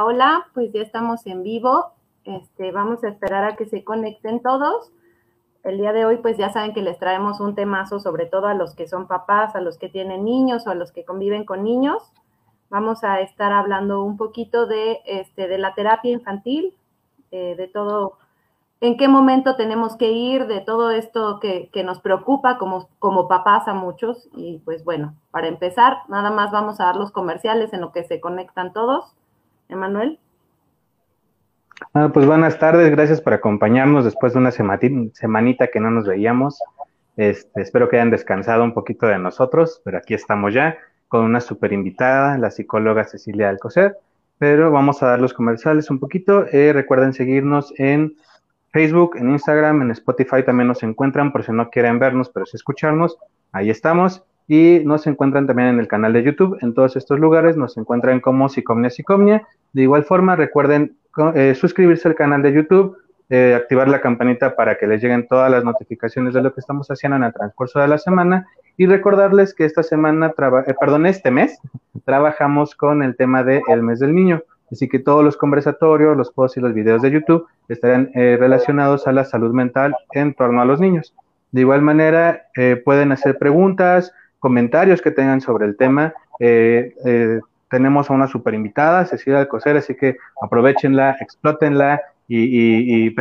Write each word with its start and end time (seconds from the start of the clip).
Hola, 0.00 0.46
pues 0.54 0.72
ya 0.72 0.80
estamos 0.80 1.26
en 1.26 1.42
vivo. 1.42 1.92
Este, 2.24 2.72
vamos 2.72 3.04
a 3.04 3.08
esperar 3.08 3.44
a 3.44 3.56
que 3.56 3.66
se 3.66 3.84
conecten 3.84 4.40
todos. 4.40 4.90
El 5.64 5.76
día 5.76 5.92
de 5.92 6.06
hoy, 6.06 6.16
pues 6.16 6.38
ya 6.38 6.50
saben 6.50 6.72
que 6.72 6.80
les 6.80 6.98
traemos 6.98 7.40
un 7.40 7.54
temazo, 7.54 8.00
sobre 8.00 8.24
todo 8.26 8.46
a 8.46 8.54
los 8.54 8.74
que 8.74 8.88
son 8.88 9.06
papás, 9.06 9.54
a 9.54 9.60
los 9.60 9.76
que 9.76 9.90
tienen 9.90 10.24
niños 10.24 10.66
o 10.66 10.70
a 10.70 10.74
los 10.74 10.92
que 10.92 11.04
conviven 11.04 11.44
con 11.44 11.62
niños. 11.62 12.02
Vamos 12.70 13.04
a 13.04 13.20
estar 13.20 13.52
hablando 13.52 14.02
un 14.02 14.16
poquito 14.16 14.66
de, 14.66 15.00
este, 15.04 15.46
de 15.46 15.58
la 15.58 15.74
terapia 15.74 16.10
infantil, 16.10 16.74
eh, 17.30 17.54
de 17.56 17.68
todo 17.68 18.16
en 18.80 18.96
qué 18.96 19.06
momento 19.06 19.54
tenemos 19.56 19.96
que 19.96 20.10
ir 20.10 20.46
de 20.46 20.60
todo 20.60 20.90
esto 20.90 21.38
que, 21.38 21.70
nos 21.84 22.00
preocupa 22.00 22.58
como, 22.58 22.88
como 22.98 23.28
papás 23.28 23.68
a 23.68 23.74
muchos. 23.74 24.28
Y 24.34 24.58
pues 24.64 24.84
bueno, 24.84 25.14
para 25.30 25.48
empezar, 25.48 25.98
nada 26.08 26.30
más 26.30 26.50
vamos 26.50 26.80
a 26.80 26.86
dar 26.86 26.96
los 26.96 27.12
comerciales 27.12 27.72
en 27.72 27.82
lo 27.82 27.92
que 27.92 28.04
se 28.04 28.20
conectan 28.20 28.72
todos. 28.72 29.14
Emanuel. 29.72 30.18
Ah, 31.94 32.10
pues 32.12 32.26
buenas 32.26 32.58
tardes, 32.58 32.90
gracias 32.90 33.20
por 33.20 33.32
acompañarnos 33.32 34.04
después 34.04 34.32
de 34.32 34.38
una 34.38 34.50
semanita 34.50 35.66
que 35.66 35.80
no 35.80 35.90
nos 35.90 36.06
veíamos. 36.06 36.60
Este, 37.16 37.60
espero 37.60 37.88
que 37.88 37.96
hayan 37.96 38.10
descansado 38.10 38.64
un 38.64 38.72
poquito 38.72 39.06
de 39.06 39.18
nosotros, 39.18 39.80
pero 39.84 39.98
aquí 39.98 40.14
estamos 40.14 40.54
ya 40.54 40.78
con 41.08 41.24
una 41.24 41.40
super 41.40 41.72
invitada, 41.72 42.38
la 42.38 42.50
psicóloga 42.50 43.04
Cecilia 43.04 43.48
Alcocer. 43.48 43.96
Pero 44.38 44.70
vamos 44.70 45.02
a 45.02 45.08
dar 45.08 45.20
los 45.20 45.34
comerciales 45.34 45.90
un 45.90 45.98
poquito. 45.98 46.46
Eh, 46.52 46.72
recuerden 46.72 47.12
seguirnos 47.12 47.72
en 47.78 48.16
Facebook, 48.72 49.16
en 49.16 49.30
Instagram, 49.30 49.82
en 49.82 49.90
Spotify 49.90 50.42
también 50.44 50.68
nos 50.68 50.82
encuentran, 50.82 51.30
por 51.30 51.44
si 51.44 51.52
no 51.52 51.68
quieren 51.68 51.98
vernos, 51.98 52.30
pero 52.30 52.46
sí 52.46 52.56
escucharnos, 52.56 53.18
ahí 53.52 53.70
estamos. 53.70 54.24
Y 54.52 54.80
nos 54.84 55.06
encuentran 55.06 55.46
también 55.46 55.68
en 55.70 55.80
el 55.80 55.88
canal 55.88 56.12
de 56.12 56.22
YouTube, 56.22 56.58
en 56.60 56.74
todos 56.74 56.94
estos 56.96 57.18
lugares 57.18 57.56
nos 57.56 57.78
encuentran 57.78 58.20
como 58.20 58.50
Psicomnia 58.50 58.90
Psicomnia. 58.90 59.48
De 59.72 59.80
igual 59.80 60.04
forma, 60.04 60.36
recuerden 60.36 60.94
eh, 61.34 61.54
suscribirse 61.54 62.06
al 62.06 62.14
canal 62.14 62.42
de 62.42 62.52
YouTube, 62.52 62.98
eh, 63.30 63.54
activar 63.56 63.88
la 63.88 64.02
campanita 64.02 64.54
para 64.54 64.76
que 64.76 64.86
les 64.86 65.02
lleguen 65.02 65.26
todas 65.26 65.50
las 65.50 65.64
notificaciones 65.64 66.34
de 66.34 66.42
lo 66.42 66.52
que 66.52 66.60
estamos 66.60 66.86
haciendo 66.88 67.16
en 67.16 67.22
el 67.22 67.32
transcurso 67.32 67.80
de 67.80 67.88
la 67.88 67.96
semana 67.96 68.46
y 68.76 68.84
recordarles 68.84 69.54
que 69.54 69.64
esta 69.64 69.82
semana, 69.82 70.34
eh, 70.66 70.74
perdón, 70.78 71.06
este 71.06 71.30
mes, 71.30 71.58
trabajamos 72.04 72.74
con 72.74 73.02
el 73.02 73.16
tema 73.16 73.42
del 73.42 73.62
el 73.68 73.82
mes 73.82 74.00
del 74.00 74.14
niño. 74.14 74.42
Así 74.70 74.86
que 74.86 74.98
todos 74.98 75.24
los 75.24 75.38
conversatorios, 75.38 76.14
los 76.14 76.30
posts 76.30 76.58
y 76.58 76.60
los 76.60 76.74
videos 76.74 77.00
de 77.00 77.10
YouTube 77.10 77.46
estarán 77.70 78.10
eh, 78.14 78.36
relacionados 78.38 79.06
a 79.06 79.12
la 79.12 79.24
salud 79.24 79.54
mental 79.54 79.96
en 80.12 80.34
torno 80.34 80.60
a 80.60 80.66
los 80.66 80.78
niños. 80.78 81.14
De 81.52 81.62
igual 81.62 81.80
manera, 81.80 82.46
pueden 82.82 83.12
hacer 83.12 83.36
preguntas, 83.36 84.14
comentarios 84.42 85.00
que 85.00 85.12
tengan 85.12 85.40
sobre 85.40 85.64
el 85.64 85.76
tema. 85.76 86.12
Eh, 86.40 87.40
tenemos 87.70 88.10
a 88.10 88.12
una 88.12 88.26
super 88.26 88.52
invitada, 88.52 89.06
Cecilia 89.06 89.38
Alcocer, 89.38 89.76
así 89.78 89.94
que 89.94 90.18
aprovechenla, 90.42 91.16
explótenla 91.20 92.02
y, 92.28 93.06
y, 93.06 93.16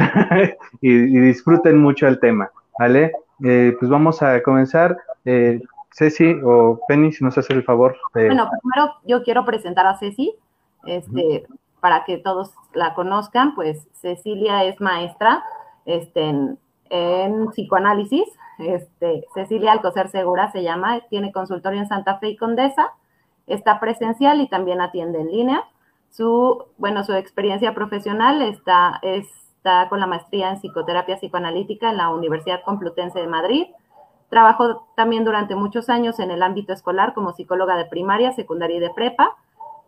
disfruten 1.21 1.77
mucho 1.77 2.07
el 2.07 2.19
tema. 2.19 2.51
¿Vale? 2.77 3.13
pues 3.39 3.89
vamos 3.89 4.21
a 4.21 4.41
comenzar. 4.43 4.97
Ceci 5.93 6.35
o 6.43 6.79
Penny, 6.87 7.11
si 7.11 7.23
nos 7.23 7.37
hace 7.37 7.53
el 7.53 7.63
favor. 7.63 7.97
Bueno, 8.13 8.49
primero 8.61 8.93
yo 9.05 9.23
quiero 9.23 9.45
presentar 9.45 9.85
a 9.85 9.97
Ceci. 9.97 10.35
Este, 10.85 11.45
para 11.81 12.05
que 12.05 12.17
todos 12.17 12.53
la 12.73 12.93
conozcan, 12.93 13.55
pues 13.55 13.87
Cecilia 13.93 14.63
es 14.63 14.79
maestra 14.79 15.43
este, 15.85 16.57
en, 16.89 17.47
psicoanálisis. 17.51 18.27
Este, 18.61 19.25
Cecilia 19.33 19.71
Alcocer 19.71 20.09
Segura 20.09 20.51
se 20.51 20.63
llama, 20.63 21.01
tiene 21.09 21.31
consultorio 21.31 21.79
en 21.79 21.87
Santa 21.87 22.19
Fe 22.19 22.29
y 22.29 22.37
Condesa, 22.37 22.93
está 23.47 23.79
presencial 23.79 24.39
y 24.41 24.47
también 24.47 24.81
atiende 24.81 25.19
en 25.19 25.31
línea. 25.31 25.63
Su, 26.09 26.65
bueno, 26.77 27.03
su 27.03 27.13
experiencia 27.13 27.73
profesional 27.73 28.41
está, 28.41 28.99
está 29.01 29.87
con 29.89 29.99
la 29.99 30.07
maestría 30.07 30.49
en 30.49 30.59
psicoterapia 30.59 31.17
psicoanalítica 31.17 31.89
en 31.89 31.97
la 31.97 32.09
Universidad 32.09 32.61
Complutense 32.63 33.19
de 33.19 33.27
Madrid. 33.27 33.67
Trabajó 34.29 34.87
también 34.95 35.25
durante 35.25 35.55
muchos 35.55 35.89
años 35.89 36.19
en 36.19 36.31
el 36.31 36.43
ámbito 36.43 36.73
escolar 36.73 37.13
como 37.13 37.33
psicóloga 37.33 37.75
de 37.77 37.85
primaria, 37.85 38.31
secundaria 38.33 38.77
y 38.77 38.81
de 38.81 38.89
prepa 38.91 39.35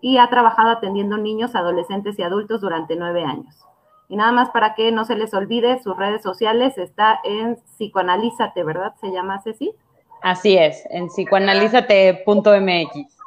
y 0.01 0.17
ha 0.17 0.29
trabajado 0.29 0.69
atendiendo 0.69 1.17
niños, 1.17 1.55
adolescentes 1.55 2.19
y 2.19 2.23
adultos 2.23 2.59
durante 2.59 2.95
nueve 2.97 3.23
años. 3.23 3.65
Y 4.09 4.15
nada 4.15 4.31
más 4.31 4.49
para 4.49 4.75
que 4.75 4.91
no 4.91 5.05
se 5.05 5.15
les 5.15 5.33
olvide, 5.33 5.81
sus 5.81 5.97
redes 5.97 6.21
sociales 6.21 6.77
está 6.77 7.19
en 7.23 7.55
psicoanalízate, 7.55 8.63
¿verdad? 8.63 8.93
¿Se 9.01 9.11
llama 9.11 9.41
Ceci? 9.41 9.73
Así 10.21 10.57
es, 10.57 10.85
en 10.89 11.07
psicoanalízate.mx. 11.07 13.17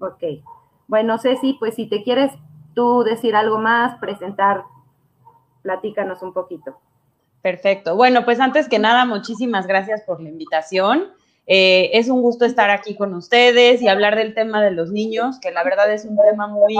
Ok. 0.00 0.24
Bueno, 0.88 1.18
Ceci, 1.18 1.54
pues 1.54 1.74
si 1.74 1.86
te 1.86 2.02
quieres 2.02 2.32
tú 2.74 3.04
decir 3.04 3.36
algo 3.36 3.58
más, 3.58 3.98
presentar, 3.98 4.64
platícanos 5.62 6.22
un 6.22 6.32
poquito. 6.32 6.78
Perfecto. 7.42 7.96
Bueno, 7.96 8.24
pues 8.24 8.40
antes 8.40 8.68
que 8.68 8.78
nada, 8.78 9.04
muchísimas 9.04 9.66
gracias 9.66 10.02
por 10.02 10.20
la 10.20 10.30
invitación. 10.30 11.12
Eh, 11.46 11.90
es 11.92 12.08
un 12.08 12.22
gusto 12.22 12.46
estar 12.46 12.70
aquí 12.70 12.96
con 12.96 13.14
ustedes 13.14 13.82
y 13.82 13.88
hablar 13.88 14.16
del 14.16 14.34
tema 14.34 14.62
de 14.62 14.70
los 14.70 14.90
niños, 14.90 15.38
que 15.40 15.50
la 15.50 15.62
verdad 15.62 15.92
es 15.92 16.06
un 16.06 16.16
tema 16.16 16.46
muy, 16.46 16.74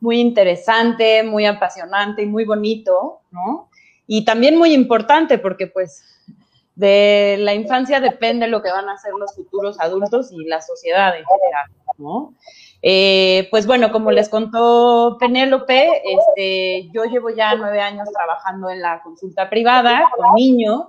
muy 0.00 0.20
interesante, 0.20 1.22
muy 1.22 1.46
apasionante 1.46 2.22
y 2.22 2.26
muy 2.26 2.44
bonito, 2.44 3.20
¿no? 3.30 3.68
Y 4.06 4.24
también 4.24 4.56
muy 4.56 4.72
importante 4.72 5.38
porque 5.38 5.66
pues 5.66 6.02
de 6.74 7.36
la 7.40 7.54
infancia 7.54 8.00
depende 8.00 8.46
lo 8.46 8.62
que 8.62 8.70
van 8.70 8.88
a 8.88 8.96
ser 8.96 9.12
los 9.18 9.34
futuros 9.34 9.80
adultos 9.80 10.30
y 10.32 10.44
la 10.44 10.60
sociedad 10.60 11.16
en 11.16 11.24
general, 11.24 11.70
¿no? 11.98 12.34
Eh, 12.80 13.48
pues 13.50 13.66
bueno, 13.66 13.90
como 13.90 14.12
les 14.12 14.28
contó 14.28 15.16
Penélope, 15.18 16.02
este, 16.04 16.88
yo 16.92 17.04
llevo 17.04 17.30
ya 17.30 17.56
nueve 17.56 17.80
años 17.80 18.08
trabajando 18.12 18.70
en 18.70 18.80
la 18.80 19.02
consulta 19.02 19.50
privada 19.50 20.04
con 20.16 20.34
niños 20.34 20.86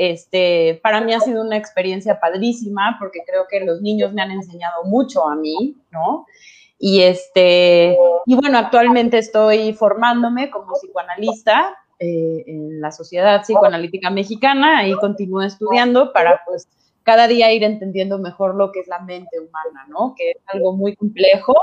este, 0.00 0.78
para 0.80 1.00
mí 1.00 1.12
ha 1.12 1.18
sido 1.18 1.42
una 1.42 1.56
experiencia 1.56 2.20
padrísima 2.20 2.94
porque 3.00 3.18
creo 3.26 3.46
que 3.50 3.58
los 3.58 3.80
niños 3.82 4.12
me 4.12 4.22
han 4.22 4.30
enseñado 4.30 4.84
mucho 4.84 5.26
a 5.26 5.34
mí, 5.34 5.74
¿no? 5.90 6.24
Y 6.78 7.02
este, 7.02 7.96
y 8.26 8.34
bueno, 8.36 8.58
actualmente 8.58 9.18
estoy 9.18 9.72
formándome 9.72 10.48
como 10.50 10.74
psicoanalista 10.74 11.76
eh, 11.98 12.44
en 12.46 12.80
la 12.80 12.92
Sociedad 12.92 13.42
Psicoanalítica 13.42 14.10
Mexicana 14.10 14.86
y 14.86 14.94
continúo 14.94 15.42
estudiando 15.42 16.12
para 16.12 16.40
pues 16.46 16.68
cada 17.02 17.26
día 17.26 17.52
ir 17.52 17.64
entendiendo 17.64 18.18
mejor 18.18 18.54
lo 18.54 18.70
que 18.70 18.80
es 18.80 18.86
la 18.86 19.00
mente 19.00 19.40
humana, 19.40 19.86
¿no? 19.88 20.14
Que 20.16 20.30
es 20.32 20.36
algo 20.46 20.72
muy 20.72 20.94
complejo. 20.94 21.54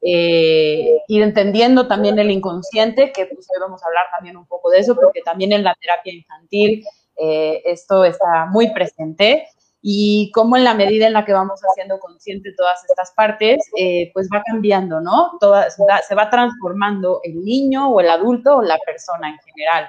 Eh, 0.00 1.02
ir 1.08 1.22
entendiendo 1.22 1.88
también 1.88 2.18
el 2.18 2.30
inconsciente, 2.30 3.12
que 3.12 3.26
pues 3.26 3.48
hoy 3.50 3.60
vamos 3.60 3.82
a 3.82 3.86
hablar 3.86 4.04
también 4.16 4.36
un 4.36 4.46
poco 4.46 4.70
de 4.70 4.78
eso, 4.78 4.94
porque 4.94 5.20
también 5.22 5.52
en 5.52 5.64
la 5.64 5.74
terapia 5.74 6.14
infantil 6.14 6.84
eh, 7.16 7.62
esto 7.66 8.04
está 8.04 8.46
muy 8.46 8.72
presente 8.72 9.48
y 9.88 10.32
cómo 10.32 10.56
en 10.56 10.64
la 10.64 10.74
medida 10.74 11.06
en 11.06 11.12
la 11.12 11.24
que 11.24 11.32
vamos 11.32 11.60
haciendo 11.60 12.00
consciente 12.00 12.52
todas 12.56 12.84
estas 12.90 13.12
partes, 13.12 13.70
eh, 13.78 14.10
pues 14.12 14.28
va 14.34 14.42
cambiando, 14.44 15.00
¿no? 15.00 15.38
Toda, 15.38 15.70
se 15.70 16.14
va 16.16 16.28
transformando 16.28 17.20
el 17.22 17.44
niño 17.44 17.90
o 17.90 18.00
el 18.00 18.10
adulto 18.10 18.56
o 18.56 18.62
la 18.62 18.78
persona 18.84 19.28
en 19.28 19.38
general. 19.38 19.88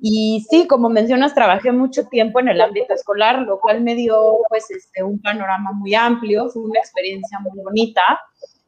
Y 0.00 0.46
sí, 0.48 0.66
como 0.66 0.88
mencionas, 0.88 1.34
trabajé 1.34 1.72
mucho 1.72 2.06
tiempo 2.06 2.40
en 2.40 2.48
el 2.48 2.58
ámbito 2.62 2.94
escolar, 2.94 3.40
lo 3.40 3.60
cual 3.60 3.82
me 3.82 3.94
dio 3.94 4.38
pues 4.48 4.70
este, 4.70 5.02
un 5.02 5.20
panorama 5.20 5.72
muy 5.72 5.94
amplio, 5.94 6.48
fue 6.48 6.62
una 6.62 6.80
experiencia 6.80 7.38
muy 7.40 7.62
bonita, 7.62 8.02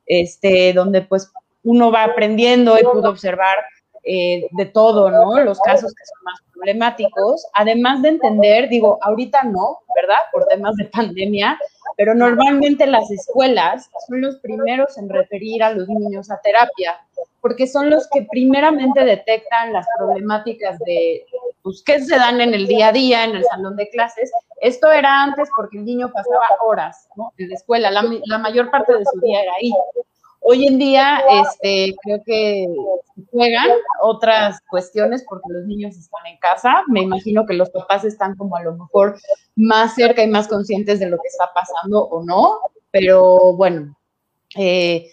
este, 0.05 0.75
donde 0.75 1.01
pues 1.01 1.33
uno 1.63 1.91
va 1.91 2.05
aprendiendo 2.05 2.79
y 2.79 2.83
pudo 2.83 3.09
observar 3.09 3.57
eh, 4.03 4.49
de 4.51 4.67
todo, 4.67 5.11
¿no? 5.11 5.39
Los 5.41 5.61
casos 5.61 5.93
que 5.95 6.05
son 6.05 6.25
más 6.25 6.41
problemáticos, 6.55 7.47
además 7.55 8.03
de 8.03 8.11
entender, 8.11 8.69
digo, 8.69 8.99
ahorita 9.03 9.43
no, 9.45 9.79
¿verdad? 9.95 10.21
Por 10.33 10.47
temas 10.47 10.77
de 10.77 10.87
pandemia, 10.87 11.59
pero 11.97 12.15
normalmente 12.15 12.87
las 12.87 13.11
escuelas 13.11 13.91
son 14.09 14.23
los 14.23 14.37
primeros 14.37 14.97
en 14.97 15.09
referir 15.09 15.63
a 15.63 15.73
los 15.73 15.89
niños 15.89 16.31
a 16.31 16.41
terapia, 16.41 16.99
porque 17.41 17.67
son 17.67 17.91
los 17.91 18.09
que 18.09 18.27
primeramente 18.31 19.05
detectan 19.05 19.73
las 19.73 19.87
problemáticas 19.99 20.79
de, 20.81 21.25
pues, 21.63 21.83
qué 21.85 22.01
se 22.01 22.17
dan 22.17 22.41
en 22.41 22.55
el 22.55 22.67
día 22.67 22.89
a 22.89 22.93
día, 22.93 23.25
en 23.25 23.37
el 23.37 23.45
salón 23.45 23.77
de 23.77 23.89
clases. 23.91 24.33
Esto 24.61 24.91
era 24.91 25.23
antes 25.23 25.49
porque 25.57 25.79
el 25.79 25.85
niño 25.85 26.11
pasaba 26.13 26.47
horas. 26.67 27.09
En 27.39 27.49
la 27.49 27.55
escuela, 27.55 27.91
la, 27.91 28.05
la 28.25 28.39
mayor 28.39 28.71
parte 28.71 28.97
de 28.97 29.05
su 29.05 29.21
día 29.21 29.43
era 29.43 29.53
ahí. 29.61 29.73
Hoy 30.41 30.67
en 30.67 30.79
día, 30.79 31.23
este, 31.43 31.95
creo 32.03 32.23
que 32.25 32.67
juegan 33.31 33.69
otras 34.03 34.59
cuestiones 34.71 35.25
porque 35.29 35.53
los 35.53 35.67
niños 35.67 35.97
están 35.97 36.27
en 36.27 36.39
casa. 36.39 36.83
Me 36.89 37.03
imagino 37.03 37.45
que 37.47 37.55
los 37.55 37.71
papás 37.71 38.05
están 38.05 38.37
como 38.37 38.57
a 38.57 38.63
lo 38.63 38.75
mejor 38.75 39.19
más 39.57 39.95
cerca 39.95 40.23
y 40.23 40.29
más 40.29 40.49
conscientes 40.49 40.99
de 40.99 41.11
lo 41.11 41.19
que 41.19 41.29
está 41.29 41.51
pasando 41.55 42.03
o 42.05 42.25
no. 42.25 42.59
Pero 42.91 43.53
bueno, 43.55 43.97
eh, 44.57 45.11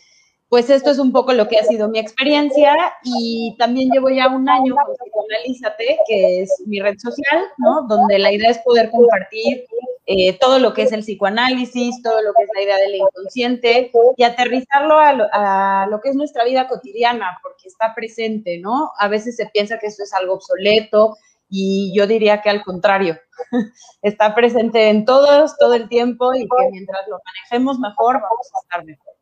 pues 0.50 0.70
esto 0.70 0.92
es 0.92 1.00
un 1.00 1.12
poco 1.12 1.34
lo 1.34 1.48
que 1.50 1.58
ha 1.58 1.64
sido 1.64 1.90
mi 1.90 2.00
experiencia 2.00 2.74
y 3.04 3.56
también 3.60 3.90
llevo 3.92 4.10
ya 4.10 4.30
un 4.30 4.48
año 4.48 4.76
con 4.76 4.96
Psicoanalízate, 4.96 5.98
que 6.08 6.42
es 6.42 6.64
mi 6.66 6.80
red 6.80 6.98
social, 6.98 7.44
¿no? 7.58 7.86
Donde 7.88 8.18
la 8.18 8.32
idea 8.32 8.52
es 8.52 8.60
poder 8.60 8.90
compartir 8.90 9.66
eh, 10.10 10.40
todo 10.40 10.58
lo 10.60 10.74
que 10.74 10.84
es 10.84 10.94
el 10.94 11.02
psicoanálisis, 11.02 12.02
todo 12.02 12.22
lo 12.22 12.34
que 12.34 12.44
es 12.44 12.50
la 12.56 12.62
idea 12.62 12.78
del 12.78 12.96
inconsciente 12.96 13.92
y 14.16 14.24
aterrizarlo 14.24 14.98
a 14.98 15.12
lo, 15.12 15.28
a 15.34 15.86
lo, 15.92 16.00
que 16.00 16.08
es 16.10 16.16
nuestra 16.16 16.46
vida 16.46 16.70
cotidiana, 16.70 17.38
porque 17.44 17.68
está 17.68 17.94
presente, 17.94 18.58
¿no? 18.58 18.94
A 19.00 19.10
veces 19.10 19.36
se 19.36 19.48
piensa 19.48 19.78
que 19.80 19.88
eso 19.88 20.04
es 20.04 20.14
algo 20.14 20.36
obsoleto 20.36 21.18
y 21.50 21.94
yo 21.94 22.08
diría 22.08 22.42
que 22.42 22.50
al 22.50 22.64
contrario, 22.64 23.18
está 24.02 24.34
presente 24.34 24.90
en 24.90 25.04
todos, 25.04 25.58
todo 25.58 25.74
el 25.74 25.90
tiempo 25.90 26.34
y 26.34 26.48
que 26.48 26.72
mientras 26.72 27.06
lo 27.10 27.20
manejemos 27.26 27.78
mejor, 27.78 28.22
vamos 28.22 28.50
a 28.56 28.60
estar 28.62 28.86
mejor. 28.86 29.14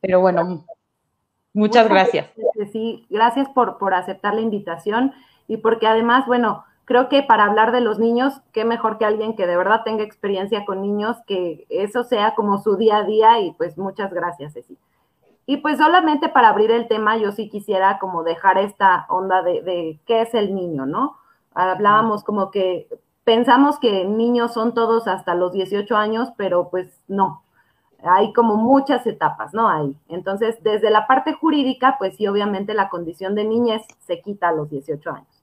Pero 0.00 0.20
bueno, 0.20 0.64
muchas 1.52 1.88
gracias. 1.88 2.28
Sí, 2.72 3.04
gracias 3.10 3.48
por, 3.48 3.78
por 3.78 3.92
aceptar 3.92 4.34
la 4.34 4.40
invitación 4.40 5.12
y 5.48 5.56
porque 5.56 5.88
además, 5.88 6.26
bueno, 6.28 6.64
creo 6.86 7.08
que 7.08 7.22
para 7.22 7.44
hablar 7.44 7.72
de 7.72 7.82
los 7.82 7.98
niños, 7.98 8.40
qué 8.52 8.64
mejor 8.64 8.96
que 8.96 9.04
alguien 9.04 9.36
que 9.36 9.46
de 9.46 9.56
verdad 9.56 9.82
tenga 9.84 10.04
experiencia 10.04 10.64
con 10.64 10.80
niños, 10.80 11.18
que 11.26 11.66
eso 11.68 12.04
sea 12.04 12.34
como 12.34 12.58
su 12.58 12.76
día 12.76 12.98
a 12.98 13.04
día 13.04 13.40
y 13.40 13.52
pues 13.52 13.76
muchas 13.76 14.12
gracias, 14.14 14.54
Ceci. 14.54 14.78
Y 15.46 15.58
pues 15.58 15.78
solamente 15.78 16.28
para 16.28 16.48
abrir 16.48 16.70
el 16.70 16.88
tema, 16.88 17.16
yo 17.16 17.32
sí 17.32 17.48
quisiera 17.50 17.98
como 17.98 18.22
dejar 18.22 18.58
esta 18.58 19.06
onda 19.08 19.42
de, 19.42 20.00
qué 20.06 20.22
es 20.22 20.34
el 20.34 20.54
niño, 20.54 20.86
¿no? 20.86 21.16
Hablábamos 21.54 22.24
como 22.24 22.50
que 22.50 22.88
pensamos 23.24 23.78
que 23.78 24.04
niños 24.04 24.54
son 24.54 24.72
todos 24.72 25.08
hasta 25.08 25.34
los 25.34 25.52
18 25.52 25.96
años, 25.96 26.30
pero 26.36 26.68
pues 26.68 27.00
no. 27.08 27.42
Hay 28.04 28.32
como 28.32 28.56
muchas 28.56 29.06
etapas, 29.06 29.54
¿no? 29.54 29.68
Hay. 29.68 29.96
Entonces, 30.08 30.62
desde 30.62 30.90
la 30.90 31.08
parte 31.08 31.32
jurídica, 31.32 31.96
pues 31.98 32.16
sí, 32.16 32.28
obviamente 32.28 32.74
la 32.74 32.88
condición 32.88 33.34
de 33.34 33.44
niñez 33.44 33.82
se 34.00 34.20
quita 34.20 34.48
a 34.48 34.52
los 34.52 34.70
18 34.70 35.10
años. 35.10 35.35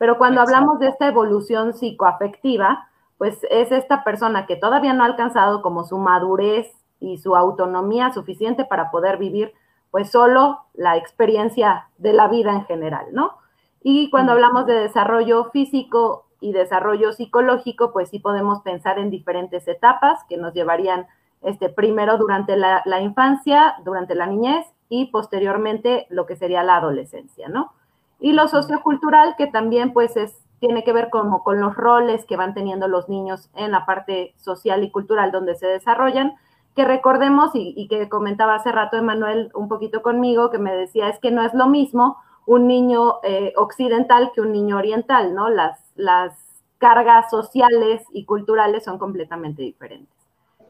Pero 0.00 0.16
cuando 0.16 0.40
hablamos 0.40 0.78
de 0.78 0.88
esta 0.88 1.08
evolución 1.08 1.74
psicoafectiva, 1.74 2.88
pues 3.18 3.38
es 3.50 3.70
esta 3.70 4.02
persona 4.02 4.46
que 4.46 4.56
todavía 4.56 4.94
no 4.94 5.02
ha 5.02 5.06
alcanzado 5.06 5.60
como 5.60 5.84
su 5.84 5.98
madurez 5.98 6.72
y 7.00 7.18
su 7.18 7.36
autonomía 7.36 8.10
suficiente 8.10 8.64
para 8.64 8.90
poder 8.90 9.18
vivir 9.18 9.52
pues 9.90 10.10
solo 10.10 10.60
la 10.72 10.96
experiencia 10.96 11.88
de 11.98 12.14
la 12.14 12.28
vida 12.28 12.52
en 12.52 12.64
general, 12.64 13.08
¿no? 13.12 13.36
Y 13.82 14.08
cuando 14.08 14.32
hablamos 14.32 14.64
de 14.64 14.72
desarrollo 14.72 15.50
físico 15.50 16.24
y 16.40 16.52
desarrollo 16.52 17.12
psicológico, 17.12 17.92
pues 17.92 18.08
sí 18.08 18.20
podemos 18.20 18.62
pensar 18.62 18.98
en 18.98 19.10
diferentes 19.10 19.68
etapas 19.68 20.24
que 20.30 20.38
nos 20.38 20.54
llevarían 20.54 21.08
este, 21.42 21.68
primero 21.68 22.16
durante 22.16 22.56
la, 22.56 22.80
la 22.86 23.02
infancia, 23.02 23.74
durante 23.84 24.14
la 24.14 24.24
niñez 24.24 24.66
y 24.88 25.10
posteriormente 25.10 26.06
lo 26.08 26.24
que 26.24 26.36
sería 26.36 26.62
la 26.62 26.76
adolescencia, 26.76 27.50
¿no? 27.50 27.74
Y 28.20 28.32
lo 28.32 28.48
sociocultural, 28.48 29.34
que 29.36 29.46
también 29.46 29.92
pues 29.92 30.16
es, 30.16 30.36
tiene 30.58 30.84
que 30.84 30.92
ver 30.92 31.08
como 31.10 31.42
con 31.42 31.60
los 31.60 31.74
roles 31.74 32.24
que 32.26 32.36
van 32.36 32.54
teniendo 32.54 32.86
los 32.86 33.08
niños 33.08 33.50
en 33.54 33.72
la 33.72 33.86
parte 33.86 34.34
social 34.36 34.84
y 34.84 34.90
cultural 34.90 35.32
donde 35.32 35.56
se 35.56 35.66
desarrollan, 35.66 36.34
que 36.76 36.84
recordemos 36.84 37.50
y, 37.54 37.88
que 37.88 38.08
comentaba 38.08 38.54
hace 38.54 38.70
rato 38.70 38.96
Emanuel 38.96 39.50
un 39.54 39.68
poquito 39.68 40.02
conmigo, 40.02 40.50
que 40.50 40.58
me 40.58 40.74
decía, 40.74 41.08
es 41.08 41.18
que 41.18 41.30
no 41.30 41.42
es 41.42 41.52
lo 41.54 41.66
mismo 41.66 42.18
un 42.46 42.66
niño 42.66 43.16
eh, 43.22 43.52
occidental 43.56 44.30
que 44.34 44.40
un 44.40 44.52
niño 44.52 44.76
oriental, 44.76 45.34
¿no? 45.34 45.48
Las, 45.48 45.78
las 45.94 46.62
cargas 46.78 47.30
sociales 47.30 48.02
y 48.12 48.24
culturales 48.24 48.84
son 48.84 48.98
completamente 48.98 49.62
diferentes. 49.62 50.14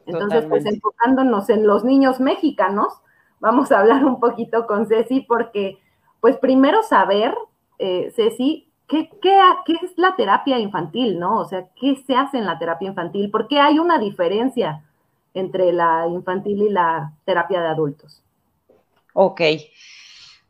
Entonces, 0.06 0.44
pues 0.46 0.66
enfocándonos 0.66 1.48
en 1.50 1.66
los 1.66 1.84
niños 1.84 2.20
mexicanos, 2.20 3.00
vamos 3.38 3.70
a 3.70 3.80
hablar 3.80 4.04
un 4.04 4.18
poquito 4.18 4.66
con 4.66 4.86
Ceci 4.86 5.20
porque 5.20 5.78
pues 6.20 6.36
primero 6.36 6.82
saber, 6.82 7.34
eh, 7.78 8.12
Ceci, 8.14 8.68
¿qué, 8.88 9.08
es 9.82 9.92
la 9.96 10.16
terapia 10.16 10.58
infantil, 10.58 11.18
no? 11.18 11.38
O 11.38 11.44
sea, 11.44 11.66
¿qué 11.76 11.96
se 12.06 12.14
hace 12.14 12.38
en 12.38 12.46
la 12.46 12.58
terapia 12.58 12.88
infantil? 12.88 13.30
¿Por 13.30 13.48
qué 13.48 13.60
hay 13.60 13.78
una 13.78 13.98
diferencia 13.98 14.84
entre 15.34 15.72
la 15.72 16.06
infantil 16.08 16.62
y 16.62 16.70
la 16.70 17.12
terapia 17.24 17.60
de 17.62 17.68
adultos? 17.68 18.22
Ok. 19.14 19.40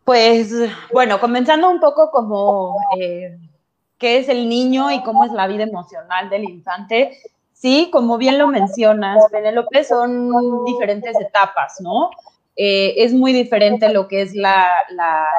Pues 0.04 0.52
bueno, 0.92 1.20
comenzando 1.20 1.70
un 1.70 1.78
poco 1.78 2.10
como 2.10 2.76
eh, 2.98 3.38
qué 3.98 4.18
es 4.18 4.28
el 4.28 4.48
niño 4.48 4.90
y 4.90 5.02
cómo 5.02 5.24
es 5.24 5.32
la 5.32 5.46
vida 5.46 5.64
emocional 5.64 6.30
del 6.30 6.44
infante. 6.44 7.18
Sí, 7.52 7.90
como 7.92 8.16
bien 8.16 8.38
lo 8.38 8.48
mencionas, 8.48 9.22
Penélope, 9.30 9.84
son 9.84 10.64
diferentes 10.64 11.20
etapas, 11.20 11.78
¿no? 11.80 12.10
Eh, 12.62 13.04
es 13.04 13.14
muy 13.14 13.32
diferente 13.32 13.88
lo 13.88 14.06
que 14.06 14.20
es 14.20 14.34
la, 14.34 14.68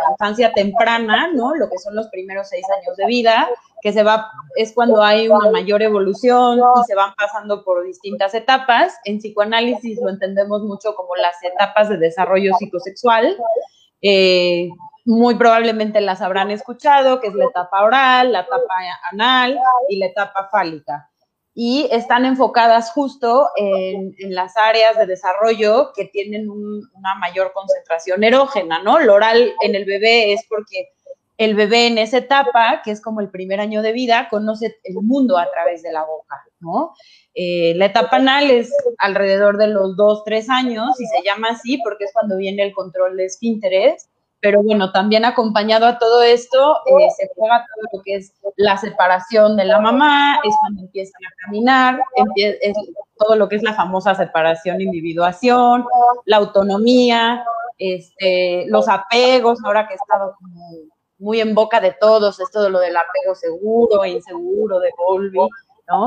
infancia 0.09 0.51
temprana, 0.53 1.29
¿no? 1.31 1.53
Lo 1.53 1.69
que 1.69 1.77
son 1.77 1.93
los 1.95 2.07
primeros 2.07 2.49
seis 2.49 2.65
años 2.79 2.97
de 2.97 3.05
vida, 3.05 3.47
que 3.83 3.93
se 3.93 4.01
va, 4.01 4.31
es 4.55 4.73
cuando 4.73 5.03
hay 5.03 5.27
una 5.27 5.51
mayor 5.51 5.83
evolución 5.83 6.57
y 6.57 6.83
se 6.87 6.95
van 6.95 7.13
pasando 7.15 7.63
por 7.63 7.85
distintas 7.85 8.33
etapas. 8.33 8.95
En 9.05 9.19
psicoanálisis 9.19 9.99
lo 10.01 10.09
entendemos 10.09 10.63
mucho 10.63 10.95
como 10.95 11.15
las 11.15 11.35
etapas 11.43 11.89
de 11.89 11.97
desarrollo 11.97 12.55
psicosexual. 12.57 13.37
Eh, 14.01 14.69
muy 15.05 15.35
probablemente 15.35 16.01
las 16.01 16.23
habrán 16.23 16.49
escuchado, 16.49 17.19
que 17.19 17.27
es 17.27 17.35
la 17.35 17.45
etapa 17.45 17.83
oral, 17.83 18.31
la 18.31 18.39
etapa 18.39 18.73
anal 19.11 19.59
y 19.89 19.99
la 19.99 20.07
etapa 20.07 20.49
fálica 20.51 21.10
y 21.53 21.87
están 21.91 22.25
enfocadas 22.25 22.91
justo 22.91 23.49
en, 23.57 24.13
las 24.33 24.55
áreas 24.55 24.97
de 24.97 25.05
desarrollo 25.05 25.91
que 25.93 26.05
tienen 26.05 26.49
una 26.49 27.15
mayor 27.19 27.51
concentración 27.53 28.23
erógena, 28.23 28.81
¿no? 28.81 28.99
Lo 28.99 29.15
oral 29.15 29.53
en 29.61 29.75
el 29.75 29.85
bebé 29.85 30.33
es 30.33 30.45
porque 30.47 30.89
el 31.37 31.55
bebé 31.55 31.87
en 31.87 31.97
esa 31.97 32.19
etapa, 32.19 32.81
que 32.83 32.91
es 32.91 33.01
como 33.01 33.19
el 33.19 33.31
primer 33.31 33.59
año 33.59 33.81
de 33.81 33.91
vida, 33.91 34.27
conoce 34.29 34.77
el 34.83 34.95
mundo 35.01 35.37
a 35.37 35.49
través 35.51 35.81
de 35.81 35.91
la 35.91 36.03
boca, 36.05 36.41
¿no? 36.59 36.93
Eh, 37.33 37.73
la 37.75 37.85
etapa 37.85 38.17
anal 38.17 38.51
es 38.51 38.71
alrededor 38.99 39.57
de 39.57 39.67
los 39.67 39.97
dos, 39.97 40.23
tres 40.23 40.49
años 40.49 40.99
y 40.99 41.05
se 41.07 41.23
llama 41.23 41.49
así 41.49 41.79
porque 41.83 42.05
es 42.05 42.13
cuando 42.13 42.37
viene 42.37 42.63
el 42.63 42.73
control 42.73 43.17
de 43.17 43.25
esfínteres 43.25 44.10
pero 44.41 44.63
bueno, 44.63 44.91
también 44.91 45.23
acompañado 45.23 45.85
a 45.85 45.99
todo 45.99 46.23
esto 46.23 46.77
eh, 46.87 47.07
se 47.15 47.29
juega 47.35 47.65
todo 47.73 47.89
lo 47.93 48.03
que 48.03 48.15
es 48.15 48.33
la 48.57 48.75
separación 48.75 49.55
de 49.55 49.65
la 49.65 49.79
mamá, 49.79 50.39
es 50.43 50.53
cuando 50.61 50.81
empiezan 50.81 51.21
a 51.25 51.45
caminar, 51.45 52.01
es 52.35 52.75
todo 53.15 53.35
lo 53.35 53.47
que 53.47 53.57
es 53.57 53.63
la 53.63 53.75
famosa 53.75 54.15
separación, 54.15 54.81
individuación, 54.81 55.85
la 56.25 56.37
autonomía, 56.37 57.45
este, 57.77 58.65
los 58.67 58.89
apegos, 58.89 59.59
ahora 59.63 59.87
que 59.87 59.93
he 59.93 59.97
estado 59.97 60.35
muy 61.19 61.39
en 61.39 61.53
boca 61.53 61.79
de 61.79 61.95
todos, 61.99 62.39
es 62.39 62.49
todo 62.51 62.69
lo 62.69 62.79
del 62.79 62.97
apego 62.97 63.35
seguro 63.35 64.03
e 64.03 64.09
inseguro 64.09 64.79
de 64.79 64.89
Volvi, 64.97 65.37
¿no? 65.87 66.05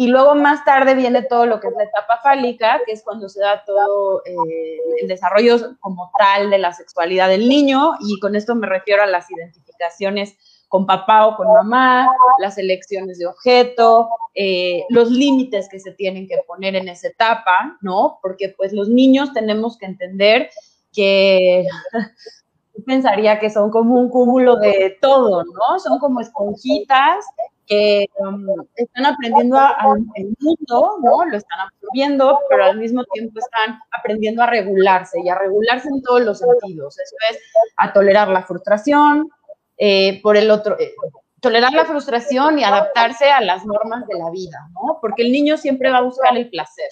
Y 0.00 0.06
luego 0.06 0.36
más 0.36 0.64
tarde 0.64 0.94
viene 0.94 1.22
todo 1.22 1.44
lo 1.44 1.58
que 1.58 1.66
es 1.66 1.74
la 1.76 1.82
etapa 1.82 2.20
fálica, 2.22 2.80
que 2.86 2.92
es 2.92 3.02
cuando 3.02 3.28
se 3.28 3.40
da 3.40 3.64
todo 3.66 4.22
eh, 4.24 4.78
el 5.02 5.08
desarrollo 5.08 5.74
como 5.80 6.12
tal 6.16 6.50
de 6.50 6.58
la 6.58 6.72
sexualidad 6.72 7.28
del 7.28 7.48
niño, 7.48 7.94
y 7.98 8.20
con 8.20 8.36
esto 8.36 8.54
me 8.54 8.68
refiero 8.68 9.02
a 9.02 9.06
las 9.06 9.28
identificaciones 9.28 10.36
con 10.68 10.86
papá 10.86 11.26
o 11.26 11.36
con 11.36 11.48
mamá, 11.48 12.08
las 12.38 12.58
elecciones 12.58 13.18
de 13.18 13.26
objeto, 13.26 14.08
eh, 14.36 14.84
los 14.88 15.10
límites 15.10 15.68
que 15.68 15.80
se 15.80 15.90
tienen 15.90 16.28
que 16.28 16.38
poner 16.46 16.76
en 16.76 16.88
esa 16.88 17.08
etapa, 17.08 17.76
¿no? 17.80 18.20
Porque 18.22 18.54
pues 18.56 18.72
los 18.72 18.88
niños 18.88 19.32
tenemos 19.32 19.76
que 19.78 19.86
entender 19.86 20.48
que 20.92 21.66
pensaría 22.86 23.40
que 23.40 23.50
son 23.50 23.72
como 23.72 23.96
un 23.98 24.10
cúmulo 24.10 24.58
de 24.58 24.96
todo, 25.00 25.42
¿no? 25.42 25.80
Son 25.80 25.98
como 25.98 26.20
esponjitas 26.20 27.24
que 27.68 28.06
um, 28.18 28.46
están 28.76 29.06
aprendiendo 29.06 29.58
al 29.58 30.00
mundo, 30.40 30.98
¿no? 31.02 31.24
Lo 31.26 31.36
están 31.36 31.60
absorbiendo, 31.60 32.38
pero 32.48 32.64
al 32.64 32.78
mismo 32.78 33.04
tiempo 33.12 33.38
están 33.38 33.78
aprendiendo 33.90 34.42
a 34.42 34.46
regularse 34.46 35.20
y 35.22 35.28
a 35.28 35.38
regularse 35.38 35.88
en 35.88 36.02
todos 36.02 36.22
los 36.22 36.38
sentidos. 36.38 36.98
Eso 36.98 37.16
es 37.30 37.38
a 37.76 37.92
tolerar 37.92 38.28
la 38.28 38.42
frustración, 38.42 39.28
eh, 39.76 40.20
por 40.22 40.36
el 40.36 40.50
otro, 40.50 40.78
eh, 40.80 40.94
tolerar 41.40 41.72
la 41.72 41.84
frustración 41.84 42.58
y 42.58 42.64
adaptarse 42.64 43.30
a 43.30 43.40
las 43.42 43.66
normas 43.66 44.06
de 44.06 44.18
la 44.18 44.30
vida, 44.30 44.58
¿no? 44.72 44.98
Porque 45.00 45.22
el 45.22 45.30
niño 45.30 45.58
siempre 45.58 45.90
va 45.90 45.98
a 45.98 46.02
buscar 46.02 46.36
el 46.36 46.48
placer. 46.48 46.88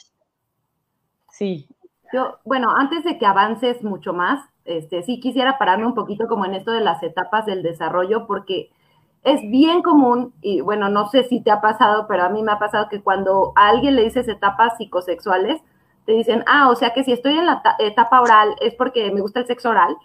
Sí. 1.30 1.66
Yo, 2.12 2.38
bueno, 2.44 2.70
antes 2.76 3.02
de 3.02 3.18
que 3.18 3.26
avances 3.26 3.82
mucho 3.82 4.12
más, 4.12 4.44
este, 4.66 5.02
sí 5.02 5.20
quisiera 5.20 5.58
pararme 5.58 5.86
un 5.86 5.94
poquito 5.94 6.28
como 6.28 6.44
en 6.44 6.54
esto 6.54 6.70
de 6.70 6.80
las 6.80 7.02
etapas 7.02 7.46
del 7.46 7.62
desarrollo, 7.62 8.26
porque 8.26 8.70
es 9.26 9.40
bien 9.50 9.82
común, 9.82 10.32
y 10.40 10.60
bueno, 10.60 10.88
no 10.88 11.08
sé 11.08 11.24
si 11.24 11.40
te 11.40 11.50
ha 11.50 11.60
pasado, 11.60 12.06
pero 12.06 12.22
a 12.22 12.28
mí 12.28 12.44
me 12.44 12.52
ha 12.52 12.60
pasado 12.60 12.88
que 12.88 13.02
cuando 13.02 13.52
a 13.56 13.68
alguien 13.70 13.96
le 13.96 14.04
dices 14.04 14.28
etapas 14.28 14.76
psicosexuales, 14.78 15.60
te 16.04 16.12
dicen, 16.12 16.44
ah, 16.46 16.70
o 16.70 16.76
sea 16.76 16.94
que 16.94 17.02
si 17.02 17.12
estoy 17.12 17.36
en 17.36 17.46
la 17.46 17.60
etapa 17.80 18.20
oral 18.20 18.54
es 18.60 18.76
porque 18.76 19.10
me 19.10 19.20
gusta 19.20 19.40
el 19.40 19.48
sexo 19.48 19.70
oral. 19.70 19.96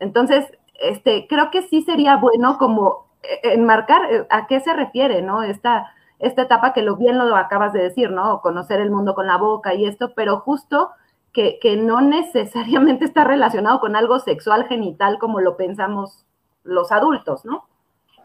Entonces, 0.00 0.50
este, 0.80 1.28
creo 1.28 1.52
que 1.52 1.62
sí 1.62 1.82
sería 1.82 2.16
bueno 2.16 2.58
como 2.58 3.06
eh, 3.22 3.52
enmarcar 3.54 4.12
eh, 4.12 4.26
a 4.30 4.48
qué 4.48 4.58
se 4.58 4.74
refiere, 4.74 5.22
¿no? 5.22 5.44
Esta, 5.44 5.92
esta 6.18 6.42
etapa 6.42 6.72
que 6.72 6.82
lo 6.82 6.96
bien 6.96 7.18
lo 7.18 7.36
acabas 7.36 7.72
de 7.72 7.82
decir, 7.82 8.10
¿no? 8.10 8.40
Conocer 8.40 8.80
el 8.80 8.90
mundo 8.90 9.14
con 9.14 9.28
la 9.28 9.36
boca 9.36 9.74
y 9.74 9.86
esto, 9.86 10.12
pero 10.16 10.40
justo 10.40 10.90
que, 11.32 11.60
que 11.60 11.76
no 11.76 12.00
necesariamente 12.00 13.04
está 13.06 13.22
relacionado 13.22 13.78
con 13.78 13.94
algo 13.94 14.18
sexual 14.18 14.66
genital 14.66 15.18
como 15.20 15.40
lo 15.40 15.56
pensamos 15.56 16.26
los 16.64 16.90
adultos, 16.90 17.44
¿no? 17.44 17.68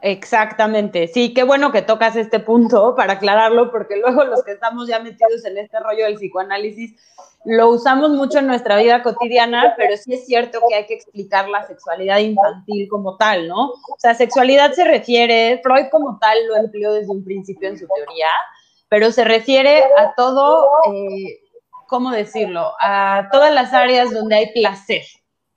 Exactamente, 0.03 1.07
sí, 1.07 1.31
qué 1.31 1.43
bueno 1.43 1.71
que 1.71 1.83
tocas 1.83 2.15
este 2.15 2.39
punto 2.39 2.95
para 2.97 3.13
aclararlo, 3.13 3.71
porque 3.71 3.97
luego 3.97 4.23
los 4.23 4.43
que 4.43 4.53
estamos 4.53 4.87
ya 4.87 4.99
metidos 4.99 5.45
en 5.45 5.57
este 5.57 5.79
rollo 5.79 6.05
del 6.05 6.15
psicoanálisis 6.15 6.95
lo 7.45 7.69
usamos 7.69 8.11
mucho 8.11 8.39
en 8.39 8.47
nuestra 8.47 8.77
vida 8.77 9.01
cotidiana, 9.01 9.73
pero 9.75 9.97
sí 9.97 10.13
es 10.13 10.25
cierto 10.25 10.59
que 10.67 10.75
hay 10.75 10.85
que 10.85 10.93
explicar 10.93 11.49
la 11.49 11.65
sexualidad 11.65 12.19
infantil 12.19 12.87
como 12.87 13.17
tal, 13.17 13.47
¿no? 13.47 13.69
O 13.69 13.95
sea, 13.97 14.13
sexualidad 14.13 14.73
se 14.73 14.85
refiere, 14.85 15.59
Freud 15.63 15.87
como 15.91 16.19
tal 16.19 16.37
lo 16.47 16.57
empleó 16.57 16.93
desde 16.93 17.11
un 17.11 17.23
principio 17.23 17.69
en 17.69 17.79
su 17.79 17.87
teoría, 17.87 18.27
pero 18.89 19.11
se 19.11 19.23
refiere 19.23 19.83
a 19.97 20.13
todo, 20.15 20.67
eh, 20.93 21.39
¿cómo 21.87 22.11
decirlo? 22.11 22.73
A 22.79 23.27
todas 23.31 23.53
las 23.53 23.73
áreas 23.73 24.13
donde 24.13 24.35
hay 24.35 24.51
placer, 24.53 25.01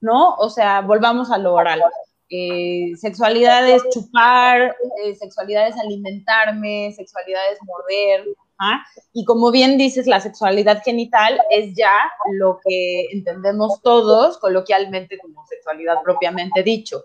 ¿no? 0.00 0.36
O 0.36 0.48
sea, 0.48 0.80
volvamos 0.80 1.30
a 1.30 1.38
lo 1.38 1.52
oral. 1.52 1.82
Eh, 2.30 2.92
sexualidad 2.96 3.68
es 3.68 3.82
chupar, 3.90 4.74
eh, 5.02 5.14
sexualidad 5.14 5.68
es 5.68 5.76
alimentarme, 5.76 6.92
sexualidad 6.96 7.52
es 7.52 7.58
morder, 7.62 8.24
¿ah? 8.58 8.82
y 9.12 9.24
como 9.24 9.50
bien 9.50 9.76
dices, 9.76 10.06
la 10.06 10.20
sexualidad 10.20 10.82
genital 10.82 11.40
es 11.50 11.74
ya 11.74 11.94
lo 12.32 12.58
que 12.64 13.06
entendemos 13.12 13.80
todos 13.82 14.38
coloquialmente 14.38 15.18
como 15.18 15.44
sexualidad 15.46 16.02
propiamente 16.02 16.62
dicho. 16.62 17.04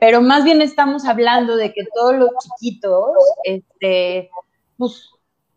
Pero 0.00 0.20
más 0.20 0.44
bien 0.44 0.60
estamos 0.60 1.04
hablando 1.04 1.56
de 1.56 1.72
que 1.72 1.84
todos 1.94 2.14
los 2.14 2.30
chiquitos, 2.42 3.10
este, 3.44 4.30
pues, 4.76 5.08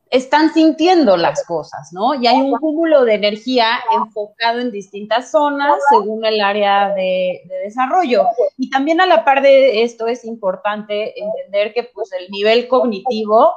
están 0.09 0.53
sintiendo 0.53 1.17
las 1.17 1.43
cosas, 1.45 1.89
¿no? 1.91 2.15
Y 2.15 2.27
hay 2.27 2.37
un 2.37 2.57
cúmulo 2.57 3.03
de 3.03 3.15
energía 3.15 3.67
enfocado 3.93 4.59
en 4.59 4.71
distintas 4.71 5.31
zonas 5.31 5.75
según 5.89 6.25
el 6.25 6.41
área 6.41 6.93
de, 6.93 7.41
desarrollo. 7.63 8.25
Y 8.57 8.69
también 8.69 9.01
a 9.01 9.05
la 9.05 9.25
par 9.25 9.41
de 9.41 9.83
esto 9.83 10.07
es 10.07 10.23
importante 10.23 11.13
entender 11.19 11.73
que 11.73 11.83
pues 11.83 12.11
el 12.13 12.29
nivel 12.31 12.67
cognitivo 12.67 13.53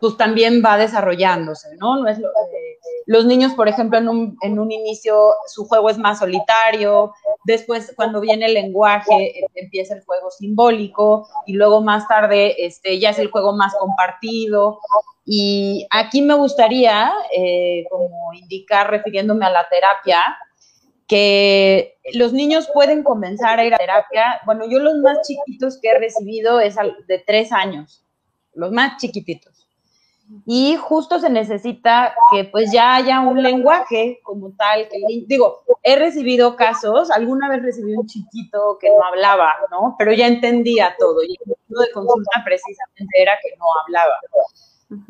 pues 0.00 0.16
también 0.16 0.62
va 0.64 0.78
desarrollándose, 0.78 1.76
¿no? 1.76 2.06
eh, 2.08 2.16
los 3.06 3.24
niños, 3.24 3.52
por 3.54 3.68
ejemplo, 3.68 3.98
en 3.98 4.08
un, 4.58 4.72
inicio 4.72 5.34
su 5.46 5.66
juego 5.66 5.90
es 5.90 5.98
más 5.98 6.20
solitario, 6.20 7.12
después 7.44 7.92
cuando 7.96 8.20
viene 8.20 8.46
el 8.46 8.54
lenguaje 8.54 9.44
empieza 9.54 9.94
el 9.94 10.04
juego 10.04 10.30
simbólico 10.30 11.28
y 11.46 11.54
luego 11.54 11.82
más 11.82 12.06
tarde 12.08 12.54
este, 12.64 12.98
ya 12.98 13.10
es 13.10 13.18
el 13.18 13.30
juego 13.30 13.52
más 13.52 13.74
compartido 13.74 14.78
y 15.24 15.86
aquí 15.90 16.22
me 16.22 16.34
gustaría, 16.34 17.12
eh, 17.36 17.84
como 17.90 18.32
indicar, 18.32 18.90
refiriéndome 18.90 19.46
a 19.46 19.50
la 19.50 19.68
terapia, 19.68 20.36
que 21.06 21.98
los 22.14 22.32
niños 22.32 22.68
pueden 22.72 23.02
comenzar 23.02 23.58
a 23.58 23.64
ir 23.64 23.74
a 23.74 23.78
terapia. 23.78 24.40
Bueno, 24.46 24.64
yo 24.68 24.78
los 24.78 24.96
más 24.98 25.18
chiquitos 25.26 25.78
que 25.80 25.90
he 25.90 25.98
recibido 25.98 26.60
es 26.60 26.76
de 27.06 27.18
tres 27.18 27.52
años, 27.52 28.04
los 28.54 28.72
más 28.72 28.96
chiquititos. 28.96 29.59
Y 30.46 30.76
justo 30.76 31.18
se 31.18 31.28
necesita 31.28 32.14
que 32.30 32.44
pues 32.44 32.70
ya 32.72 32.94
haya 32.94 33.20
un 33.20 33.42
lenguaje 33.42 34.20
como 34.22 34.52
tal. 34.56 34.88
Que, 34.88 34.98
digo, 35.26 35.62
he 35.82 35.96
recibido 35.96 36.56
casos, 36.56 37.10
alguna 37.10 37.48
vez 37.48 37.62
recibí 37.62 37.94
un 37.94 38.06
chiquito 38.06 38.78
que 38.80 38.88
no 38.90 39.04
hablaba, 39.04 39.52
¿no? 39.70 39.96
Pero 39.98 40.12
ya 40.12 40.26
entendía 40.26 40.94
todo. 40.98 41.22
Y 41.22 41.36
el 41.46 41.54
de 41.68 41.92
consulta 41.92 42.42
precisamente 42.44 43.22
era 43.22 43.32
que 43.42 43.56
no 43.58 43.66
hablaba 43.82 44.12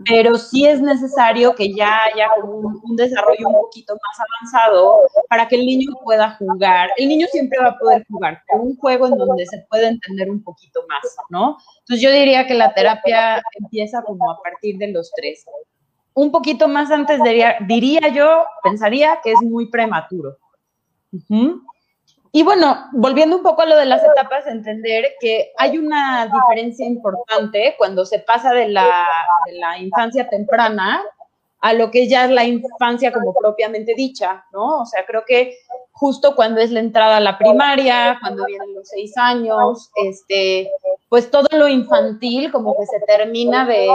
pero 0.06 0.36
sí 0.36 0.66
es 0.66 0.80
necesario 0.80 1.54
que 1.54 1.72
ya 1.74 2.04
haya 2.04 2.28
un, 2.44 2.96
desarrollo 2.96 3.48
un 3.48 3.54
poquito 3.62 3.94
más 3.94 4.26
avanzado 4.28 5.00
para 5.28 5.48
que 5.48 5.56
el 5.56 5.64
niño 5.64 5.92
pueda 6.04 6.36
jugar. 6.36 6.90
El 6.96 7.08
niño 7.08 7.26
siempre 7.30 7.58
va 7.60 7.70
a 7.70 7.78
poder 7.78 8.04
jugar 8.10 8.42
con 8.48 8.60
un 8.60 8.76
juego 8.76 9.06
en 9.06 9.16
donde 9.16 9.46
se 9.46 9.64
puede 9.70 9.88
entender 9.88 10.30
un 10.30 10.42
poquito 10.42 10.80
más, 10.88 11.16
¿no? 11.30 11.56
Entonces 11.80 12.02
yo 12.02 12.10
diría 12.10 12.46
que 12.46 12.54
la 12.54 12.74
terapia 12.74 13.42
empieza 13.58 14.02
como 14.02 14.30
a 14.30 14.42
partir 14.42 14.76
de 14.76 14.88
los 14.92 15.10
tres. 15.12 15.44
Un 16.12 16.30
poquito 16.30 16.68
más 16.68 16.90
antes 16.90 17.22
diría, 17.22 17.56
diría 17.66 18.08
yo, 18.08 18.44
pensaría 18.62 19.20
que 19.22 19.32
es 19.32 19.40
muy 19.42 19.70
prematuro. 19.70 20.36
Y 22.32 22.44
bueno, 22.44 22.86
volviendo 22.92 23.36
un 23.36 23.42
poco 23.42 23.62
a 23.62 23.66
lo 23.66 23.76
de 23.76 23.86
las 23.86 24.04
etapas, 24.04 24.46
entender 24.46 25.14
que 25.20 25.52
hay 25.58 25.78
una 25.78 26.30
diferencia 26.32 26.86
importante 26.86 27.74
cuando 27.76 28.06
se 28.06 28.20
pasa 28.20 28.52
de 28.52 28.68
la, 28.68 28.86
infancia 29.80 30.28
temprana 30.28 31.02
a 31.60 31.72
lo 31.72 31.90
que 31.90 32.08
ya 32.08 32.24
es 32.24 32.30
la 32.30 32.44
infancia 32.44 33.12
como 33.12 33.34
propiamente 33.34 33.94
dicha, 33.94 34.46
¿no? 34.52 34.80
O 34.80 34.86
sea, 34.86 35.04
creo 35.04 35.24
que 35.26 35.58
justo 35.92 36.34
cuando 36.34 36.60
es 36.60 36.70
la 36.70 36.80
entrada 36.80 37.18
a 37.18 37.20
la 37.20 37.36
primaria, 37.36 38.16
cuando 38.20 38.44
vienen 38.46 38.74
los 38.74 38.88
seis 38.88 39.12
años, 39.16 39.90
este, 39.96 40.70
pues 41.08 41.30
todo 41.30 41.48
lo 41.52 41.68
infantil 41.68 42.50
como 42.52 42.76
que 42.78 42.86
se 42.86 43.00
termina 43.00 43.66
de 43.66 43.88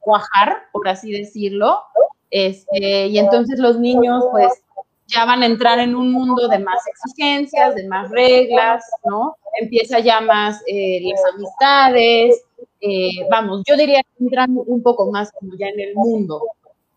cuajar, 0.00 0.64
por 0.72 0.88
así 0.88 1.10
decirlo, 1.10 1.82
este, 2.30 3.08
y 3.08 3.18
entonces 3.18 3.58
los 3.58 3.78
niños 3.78 4.24
pues 4.30 4.52
ya 5.14 5.24
van 5.24 5.42
a 5.42 5.46
entrar 5.46 5.78
en 5.78 5.94
un 5.94 6.12
mundo 6.12 6.48
de 6.48 6.58
más 6.58 6.80
exigencias, 6.86 7.74
de 7.74 7.86
más 7.86 8.10
reglas, 8.10 8.84
¿no? 9.04 9.36
Empieza 9.60 9.98
ya 10.00 10.20
más 10.20 10.62
eh, 10.66 11.00
las 11.02 11.20
amistades, 11.34 12.42
eh, 12.80 13.26
vamos, 13.30 13.62
yo 13.66 13.76
diría 13.76 14.02
que 14.02 14.24
entran 14.24 14.56
un 14.56 14.82
poco 14.82 15.10
más 15.10 15.30
como 15.32 15.54
ya 15.56 15.68
en 15.68 15.78
el 15.78 15.94
mundo 15.94 16.42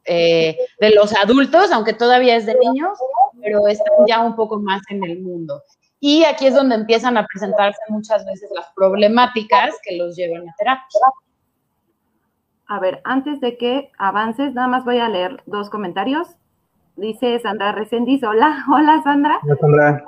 eh, 0.06 0.58
de 0.80 0.90
los 0.92 1.16
adultos, 1.16 1.72
aunque 1.72 1.94
todavía 1.94 2.36
es 2.36 2.46
de 2.46 2.56
niños, 2.56 2.98
pero 3.42 3.68
están 3.68 3.94
ya 4.08 4.22
un 4.22 4.36
poco 4.36 4.60
más 4.60 4.82
en 4.90 5.04
el 5.04 5.20
mundo. 5.20 5.62
Y 6.00 6.24
aquí 6.24 6.48
es 6.48 6.56
donde 6.56 6.76
empiezan 6.76 7.18
a 7.18 7.26
presentarse 7.26 7.80
muchas 7.90 8.26
veces 8.26 8.50
las 8.56 8.68
problemáticas 8.76 9.76
que 9.84 9.96
los 9.96 10.16
llevan 10.16 10.48
a 10.48 10.56
terapia. 10.58 11.02
A 12.68 12.80
ver, 12.80 13.02
antes 13.04 13.40
de 13.42 13.58
que 13.58 13.92
avances, 13.98 14.54
nada 14.54 14.68
más 14.68 14.86
voy 14.86 14.98
a 14.98 15.10
leer 15.10 15.42
dos 15.46 15.70
comentarios 15.70 16.28
dice 16.96 17.40
Sandra 17.40 17.72
Resendiz, 17.72 18.24
hola, 18.24 18.66
hola 18.72 19.02
Sandra. 19.04 19.40
Hola 19.44 19.56
Sandra. 19.60 20.06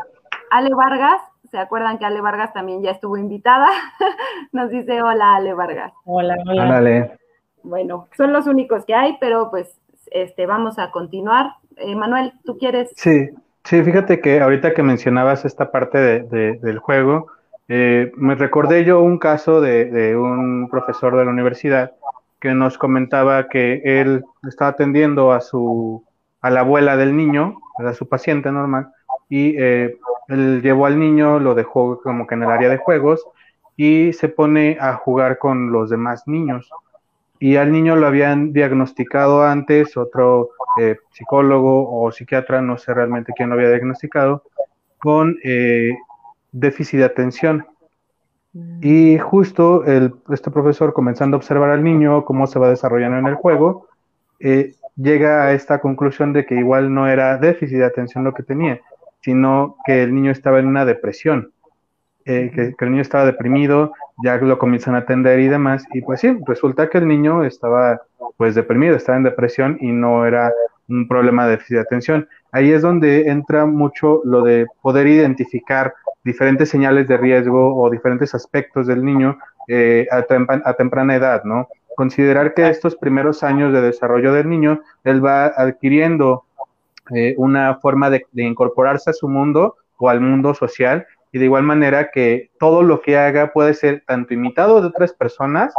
Ale 0.50 0.74
Vargas, 0.74 1.22
¿se 1.51 1.58
acuerdan 1.58 1.98
que 1.98 2.06
Ale 2.06 2.22
Vargas 2.22 2.53
también 2.53 2.82
ya 2.82 2.91
estuvo 2.91 3.17
invitada? 3.17 3.67
Nos 4.51 4.70
dice 4.70 5.01
hola 5.01 5.36
Ale 5.36 5.53
Vargas. 5.53 5.94
Hola, 6.06 6.36
hola. 6.46 6.63
Hola 6.63 6.77
Ale. 6.77 7.17
Bueno, 7.63 8.08
son 8.15 8.32
los 8.32 8.48
únicos 8.48 8.86
que 8.86 8.96
hay, 8.96 9.17
pero 9.20 9.50
pues 9.50 9.77
este, 10.12 10.46
vamos 10.46 10.79
a 10.79 10.91
continuar. 10.91 11.56
Eh, 11.75 11.96
Manuel, 11.96 12.34
¿tú 12.46 12.58
quieres? 12.58 12.89
Sí, 12.96 13.29
sí, 13.63 13.84
fíjate 13.84 14.22
que 14.22 14.39
ahorita 14.39 14.74
que 14.74 14.84
mencionabas 14.84 15.44
esta 15.44 15.70
parte 15.70 15.98
del 15.98 16.79
juego, 16.79 17.27
eh, 17.67 18.12
me 18.15 18.36
recordé 18.36 18.86
yo 18.86 19.01
un 19.01 19.17
caso 19.17 19.60
de, 19.60 19.86
de, 19.86 20.15
un 20.15 20.70
profesor 20.70 21.17
de 21.17 21.25
la 21.25 21.32
universidad 21.32 21.91
que 22.39 22.53
nos 22.53 22.77
comentaba 22.77 23.50
que 23.50 23.82
él 23.84 24.24
estaba 24.48 24.72
atendiendo 24.72 25.34
a 25.34 25.41
su 25.41 26.07
a 26.48 26.50
la 26.50 26.62
abuela 26.62 26.96
del 26.96 27.16
niño, 27.16 27.60
a 27.77 27.94
su 27.94 28.08
paciente 28.08 28.51
normal, 28.51 28.89
y 29.30 29.56
eh, 29.58 29.98
él 30.30 30.62
llevó 30.62 30.86
al 30.86 30.98
niño, 30.98 31.39
lo 31.39 31.56
dejó 31.56 32.01
como 32.01 32.25
que 32.25 32.36
en 32.36 32.44
el 32.44 32.50
área 32.50 32.70
de 32.70 32.77
juegos 32.77 33.25
y 33.75 34.13
se 34.13 34.30
pone 34.30 34.77
a 34.80 34.94
jugar 34.94 35.38
con 35.38 35.72
los 35.72 35.89
demás 35.89 36.27
niños. 36.27 36.70
Y 37.39 37.58
al 37.58 37.72
niño 37.72 37.96
lo 37.96 38.08
habían 38.08 38.51
diagnosticado 38.51 39.44
antes, 39.44 39.96
otro 39.96 40.50
eh, 40.80 40.98
psicólogo 41.12 41.88
o 41.92 42.12
psiquiatra, 42.12 42.62
no 42.62 42.77
sé 42.77 42.94
realmente 42.94 43.34
quién 43.36 43.50
lo 43.50 43.56
había 43.56 43.70
diagnosticado, 43.70 44.44
con 44.98 45.38
eh, 45.44 45.96
déficit 46.51 47.00
de 47.00 47.06
atención. 47.06 47.68
Mm. 48.54 48.80
Y 48.82 49.18
justo 49.20 49.84
el, 49.86 50.16
este 50.32 50.50
profesor, 50.50 50.94
comenzando 50.94 51.36
a 51.36 51.39
observar 51.39 51.70
al 51.70 51.84
niño, 51.84 52.25
cómo 52.25 52.48
se 52.48 52.58
va 52.58 52.70
desarrollando 52.70 53.20
en 53.20 53.27
el 53.27 53.36
juego, 53.36 53.88
eh, 54.39 54.74
llega 54.98 55.44
a 55.44 55.54
esta 55.54 55.80
conclusión 55.80 56.34
de 56.34 56.46
que 56.46 56.56
igual 56.56 56.94
no 56.94 57.08
era 57.08 57.38
déficit 57.38 57.77
de 57.77 57.86
atención 57.86 58.24
lo 58.24 58.34
que 58.34 58.44
tenía, 58.44 58.82
sino 59.22 59.77
que 59.86 60.04
el 60.04 60.13
niño 60.13 60.32
estaba 60.32 60.60
en 60.60 60.68
una 60.68 60.86
depresión, 60.86 61.51
eh, 62.25 62.51
que, 62.54 62.74
el 62.84 62.92
niño 62.92 63.01
estaba 63.01 63.25
deprimido, 63.25 63.94
ya 64.24 64.38
lo 64.38 64.58
comienzan 64.58 64.96
a 64.96 65.00
atender 65.00 65.39
y 65.39 65.48
demás, 65.48 65.86
y 65.94 66.01
pues 66.01 66.20
sí, 66.20 66.38
resulta 66.46 66.89
que 66.89 66.98
el 66.98 67.08
niño 67.08 67.44
estaba 67.44 68.01
pues 68.36 68.56
deprimido, 68.56 68.96
estaba 68.96 69.18
en 69.18 69.24
depresión 69.24 69.77
y 69.80 69.92
no 69.92 70.25
era 70.25 70.51
un 70.89 71.08
problema 71.08 71.46
de 71.46 71.51
déficit 71.51 71.75
de 71.75 71.82
atención. 71.82 72.27
Ahí 72.51 72.72
es 72.72 72.82
donde 72.82 73.30
entra 73.30 73.66
mucho 73.66 74.22
lo 74.25 74.42
de 74.42 74.68
poder 74.82 75.08
identificar 75.08 75.94
diferentes 76.24 76.70
señales 76.70 77.08
de 77.08 77.18
riesgo 77.18 77.75
o 77.75 77.89
diferentes 77.89 78.34
aspectos 78.36 78.88
del 78.88 79.04
niño 79.04 79.38
eh, 79.68 80.08
a, 80.12 80.25
a 80.70 80.74
temprana 80.74 81.16
edad, 81.16 81.44
¿no? 81.44 81.68
Considerar 81.98 82.54
que 82.54 82.70
estos 82.70 82.96
primeros 82.96 83.42
años 83.42 83.74
de 83.74 83.82
desarrollo 83.82 84.32
del 84.32 84.48
niño, 84.48 84.82
él 85.04 85.25
va 85.25 85.48
adquiriendo 85.48 86.44
eh, 87.10 87.34
una 87.38 87.74
forma 87.77 88.12
de, 88.12 88.27
incorporarse 88.36 89.10
a 89.10 89.13
su 89.13 89.27
mundo 89.27 89.77
o 89.98 90.08
al 90.08 90.22
mundo 90.22 90.54
social 90.54 91.08
y 91.32 91.39
de 91.39 91.46
igual 91.46 91.63
manera 91.63 92.12
que 92.12 92.51
todo 92.60 92.84
lo 92.84 93.01
que 93.01 93.18
haga 93.18 93.51
puede 93.51 93.74
ser 93.74 94.04
tanto 94.06 94.36
imitado 94.36 94.80
de 94.80 94.89
otras 94.89 95.12
personas 95.12 95.74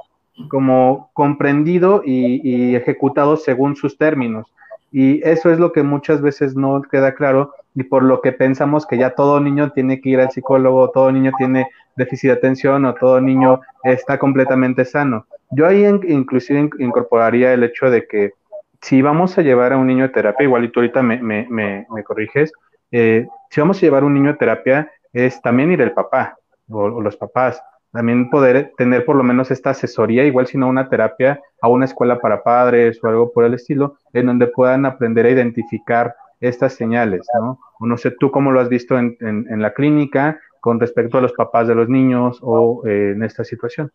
como 0.49 1.09
comprendido 1.13 2.03
y, 2.05 2.75
ejecutado 2.75 3.37
según 3.37 3.77
sus 3.77 3.97
términos. 3.97 4.53
Y 4.91 5.23
eso 5.23 5.53
es 5.53 5.61
lo 5.61 5.71
que 5.71 5.85
muchas 5.85 6.21
veces 6.21 6.57
no 6.57 6.83
queda 6.83 7.15
claro 7.15 7.53
y 7.77 7.85
por 7.85 8.03
lo 8.03 8.23
que 8.23 8.33
pensamos 8.33 8.89
que 8.89 8.99
ya 8.99 9.15
todo 9.15 9.39
niño 9.39 9.71
tiene 9.71 10.01
que 10.01 10.09
ir 10.09 10.21
al 10.21 10.33
psicólogo, 10.33 10.91
todo 10.91 11.13
niño 11.13 11.31
tiene 11.39 11.69
déficit 11.95 12.31
de 12.31 12.37
atención 12.39 12.85
o 12.87 12.95
todo 12.95 13.21
niño 13.21 13.61
está 13.85 14.19
completamente 14.19 14.85
sano. 14.85 15.25
Yo 15.51 15.67
ahí 15.67 15.85
inclusive 15.85 16.71
incorporaría 16.79 17.53
el 17.53 17.65
hecho 17.65 17.91
de 17.91 18.07
que 18.07 18.33
si 18.81 19.03
vamos 19.03 19.37
a 19.39 19.43
llevar 19.43 19.73
a 19.73 19.77
un 19.77 19.87
niño 19.87 20.05
a 20.05 20.13
terapia, 20.13 20.45
igual 20.45 20.65
y 20.65 20.69
tú 20.71 20.81
ahorita 20.81 21.03
me, 21.03 21.21
me, 21.21 21.47
me, 21.49 22.05
corriges, 22.05 22.53
eh, 22.91 23.27
si 23.51 23.61
vamos 23.61 23.79
a 23.79 23.81
llevar 23.81 24.03
a 24.03 24.07
un 24.07 24.15
niño 24.15 24.31
a 24.31 24.37
terapia, 24.37 24.91
es 25.13 25.41
también 25.43 25.73
ir 25.73 25.81
el 25.81 25.93
papá 25.93 26.37
o, 26.71 27.01
los 27.01 27.17
papás. 27.17 27.63
También 27.91 28.29
poder 28.29 28.73
tener 28.77 29.05
por 29.05 29.17
lo 29.17 29.25
menos 29.25 29.51
esta 29.51 29.71
asesoría, 29.71 30.25
igual 30.25 30.47
si 30.47 30.59
no 30.59 30.69
una 30.69 30.89
terapia, 30.89 31.41
a 31.63 31.69
una 31.69 31.87
escuela 31.87 32.21
para 32.21 32.43
padres 32.43 33.03
o 33.03 33.09
algo 33.09 33.33
por 33.33 33.45
el 33.45 33.55
estilo, 33.55 33.97
en 34.13 34.27
donde 34.27 34.47
puedan 34.47 34.85
aprender 34.85 35.25
a 35.27 35.31
identificar 35.31 36.15
estas 36.41 36.75
señales, 36.75 37.27
¿no? 37.41 37.59
O 37.81 37.87
no 37.87 37.97
sé 37.97 38.13
tú 38.13 38.31
cómo 38.31 38.53
lo 38.53 38.61
has 38.61 38.69
visto 38.69 38.99
en, 38.99 39.17
en, 39.21 39.63
la 39.63 39.73
clínica 39.73 40.39
con 40.61 40.79
respecto 40.79 41.19
a 41.19 41.21
los 41.21 41.33
papás 41.33 41.67
de 41.67 41.75
los 41.75 41.89
niños 41.89 42.39
o 42.43 42.87
eh, 42.87 43.13
en 43.17 43.23
esta 43.23 43.43
situación. 43.43 43.91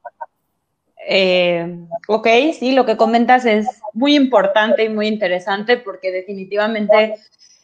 Eh, 1.08 1.78
ok, 2.08 2.28
sí, 2.58 2.72
lo 2.72 2.86
que 2.86 2.98
comentas 2.98 3.46
es 3.46 3.68
muy 3.94 4.16
importante 4.16 4.84
y 4.84 4.90
muy 4.90 5.08
interesante 5.08 5.78
porque 5.78 6.12
definitivamente 6.12 7.16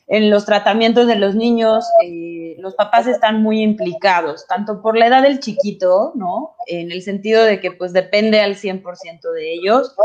en 0.08 0.30
los 0.30 0.46
tratamientos 0.46 1.08
de 1.08 1.16
los 1.16 1.36
niños 1.36 1.86
eh, 2.04 2.56
los 2.60 2.76
papás 2.76 3.08
están 3.08 3.44
muy 3.44 3.62
implicados, 3.62 4.48
tanto 4.48 4.82
por 4.82 4.98
la 4.98 5.08
edad 5.08 5.22
del 5.22 5.40
chiquito, 5.40 6.14
¿no? 6.16 6.56
En 6.66 6.92
el 6.92 7.04
sentido 7.04 7.44
de 7.44 7.62
que 7.62 7.72
pues 7.72 7.94
depende 7.94 8.42
al 8.42 8.56
100% 8.56 9.32
de 9.32 9.54
ellos, 9.54 9.96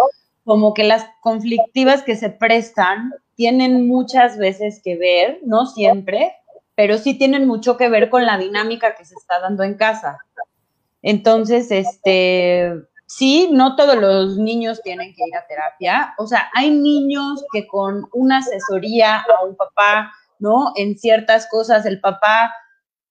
como 0.44 0.74
que 0.74 0.84
las 0.84 1.06
conflictivas 1.22 2.02
que 2.02 2.16
se 2.16 2.28
prestan 2.28 3.14
tienen 3.34 3.88
muchas 3.88 4.36
veces 4.36 4.80
que 4.84 4.96
ver, 4.96 5.40
no 5.42 5.66
siempre, 5.66 6.34
pero 6.74 6.98
sí 6.98 7.14
tienen 7.14 7.46
mucho 7.46 7.76
que 7.78 7.88
ver 7.88 8.10
con 8.10 8.26
la 8.26 8.36
dinámica 8.36 8.94
que 8.94 9.06
se 9.06 9.14
está 9.14 9.40
dando 9.40 9.62
en 9.62 9.74
casa. 9.74 10.18
Entonces, 11.00 11.70
este, 11.70 12.74
sí, 13.06 13.48
no 13.52 13.76
todos 13.76 13.96
los 13.96 14.36
niños 14.38 14.82
tienen 14.82 15.14
que 15.14 15.22
ir 15.26 15.36
a 15.36 15.46
terapia. 15.46 16.14
O 16.18 16.26
sea, 16.26 16.50
hay 16.54 16.70
niños 16.70 17.44
que 17.52 17.66
con 17.66 18.06
una 18.12 18.38
asesoría 18.38 19.18
a 19.20 19.44
un 19.44 19.56
papá, 19.56 20.12
¿no? 20.38 20.72
En 20.76 20.98
ciertas 20.98 21.48
cosas, 21.50 21.86
el 21.86 22.00
papá 22.00 22.52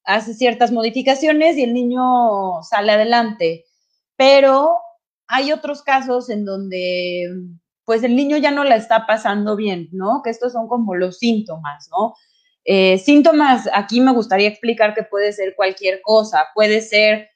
hace 0.06 0.34
ciertas 0.34 0.72
modificaciones 0.72 1.58
y 1.58 1.64
el 1.64 1.74
niño 1.74 2.62
sale 2.64 2.92
adelante. 2.92 3.66
Pero 4.18 4.78
hay 5.28 5.52
otros 5.52 5.82
casos 5.84 6.30
en 6.30 6.46
donde, 6.46 7.30
pues, 7.86 8.04
el 8.04 8.16
niño 8.16 8.38
ya 8.38 8.52
no 8.52 8.64
la 8.64 8.76
está 8.76 9.06
pasando 9.08 9.56
bien, 9.56 9.90
¿no? 9.92 10.22
Que 10.24 10.30
estos 10.32 10.54
son 10.54 10.68
como 10.68 10.96
los 10.96 11.18
síntomas, 11.20 11.90
¿no? 11.92 12.16
Eh, 12.66 12.98
síntomas, 13.00 13.70
aquí 13.74 14.00
me 14.02 14.14
gustaría 14.14 14.48
explicar 14.48 14.94
que 14.94 15.04
puede 15.04 15.34
ser 15.34 15.56
cualquier 15.56 16.02
cosa. 16.02 16.46
Puede 16.56 16.82
ser 16.82 17.30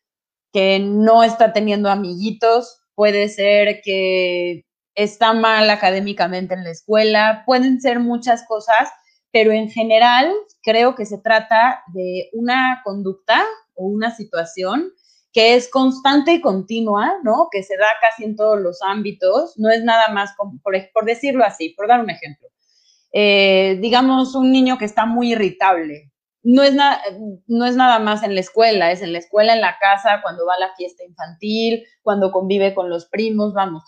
que 0.58 0.80
no 0.80 1.24
está 1.24 1.54
teniendo 1.54 1.88
amiguitos, 1.88 2.82
puede 2.96 3.30
ser 3.30 3.80
que 3.84 4.66
está 4.96 5.34
mal 5.34 5.70
académicamente 5.70 6.56
en 6.56 6.64
la 6.64 6.72
escuela, 6.72 7.44
pueden 7.46 7.80
ser 7.80 8.00
muchas 8.00 8.44
cosas, 8.48 8.90
pero 9.32 9.52
en 9.52 9.70
general 9.70 10.34
creo 10.64 10.96
que 10.96 11.06
se 11.06 11.20
trata 11.20 11.84
de 11.94 12.32
una 12.34 12.82
conducta 12.84 13.46
o 13.76 13.86
una 13.86 14.16
situación 14.16 14.92
que 15.32 15.54
es 15.54 15.70
constante 15.70 16.34
y 16.34 16.42
continua, 16.42 17.20
¿no? 17.22 17.50
Que 17.52 17.62
se 17.62 17.78
da 17.78 17.90
casi 18.02 18.24
en 18.24 18.36
todos 18.36 18.60
los 18.60 18.80
ámbitos, 18.82 19.60
no 19.60 19.70
es 19.70 19.84
nada 19.84 20.08
más, 20.12 20.32
por, 20.64 21.06
decirlo 21.06 21.46
así, 21.46 21.70
por 21.78 21.88
dar 21.88 22.00
un 22.00 22.10
ejemplo. 22.10 22.48
Eh, 23.14 23.78
digamos, 23.80 24.34
un 24.34 24.52
niño 24.52 24.80
que 24.80 24.86
está 24.86 25.06
muy 25.06 25.34
irritable, 25.34 26.12
no 26.48 26.64
es, 26.64 26.74
no 27.48 27.66
es 27.66 27.76
nada 27.76 28.00
más 28.00 28.24
en 28.24 28.34
la 28.34 28.40
escuela, 28.40 28.90
es 28.90 29.02
en 29.02 29.12
la 29.12 29.20
escuela, 29.20 29.54
en 29.54 29.60
la 29.60 29.78
casa, 29.80 30.22
cuando 30.22 30.46
va 30.46 30.54
a 30.54 30.60
la 30.60 30.76
fiesta 30.76 31.04
infantil, 31.04 31.84
cuando 32.02 32.32
convive 32.32 32.74
con 32.74 32.90
los 32.90 33.06
primos, 33.08 33.54
vamos. 33.54 33.84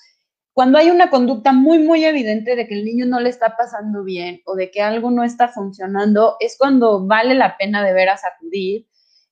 Cuando 0.52 0.78
hay 0.78 0.90
una 0.90 1.10
conducta 1.10 1.54
muy, 1.54 1.80
muy 1.80 2.04
evidente 2.04 2.58
de 2.58 2.68
que 2.68 2.74
el 2.74 2.84
niño 2.84 3.06
no 3.06 3.22
le 3.22 3.30
está 3.30 3.56
pasando 3.56 4.04
bien 4.04 4.42
o 4.46 4.56
de 4.56 4.72
que 4.72 4.82
algo 4.82 5.10
no 5.10 5.24
está 5.24 5.48
funcionando, 5.48 6.36
es 6.42 6.58
cuando 6.58 7.08
vale 7.08 7.34
la 7.34 7.56
pena 7.56 7.82
de 7.82 7.94
veras 7.94 8.24
acudir 8.26 8.88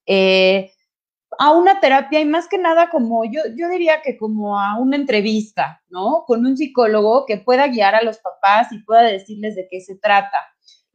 eh, 0.05 0.71
a 1.37 1.51
una 1.51 1.81
terapia 1.81 2.21
y 2.21 2.25
más 2.25 2.47
que 2.47 2.57
nada 2.57 2.89
como 2.89 3.25
yo, 3.25 3.41
yo 3.57 3.67
diría 3.67 4.01
que 4.01 4.17
como 4.17 4.57
a 4.57 4.79
una 4.79 4.95
entrevista, 4.95 5.83
¿no? 5.89 6.23
Con 6.25 6.45
un 6.45 6.55
psicólogo 6.55 7.25
que 7.25 7.35
pueda 7.35 7.67
guiar 7.67 7.93
a 7.93 8.03
los 8.03 8.19
papás 8.19 8.71
y 8.71 8.79
pueda 8.83 9.01
decirles 9.01 9.55
de 9.55 9.67
qué 9.69 9.81
se 9.81 9.97
trata. 9.97 10.37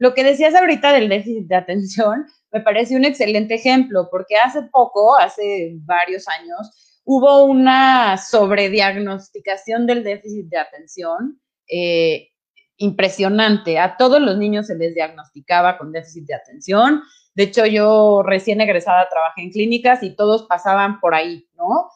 Lo 0.03 0.13
que 0.13 0.25
decías 0.25 0.53
ahorita 0.53 0.91
del 0.91 1.07
déficit 1.07 1.47
de 1.47 1.55
atención 1.55 2.25
me 2.51 2.59
parece 2.59 2.97
un 2.97 3.05
excelente 3.05 3.53
ejemplo, 3.53 4.09
porque 4.11 4.35
hace 4.35 4.63
poco, 4.63 5.17
hace 5.17 5.77
varios 5.85 6.27
años, 6.27 6.99
hubo 7.05 7.45
una 7.45 8.17
sobrediagnosticación 8.17 9.87
del 9.87 10.03
déficit 10.03 10.47
de 10.47 10.57
atención 10.57 11.39
eh, 11.69 12.31
impresionante. 12.75 13.79
A 13.79 13.95
todos 13.95 14.19
los 14.19 14.37
niños 14.37 14.67
se 14.67 14.75
les 14.75 14.93
diagnosticaba 14.93 15.77
con 15.77 15.93
déficit 15.93 16.25
de 16.25 16.33
atención. 16.33 17.01
De 17.33 17.43
hecho, 17.43 17.65
yo 17.65 18.23
recién 18.23 18.59
egresada 18.59 19.07
trabajé 19.09 19.43
en 19.43 19.51
clínicas 19.51 20.03
y 20.03 20.17
todos 20.17 20.47
pasaban 20.47 20.99
por 20.99 21.15
ahí, 21.15 21.47
¿no? 21.55 21.89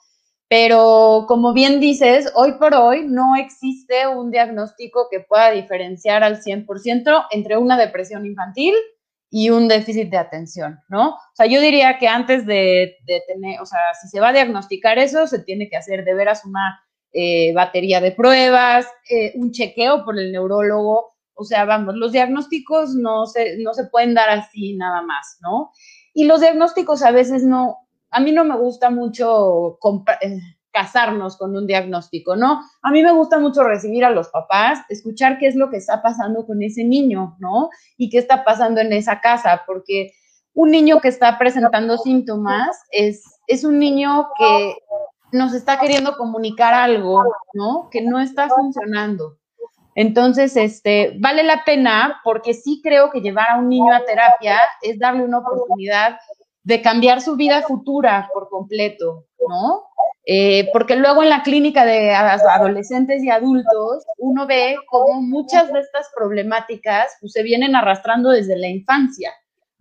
Pero 0.50 1.26
como 1.28 1.54
bien 1.54 1.80
dices, 1.80 2.32
hoy 2.36 2.54
por 2.54 2.74
hoy 2.74 3.06
no 3.06 3.36
existe 3.36 4.08
un 4.08 4.32
diagnóstico 4.32 5.08
que 5.12 5.20
pueda 5.20 5.52
diferenciar 5.52 6.24
al 6.24 6.42
100% 6.42 7.26
entre 7.32 7.58
una 7.58 7.78
depresión 7.78 8.26
infantil 8.26 8.74
y 9.30 9.50
un 9.50 9.68
déficit 9.68 10.10
de 10.10 10.18
atención, 10.18 10.80
¿no? 10.88 11.10
O 11.10 11.36
sea, 11.36 11.48
yo 11.48 11.60
diría 11.60 11.98
que 11.98 12.08
antes 12.08 12.46
de, 12.46 12.96
tener, 13.28 13.60
o 13.60 13.66
sea, 13.66 13.80
si 14.02 14.08
se 14.08 14.22
va 14.22 14.30
a 14.30 14.34
diagnosticar 14.34 14.98
eso, 15.00 15.28
se 15.28 15.40
tiene 15.40 15.70
que 15.70 15.76
hacer 15.76 16.06
de 16.06 16.14
veras 16.14 16.46
una 16.46 16.80
eh, 17.12 17.54
batería 17.54 18.00
de 18.00 18.12
pruebas, 18.12 18.88
eh, 19.10 19.34
un 19.36 19.52
chequeo 19.52 20.06
por 20.06 20.18
el 20.18 20.32
neurólogo, 20.32 21.18
o 21.34 21.44
sea, 21.44 21.66
vamos, 21.66 21.96
los 21.96 22.14
diagnósticos 22.14 22.96
no 22.96 23.26
se, 23.26 23.58
no 23.60 23.74
se 23.74 23.86
pueden 23.86 24.14
dar 24.14 24.30
así 24.30 24.76
nada 24.78 25.02
más, 25.02 25.38
¿no? 25.42 25.72
Y 26.14 26.24
los 26.26 26.40
diagnósticos 26.40 27.04
a 27.04 27.12
veces 27.12 27.44
no, 27.44 27.87
a 28.12 28.20
mí 28.20 28.32
no 28.32 28.44
me 28.44 28.58
gusta 28.58 28.90
mucho 28.90 29.78
eh, 30.22 30.40
casarnos 30.72 31.38
con 31.38 31.56
un 31.56 31.66
diagnóstico, 31.66 32.36
¿no? 32.36 32.62
A 32.82 32.92
mí 32.92 33.02
me 33.02 33.12
gusta 33.12 33.40
mucho 33.40 33.64
recibir 33.64 34.06
a 34.06 34.12
los 34.12 34.30
papás, 34.30 34.80
escuchar 34.90 35.40
qué 35.40 35.48
es 35.48 35.56
lo 35.56 35.70
que 35.70 35.78
está 35.78 36.02
pasando 36.02 36.46
con 36.46 36.62
ese 36.62 36.84
niño, 36.84 37.36
¿no? 37.40 37.70
Y 37.98 38.10
qué 38.10 38.20
está 38.20 38.44
pasando 38.44 38.82
en 38.82 38.94
esa 38.94 39.20
casa, 39.20 39.64
porque 39.66 40.12
un 40.54 40.72
niño 40.72 41.00
que 41.02 41.08
está 41.08 41.38
presentando 41.38 41.98
síntomas 41.98 42.80
es, 42.92 43.24
es 43.48 43.64
un 43.64 43.80
niño 43.80 44.28
que 44.38 44.76
nos 45.32 45.54
está 45.54 45.80
queriendo 45.80 46.16
comunicar 46.16 46.74
algo, 46.74 47.24
¿no? 47.54 47.90
Que 47.92 48.02
no 48.02 48.20
está 48.20 48.48
funcionando. 48.50 49.38
Entonces, 49.96 50.56
este, 50.56 51.16
vale 51.20 51.44
la 51.44 51.64
pena 51.64 52.22
porque 52.24 52.54
sí 52.54 52.82
creo 52.84 53.10
que 53.10 53.20
llevar 53.20 53.50
a 53.50 53.58
un 53.58 53.68
niño 53.68 53.92
a 53.92 54.06
terapia 54.06 54.60
es 54.84 55.00
darle 55.00 55.24
una 55.24 55.40
oportunidad 55.40 56.20
de 56.68 56.82
cambiar 56.82 57.22
su 57.22 57.38
vida 57.38 57.62
futura 57.62 58.30
por 58.34 58.50
completo, 58.50 59.24
¿no? 59.48 59.86
Eh, 60.26 60.68
porque 60.74 60.98
luego 60.98 61.24
en 61.24 61.30
la 61.30 61.42
clínica 61.42 61.86
de 61.86 62.14
adolescentes 62.14 63.24
y 63.24 63.30
adultos 63.30 64.06
uno 64.18 64.46
ve 64.46 64.76
cómo 64.90 65.22
muchas 65.22 65.72
de 65.72 65.80
estas 65.80 66.10
problemáticas 66.14 67.16
pues, 67.22 67.32
se 67.32 67.42
vienen 67.42 67.74
arrastrando 67.74 68.32
desde 68.32 68.58
la 68.58 68.68
infancia, 68.68 69.32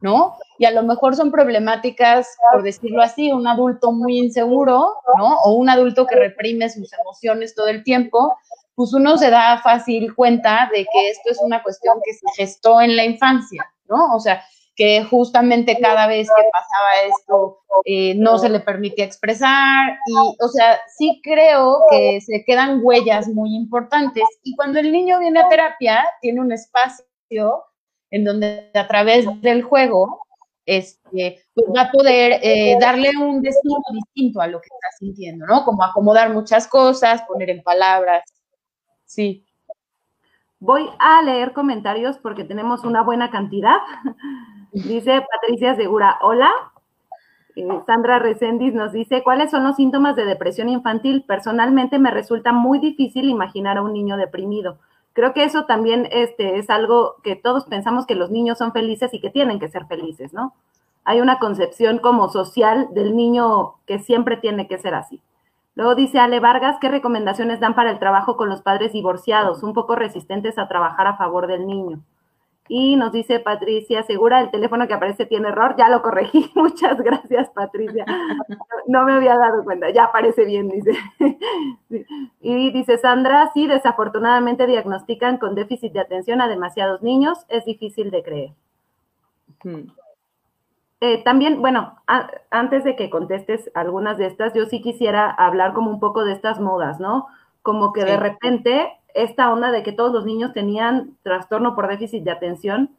¿no? 0.01 0.37
Y 0.61 0.64
a 0.64 0.70
lo 0.70 0.85
mejor 0.85 1.16
son 1.16 1.33
problemáticas, 1.33 2.29
por 2.53 2.62
decirlo 2.62 3.03
así, 3.03 3.33
un 3.33 3.49
adulto 3.49 3.90
muy 3.90 4.18
inseguro, 4.18 4.94
¿no? 5.18 5.40
O 5.40 5.55
un 5.55 5.68
adulto 5.68 6.07
que 6.07 6.14
reprime 6.14 6.70
sus 6.70 6.92
emociones 6.92 7.57
todo 7.57 7.66
el 7.66 7.83
tiempo, 7.83 8.37
pues 8.77 8.92
uno 8.92 9.18
se 9.18 9.31
da 9.31 9.59
fácil 9.61 10.14
cuenta 10.14 10.70
de 10.72 10.85
que 10.85 11.11
esto 11.11 11.33
es 11.33 11.38
una 11.42 11.64
cuestión 11.64 11.99
que 12.05 12.12
se 12.12 12.27
gestó 12.37 12.81
en 12.81 12.94
la 12.94 13.05
infancia, 13.05 13.68
¿no? 13.88 14.14
O 14.14 14.20
sea, 14.20 14.40
que 14.77 15.03
justamente 15.05 15.79
cada 15.81 16.07
vez 16.07 16.29
que 16.29 16.43
pasaba 16.53 16.91
esto 17.09 17.59
eh, 17.85 18.15
no 18.15 18.39
se 18.39 18.51
le 18.51 18.61
permitía 18.61 19.07
expresar 19.07 19.99
y, 20.07 20.15
o 20.15 20.49
sea, 20.49 20.79
sí 20.97 21.21
creo 21.25 21.81
que 21.91 22.21
se 22.21 22.45
quedan 22.45 22.81
huellas 22.83 23.27
muy 23.29 23.57
importantes 23.57 24.25
y 24.45 24.55
cuando 24.55 24.79
el 24.79 24.93
niño 24.93 25.19
viene 25.19 25.41
a 25.41 25.49
terapia 25.49 26.07
tiene 26.21 26.41
un 26.41 26.53
espacio 26.53 27.65
en 28.11 28.25
donde 28.25 28.71
a 28.75 28.87
través 28.87 29.27
del 29.41 29.62
juego 29.62 30.21
este, 30.67 31.43
pues 31.55 31.67
va 31.75 31.83
a 31.83 31.91
poder 31.91 32.41
eh, 32.43 32.77
darle 32.81 33.11
un 33.17 33.41
destino 33.41 33.77
distinto 33.93 34.41
a 34.41 34.49
lo 34.49 34.61
que 34.61 34.67
está 34.67 34.89
sintiendo, 34.99 35.47
¿no? 35.47 35.65
Como 35.65 35.85
acomodar 35.85 36.33
muchas 36.33 36.67
cosas, 36.67 37.23
poner 37.23 37.51
en 37.51 37.62
palabras. 37.62 38.25
Sí. 39.05 39.47
Voy 40.59 40.89
a 40.99 41.23
leer 41.23 41.53
comentarios 41.53 42.19
porque 42.19 42.43
tenemos 42.43 42.85
una 42.85 43.03
buena 43.03 43.31
cantidad. 43.31 43.77
Dice 44.85 45.23
Patricia 45.33 45.75
Segura, 45.75 46.19
hola. 46.21 46.51
Eh, 47.55 47.67
Sandra 47.87 48.19
Reséndiz 48.19 48.75
nos 48.75 48.93
dice, 48.93 49.23
¿cuáles 49.23 49.51
son 49.51 49.65
los 49.65 49.77
síntomas 49.77 50.17
de 50.17 50.27
depresión 50.27 50.69
infantil? 50.69 51.25
Personalmente 51.27 51.99
me 51.99 52.11
resulta 52.11 52.53
muy 52.53 52.79
difícil 52.79 53.31
imaginar 53.31 53.79
a 53.79 53.83
un 53.83 53.95
niño 53.95 54.19
deprimido. 54.19 54.77
creo 55.15 55.33
que 55.33 55.45
eso 55.45 55.65
también 55.65 56.07
este, 56.12 56.59
es 56.59 56.69
algo 56.69 57.17
que 57.23 57.37
todos 57.37 57.65
pensamos 57.65 58.05
que 58.05 58.15
los 58.15 58.31
niños 58.31 58.59
son 58.59 58.73
felices 58.73 59.15
y 59.15 59.21
que 59.23 59.31
tienen 59.31 59.59
que 59.59 59.69
ser 59.69 59.87
felices, 59.87 60.35
¿no? 60.35 60.53
Hay 61.05 61.23
una 61.23 61.39
concepción 61.39 61.99
como 61.99 62.29
social 62.29 62.89
del 62.93 63.17
niño 63.17 63.77
que 63.87 63.99
siempre 63.99 64.37
tiene 64.37 64.69
que 64.69 64.77
ser 64.77 64.95
así. 64.95 65.23
Luego 65.75 65.95
dice 65.95 66.19
Ale 66.19 66.39
Vargas, 66.39 66.77
¿qué 66.83 66.91
recomendaciones 66.91 67.61
dan 67.61 67.75
para 67.75 67.93
el 67.93 67.99
trabajo 67.99 68.37
con 68.37 68.51
los 68.51 68.61
padres 68.61 68.93
divorciados, 68.93 69.62
un 69.62 69.73
poco 69.73 69.97
resistentes 69.97 70.59
a 70.59 70.69
trabajar 70.69 71.07
a 71.07 71.17
favor 71.17 71.47
del 71.47 71.67
niño? 71.67 72.03
Y 72.68 72.96
nos 72.96 73.12
dice 73.12 73.40
Patricia, 73.40 74.02
segura 74.02 74.40
el 74.40 74.50
teléfono 74.50 74.88
que 74.88 74.94
aparece 74.94 75.26
tiene 75.26 75.48
error, 75.48 75.74
ya 75.76 75.88
lo 75.88 76.02
corregí. 76.02 76.50
Muchas 76.55 76.98
gracias, 76.98 77.50
Patricia. 77.50 78.05
No 78.87 79.05
me 79.05 79.12
había 79.12 79.37
dado 79.37 79.64
cuenta, 79.64 79.90
ya 79.90 80.05
aparece 80.05 80.44
bien, 80.44 80.68
dice. 80.68 80.92
Y 82.40 82.72
dice 82.72 82.98
Sandra, 82.98 83.50
sí, 83.55 83.66
desafortunadamente 83.66 84.66
diagnostican 84.66 85.38
con 85.38 85.55
déficit 85.55 85.92
de 85.92 86.00
atención 86.00 86.40
a 86.40 86.48
demasiados 86.48 87.02
niños, 87.02 87.44
es 87.48 87.64
difícil 87.64 88.11
de 88.11 88.22
creer. 88.22 88.50
Hmm. 89.62 89.90
Eh, 91.00 91.22
también, 91.24 91.61
bueno, 91.61 91.94
antes 92.50 92.83
de 92.85 92.96
que 92.96 93.11
contestes 93.11 93.70
algunas 93.74 94.16
de 94.16 94.26
estas, 94.26 94.55
yo 94.55 94.64
sí 94.64 94.81
quisiera 94.81 95.31
hablar 95.31 95.74
como 95.74 95.90
un 95.90 96.00
poco 96.00 96.24
de 96.24 96.33
estas 96.33 96.59
modas, 96.59 97.00
¿no? 97.00 97.26
Como 97.62 97.92
que 97.92 98.05
de 98.05 98.16
repente 98.16 98.92
esta 99.16 99.52
onda 99.52 99.70
de 99.70 99.83
que 99.83 99.92
todos 99.92 100.12
los 100.12 100.24
niños 100.24 100.52
tenían 100.52 101.16
trastorno 101.22 101.74
por 101.74 101.88
déficit 101.88 102.22
de 102.24 102.31
atención 102.31 102.90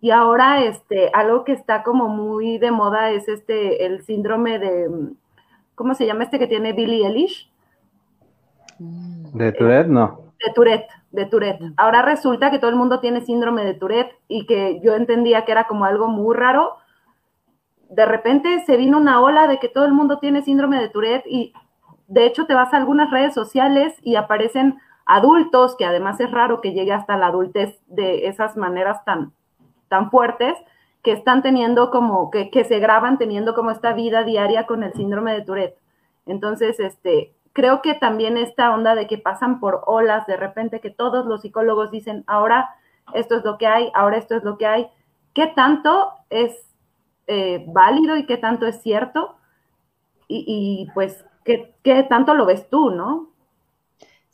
y 0.00 0.10
ahora 0.10 0.62
este 0.62 1.10
algo 1.12 1.44
que 1.44 1.52
está 1.52 1.82
como 1.82 2.08
muy 2.08 2.58
de 2.58 2.70
moda 2.70 3.10
es 3.10 3.28
este 3.28 3.86
el 3.86 4.02
síndrome 4.02 4.58
de 4.58 4.88
¿cómo 5.74 5.94
se 5.94 6.06
llama 6.06 6.24
este 6.24 6.38
que 6.38 6.46
tiene 6.46 6.72
Billy 6.72 7.04
Eilish? 7.04 7.50
De 8.78 9.52
Tourette, 9.52 9.88
no. 9.88 10.20
De 10.44 10.52
Tourette, 10.54 10.88
de 11.10 11.26
Tourette. 11.26 11.72
Ahora 11.76 12.02
resulta 12.02 12.50
que 12.50 12.58
todo 12.58 12.70
el 12.70 12.76
mundo 12.76 13.00
tiene 13.00 13.22
síndrome 13.22 13.64
de 13.64 13.74
Tourette 13.74 14.16
y 14.28 14.46
que 14.46 14.80
yo 14.82 14.94
entendía 14.94 15.44
que 15.44 15.52
era 15.52 15.64
como 15.64 15.84
algo 15.84 16.08
muy 16.08 16.36
raro 16.36 16.76
de 17.88 18.04
repente 18.04 18.62
se 18.66 18.76
vino 18.76 18.98
una 18.98 19.20
ola 19.20 19.46
de 19.46 19.58
que 19.58 19.68
todo 19.68 19.86
el 19.86 19.92
mundo 19.92 20.18
tiene 20.18 20.42
síndrome 20.42 20.80
de 20.80 20.88
Tourette 20.88 21.26
y 21.26 21.52
de 22.06 22.26
hecho 22.26 22.46
te 22.46 22.54
vas 22.54 22.72
a 22.72 22.76
algunas 22.76 23.10
redes 23.10 23.34
sociales 23.34 23.94
y 24.02 24.16
aparecen 24.16 24.78
adultos, 25.08 25.74
que 25.76 25.86
además 25.86 26.20
es 26.20 26.30
raro 26.30 26.60
que 26.60 26.72
llegue 26.72 26.92
hasta 26.92 27.16
la 27.16 27.28
adultez 27.28 27.80
de 27.86 28.28
esas 28.28 28.56
maneras 28.56 29.04
tan, 29.04 29.32
tan 29.88 30.10
fuertes, 30.10 30.56
que 31.02 31.12
están 31.12 31.42
teniendo 31.42 31.90
como, 31.90 32.30
que, 32.30 32.50
que 32.50 32.64
se 32.64 32.78
graban 32.78 33.16
teniendo 33.16 33.54
como 33.54 33.70
esta 33.70 33.94
vida 33.94 34.22
diaria 34.22 34.66
con 34.66 34.82
el 34.82 34.92
síndrome 34.92 35.32
de 35.32 35.42
Tourette. 35.42 35.78
Entonces, 36.26 36.78
este, 36.78 37.32
creo 37.54 37.80
que 37.80 37.94
también 37.94 38.36
esta 38.36 38.74
onda 38.74 38.94
de 38.94 39.06
que 39.06 39.16
pasan 39.16 39.60
por 39.60 39.82
olas, 39.86 40.26
de 40.26 40.36
repente 40.36 40.80
que 40.80 40.90
todos 40.90 41.24
los 41.24 41.40
psicólogos 41.40 41.90
dicen, 41.90 42.22
ahora 42.26 42.68
esto 43.14 43.36
es 43.36 43.44
lo 43.44 43.56
que 43.56 43.66
hay, 43.66 43.90
ahora 43.94 44.18
esto 44.18 44.36
es 44.36 44.44
lo 44.44 44.58
que 44.58 44.66
hay, 44.66 44.88
¿qué 45.32 45.46
tanto 45.46 46.12
es 46.28 46.52
eh, 47.26 47.64
válido 47.68 48.18
y 48.18 48.26
qué 48.26 48.36
tanto 48.36 48.66
es 48.66 48.82
cierto 48.82 49.36
y, 50.30 50.86
pues 50.92 51.24
¿qué, 51.42 51.74
qué 51.82 52.02
tanto 52.02 52.34
lo 52.34 52.44
ves 52.44 52.68
tú, 52.68 52.90
¿no? 52.90 53.30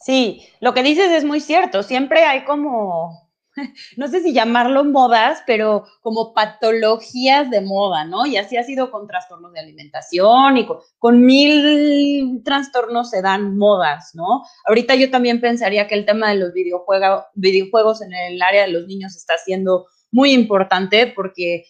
Sí, 0.05 0.47
lo 0.61 0.75
que 0.75 0.83
dices 0.83 1.11
es 1.11 1.25
muy 1.25 1.41
cierto. 1.41 1.83
Siempre 1.83 2.25
hay 2.25 2.45
como, 2.45 3.31
no 3.97 4.07
sé 4.09 4.21
si 4.21 4.35
llamarlo 4.35 4.85
modas, 4.85 5.43
pero 5.47 5.87
como 6.03 6.35
patologías 6.35 7.51
de 7.51 7.63
moda, 7.63 8.05
¿no? 8.05 8.27
Y 8.27 8.37
así 8.37 8.59
ha 8.59 8.65
sido 8.65 8.91
con 8.91 9.07
trastornos 9.07 9.55
de 9.55 9.61
alimentación 9.61 10.59
y 10.59 10.67
con, 10.99 11.25
mil 11.25 12.43
trastornos 12.45 13.09
se 13.09 13.23
dan 13.23 13.57
modas, 13.57 14.11
¿no? 14.13 14.43
Ahorita 14.67 14.95
yo 14.95 15.11
también 15.11 15.41
pensaría 15.41 15.89
que 15.89 15.95
el 15.95 16.05
tema 16.05 16.29
de 16.29 16.37
los 16.37 16.53
videojuegos, 16.53 17.25
videojuegos 17.33 18.03
en 18.03 18.13
el 18.13 18.43
área 18.43 18.67
de 18.67 18.73
los 18.73 18.87
niños 18.87 19.17
está 19.17 19.39
siendo 19.39 19.87
muy 20.11 20.33
importante 20.33 21.07
porque 21.07 21.65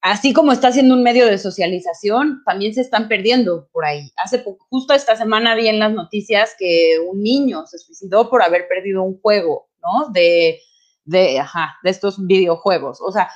así 0.00 0.32
como 0.32 0.52
está 0.52 0.72
siendo 0.72 0.94
un 0.94 1.02
medio 1.02 1.26
de 1.26 1.38
socialización, 1.38 2.42
también 2.44 2.74
se 2.74 2.80
están 2.80 3.08
perdiendo 3.08 3.68
por 3.72 3.84
ahí. 3.84 4.10
Hace 4.16 4.44
justo 4.70 4.94
esta 4.94 5.16
semana 5.16 5.54
vi 5.54 5.68
en 5.68 5.78
las 5.78 5.92
noticias 5.92 6.54
que 6.58 6.98
un 7.10 7.22
niño 7.22 7.66
se 7.66 7.78
suicidó 7.78 8.30
por 8.30 8.42
haber 8.42 8.68
perdido 8.68 9.02
un 9.02 9.20
juego, 9.20 9.68
¿no? 9.82 10.10
De, 10.10 10.60
de, 11.04 11.40
ajá, 11.40 11.76
de 11.82 11.90
estos 11.90 12.24
videojuegos. 12.26 13.00
O 13.00 13.10
sea, 13.10 13.28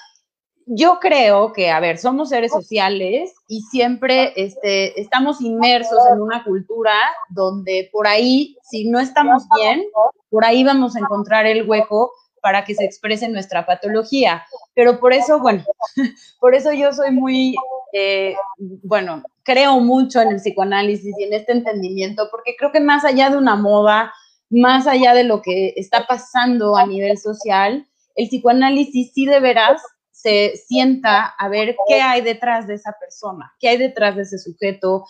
yo 0.67 0.99
creo 1.01 1.53
que, 1.53 1.71
a 1.71 1.81
ver, 1.81 1.99
somos 1.99 2.29
seres 2.29 2.53
sociales 2.53 3.35
y 3.49 3.63
siempre 3.63 4.33
este, 4.37 5.01
estamos 5.01 5.41
inmersos 5.41 5.99
en 6.13 6.21
una 6.21 6.45
cultura 6.45 6.95
donde 7.31 7.89
por 7.93 8.07
ahí, 8.07 8.57
si 8.63 8.89
no 8.89 9.01
estamos 9.01 9.43
bien, 9.57 9.83
por 10.31 10.45
ahí 10.45 10.63
vamos 10.63 10.95
a 10.95 11.01
encontrar 11.01 11.47
el 11.47 11.69
hueco 11.69 12.13
para 12.43 12.65
que 12.65 12.75
se 12.75 12.85
exprese 12.85 13.29
nuestra 13.29 13.65
patología. 13.65 14.45
Pero 14.75 15.01
por 15.01 15.15
eso, 15.15 15.39
bueno, 15.41 15.65
por 16.41 16.55
eso 16.55 16.73
yo 16.73 16.93
soy 16.93 17.13
muy, 17.13 17.55
eh, 17.95 18.35
bueno, 18.83 19.23
creo 19.45 19.81
mucho 19.81 20.21
en 20.21 20.29
el 20.29 20.37
psicoanálisis 20.37 21.15
y 21.19 21.25
en 21.25 21.33
este 21.33 21.53
entendimiento, 21.53 22.29
porque 22.31 22.57
creo 22.59 22.73
que 22.73 22.81
más 22.81 23.05
allá 23.05 23.31
de 23.31 23.39
una 23.39 23.57
moda, 23.57 24.13
más 24.51 24.87
allá 24.87 25.15
de 25.15 25.25
lo 25.25 25.41
que 25.41 25.73
está 25.77 26.07
pasando 26.07 26.77
a 26.77 26.87
nivel 26.87 27.17
social, 27.17 27.87
el 28.17 28.29
psicoanálisis 28.29 29.13
sí 29.15 29.25
de 29.25 29.41
veras 29.41 29.81
se 30.11 30.57
sienta 30.57 31.35
a 31.39 31.49
ver 31.49 31.75
qué 31.89 32.01
hay 32.01 32.21
detrás 32.21 32.67
de 32.67 32.75
esa 32.75 32.95
persona, 33.01 33.53
qué 33.59 33.71
hay 33.71 33.79
detrás 33.79 34.15
de 34.17 34.23
ese 34.23 34.39
sujeto, 34.39 35.05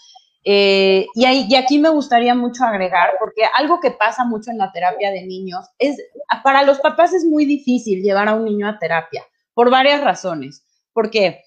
eh, 0.45 1.07
y, 1.15 1.55
aquí 1.55 1.79
me 1.79 1.89
gustaría 1.89 2.35
mucho 2.35 2.65
agregar, 2.65 3.11
porque 3.21 3.43
algo 3.55 3.81
que 3.81 3.93
pasa 3.93 4.25
mucho 4.25 4.51
en 4.51 4.59
la 4.59 4.73
terapia 4.73 5.11
de 5.11 5.25
niños 5.25 5.67
es, 5.79 5.97
para 6.43 6.63
los 6.65 6.81
papás 6.81 7.13
es 7.13 7.25
muy 7.25 7.45
difícil 7.45 8.03
llevar 8.03 8.29
a 8.29 8.35
un 8.35 8.45
niño 8.45 8.69
a 8.69 8.79
terapia, 8.79 9.25
por 9.55 9.71
varias 9.71 10.03
razones. 10.03 10.65
¿Por 10.93 11.11
qué? 11.11 11.43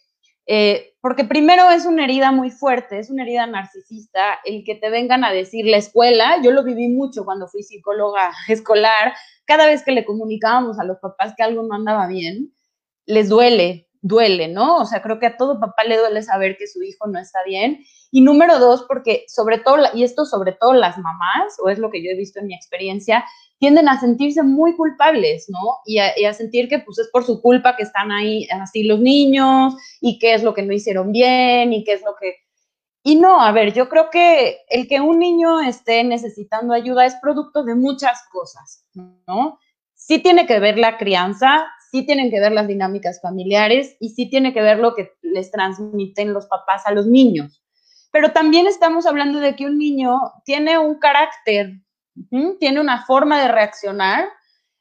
Eh, 0.48 0.94
porque 1.02 1.26
primero 1.26 1.70
es 1.72 1.86
una 1.86 2.06
herida 2.06 2.32
muy 2.32 2.52
fuerte, 2.52 3.00
es 3.00 3.10
una 3.10 3.24
herida 3.24 3.48
narcisista, 3.48 4.40
el 4.46 4.64
que 4.64 4.76
te 4.76 4.90
vengan 4.90 5.24
a 5.24 5.32
decir 5.32 5.66
la 5.66 5.78
escuela, 5.78 6.42
yo 6.42 6.52
lo 6.52 6.64
viví 6.64 6.88
mucho 6.88 7.26
cuando 7.26 7.48
fui 7.48 7.64
psicóloga 7.64 8.32
escolar, 8.48 9.14
cada 9.46 9.66
vez 9.66 9.84
que 9.84 9.92
le 9.92 10.06
comunicábamos 10.06 10.80
a 10.80 10.86
los 10.86 10.98
papás 11.00 11.34
que 11.36 11.44
algo 11.44 11.64
no 11.64 11.76
andaba 11.76 12.08
bien, 12.08 12.54
les 13.06 13.28
duele, 13.28 13.90
duele, 14.02 14.48
¿no? 14.48 14.78
O 14.78 14.86
sea, 14.86 15.02
creo 15.02 15.20
que 15.20 15.28
a 15.28 15.38
todo 15.38 15.60
papá 15.60 15.84
le 15.84 15.98
duele 15.98 16.22
saber 16.24 16.58
que 16.58 16.68
su 16.68 16.82
hijo 16.82 17.08
no 17.08 17.20
está 17.20 17.40
bien 17.44 17.84
y 18.12 18.22
número 18.22 18.60
dos, 18.60 18.86
porque 18.88 19.26
sobre 19.28 19.60
todo, 19.60 19.78
y 19.94 20.04
esto 20.04 20.26
sobre 20.26 20.54
todo 20.54 20.74
las 20.74 20.98
mamás, 20.98 21.58
o 21.64 21.70
es 21.70 21.80
lo 21.80 21.90
que 21.90 22.04
yo 22.04 22.12
he 22.12 22.16
visto 22.16 22.40
en 22.40 22.48
mi 22.48 22.56
experiencia, 22.56 23.26
tienden 23.60 23.88
a 23.88 24.00
sentirse 24.00 24.44
muy 24.44 24.76
culpables, 24.76 25.48
¿no? 25.50 25.60
Y 25.86 26.00
a, 26.00 26.34
sentir 26.34 26.68
que 26.68 26.80
pues 26.80 27.00
es 27.00 27.10
por 27.10 27.26
su 27.26 27.42
culpa 27.42 27.76
que 27.76 27.84
están 27.84 28.12
ahí 28.12 28.48
así 28.52 28.84
los 28.84 29.00
niños 29.00 29.76
y 30.02 30.20
qué 30.20 30.34
es 30.34 30.44
lo 30.44 30.54
que 30.54 30.64
no 30.64 30.74
hicieron 30.74 31.12
bien 31.12 31.74
y 31.74 31.84
qué 31.84 31.94
es 31.94 32.02
lo 32.02 32.16
que... 32.20 32.36
Y 33.04 33.16
no, 33.16 33.40
a 33.40 33.52
ver, 33.52 33.74
yo 33.74 33.88
creo 33.88 34.10
que 34.10 34.58
el 34.68 34.88
que 34.88 35.00
un 35.00 35.20
niño 35.20 35.62
esté 35.62 36.04
necesitando 36.04 36.74
ayuda 36.74 37.06
es 37.06 37.16
producto 37.22 37.64
de 37.64 37.76
muchas 37.76 38.20
cosas, 38.32 38.84
¿no? 38.94 39.60
Sí 39.94 40.20
tiene 40.20 40.48
que 40.48 40.60
ver 40.60 40.78
la 40.78 40.98
crianza, 40.98 41.66
sí 41.92 42.06
tienen 42.06 42.32
que 42.32 42.40
ver 42.40 42.52
las 42.52 42.68
dinámicas 42.68 43.22
familiares 43.22 43.96
y 44.00 44.10
sí 44.10 44.30
tiene 44.30 44.54
que 44.54 44.62
ver 44.62 44.80
lo 44.80 44.96
que 44.96 45.12
les 45.22 45.52
transmiten 45.52 46.34
los 46.34 46.48
papás 46.48 46.86
a 46.86 46.94
los 46.94 47.08
niños 47.08 47.65
pero 48.16 48.32
también 48.32 48.66
estamos 48.66 49.06
hablando 49.06 49.42
de 49.42 49.58
que 49.58 49.66
un 49.66 49.78
niño 49.78 50.22
tiene 50.46 50.78
un 50.78 51.00
carácter, 51.00 51.82
tiene 52.62 52.80
una 52.80 53.06
forma 53.06 53.42
de 53.42 53.50
reaccionar 53.50 54.30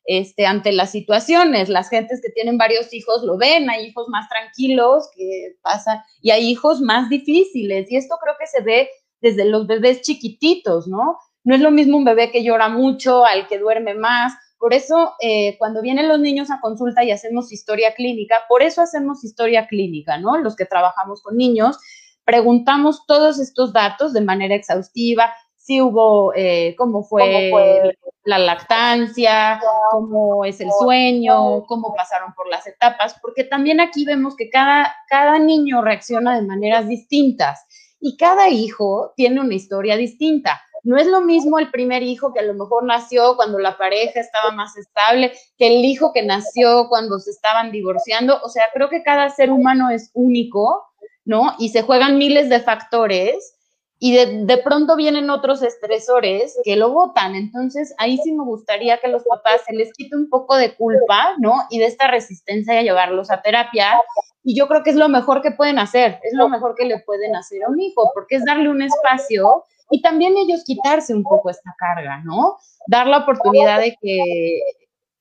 este, 0.04 0.46
ante 0.46 0.70
las 0.70 0.92
situaciones. 0.92 1.68
Las 1.68 1.90
gentes 1.90 2.22
que 2.22 2.30
tienen 2.30 2.58
varios 2.58 2.94
hijos 2.94 3.24
lo 3.24 3.36
ven, 3.36 3.68
hay 3.68 3.86
hijos 3.86 4.06
más 4.08 4.28
tranquilos 4.28 5.10
que 5.16 5.56
pasa 5.62 6.04
y 6.22 6.30
hay 6.30 6.48
hijos 6.48 6.80
más 6.80 7.08
difíciles. 7.08 7.90
Y 7.90 7.96
esto 7.96 8.14
creo 8.22 8.36
que 8.38 8.46
se 8.46 8.62
ve 8.62 8.88
desde 9.20 9.46
los 9.46 9.66
bebés 9.66 10.02
chiquititos, 10.02 10.86
¿no? 10.86 11.18
No 11.42 11.56
es 11.56 11.60
lo 11.60 11.72
mismo 11.72 11.96
un 11.96 12.04
bebé 12.04 12.30
que 12.30 12.44
llora 12.44 12.68
mucho 12.68 13.24
al 13.24 13.48
que 13.48 13.58
duerme 13.58 13.94
más. 13.94 14.32
Por 14.60 14.74
eso, 14.74 15.14
eh, 15.20 15.58
cuando 15.58 15.82
vienen 15.82 16.06
los 16.06 16.20
niños 16.20 16.52
a 16.52 16.60
consulta 16.60 17.02
y 17.02 17.10
hacemos 17.10 17.50
historia 17.50 17.96
clínica, 17.96 18.36
por 18.48 18.62
eso 18.62 18.80
hacemos 18.80 19.24
historia 19.24 19.66
clínica, 19.66 20.18
¿no? 20.18 20.36
Los 20.38 20.54
que 20.54 20.66
trabajamos 20.66 21.20
con 21.20 21.36
niños, 21.36 21.78
preguntamos 22.24 23.06
todos 23.06 23.38
estos 23.38 23.72
datos 23.72 24.12
de 24.12 24.20
manera 24.20 24.54
exhaustiva, 24.54 25.32
si 25.56 25.80
hubo, 25.80 26.32
eh, 26.34 26.74
cómo, 26.76 27.04
fue 27.04 27.96
la 28.24 28.38
lactancia, 28.38 29.60
cómo 29.90 30.44
es 30.44 30.60
el 30.60 30.68
sueño, 30.78 31.64
cómo 31.66 31.94
pasaron 31.94 32.34
por 32.34 32.48
las 32.48 32.66
etapas, 32.66 33.16
porque 33.22 33.44
también 33.44 33.80
aquí 33.80 34.04
vemos 34.04 34.36
que 34.36 34.50
cada, 34.50 34.94
cada 35.08 35.38
niño 35.38 35.80
reacciona 35.80 36.36
de 36.36 36.46
maneras 36.46 36.86
distintas 36.86 37.64
y 37.98 38.18
cada 38.18 38.50
hijo 38.50 39.14
tiene 39.16 39.40
una 39.40 39.54
historia 39.54 39.96
distinta. 39.96 40.60
No 40.82 40.98
es 40.98 41.06
lo 41.06 41.22
mismo 41.22 41.58
el 41.58 41.70
primer 41.70 42.02
hijo 42.02 42.34
que 42.34 42.40
a 42.40 42.44
lo 42.44 42.52
mejor 42.52 42.84
nació 42.84 43.36
cuando 43.36 43.58
la 43.58 43.78
pareja 43.78 44.20
estaba 44.20 44.50
más 44.50 44.76
estable 44.76 45.32
que 45.56 45.66
el 45.66 45.84
hijo 45.86 46.12
que 46.12 46.22
nació 46.22 46.88
cuando 46.90 47.18
se 47.18 47.30
estaban 47.30 47.72
divorciando. 47.72 48.38
O 48.42 48.50
sea, 48.50 48.64
creo 48.74 48.90
que 48.90 49.02
cada 49.02 49.30
ser 49.30 49.50
humano 49.50 49.88
es 49.88 50.10
único 50.12 50.82
¿no? 51.24 51.54
Y 51.58 51.70
se 51.70 51.82
juegan 51.82 52.18
miles 52.18 52.48
de 52.48 52.60
factores 52.60 53.54
y 53.98 54.12
de, 54.12 54.58
pronto 54.58 54.96
vienen 54.96 55.30
otros 55.30 55.62
estresores 55.62 56.58
que 56.64 56.76
lo 56.76 56.90
botan. 56.90 57.34
Entonces, 57.34 57.94
ahí 57.98 58.18
sí 58.18 58.32
me 58.32 58.44
gustaría 58.44 58.98
que 58.98 59.08
los 59.08 59.22
papás 59.24 59.62
se 59.66 59.72
les 59.72 59.92
quite 59.94 60.16
un 60.16 60.28
poco 60.28 60.56
de 60.56 60.74
culpa, 60.74 61.34
¿no? 61.38 61.62
Y 61.70 61.78
de 61.78 61.86
esta 61.86 62.08
resistencia 62.08 62.78
a 62.78 62.82
llevarlos 62.82 63.30
a 63.30 63.40
terapia. 63.40 63.98
Y 64.42 64.54
yo 64.54 64.68
creo 64.68 64.82
que 64.82 64.90
es 64.90 64.96
lo 64.96 65.08
mejor 65.08 65.40
que 65.40 65.52
pueden 65.52 65.78
hacer, 65.78 66.18
es 66.22 66.34
lo 66.34 66.50
mejor 66.50 66.74
que 66.74 66.84
le 66.84 66.98
pueden 66.98 67.34
hacer 67.34 67.64
a 67.64 67.70
un 67.70 67.80
hijo, 67.80 68.10
porque 68.12 68.36
es 68.36 68.44
darle 68.44 68.68
un 68.68 68.82
espacio 68.82 69.64
y 69.90 70.02
también 70.02 70.34
ellos 70.36 70.64
quitarse 70.64 71.14
un 71.14 71.22
poco 71.22 71.48
esta 71.48 71.74
carga, 71.78 72.20
¿no? 72.24 72.58
Dar 72.86 73.06
la 73.06 73.18
oportunidad 73.18 73.80
de 73.80 73.96
que 74.00 74.60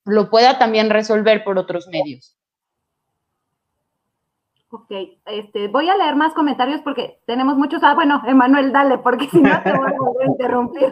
lo 0.04 0.30
pueda 0.30 0.60
también 0.60 0.90
resolver 0.90 1.44
por 1.46 1.58
otros 1.58 1.88
medios. 1.88 2.36
Ok, 4.76 4.90
este, 5.28 5.68
voy 5.68 5.88
a 5.88 5.96
leer 5.96 6.16
más 6.16 6.34
comentarios 6.34 6.82
porque 6.82 7.20
tenemos 7.28 7.58
muchos. 7.58 7.84
Ah, 7.84 7.94
bueno, 7.94 8.24
Emanuel, 8.26 8.72
dale, 8.72 8.98
porque 8.98 9.30
si 9.30 9.40
no 9.40 9.62
te 9.62 9.72
voy 9.72 9.92
a 9.92 10.26
interrumpir. 10.26 10.86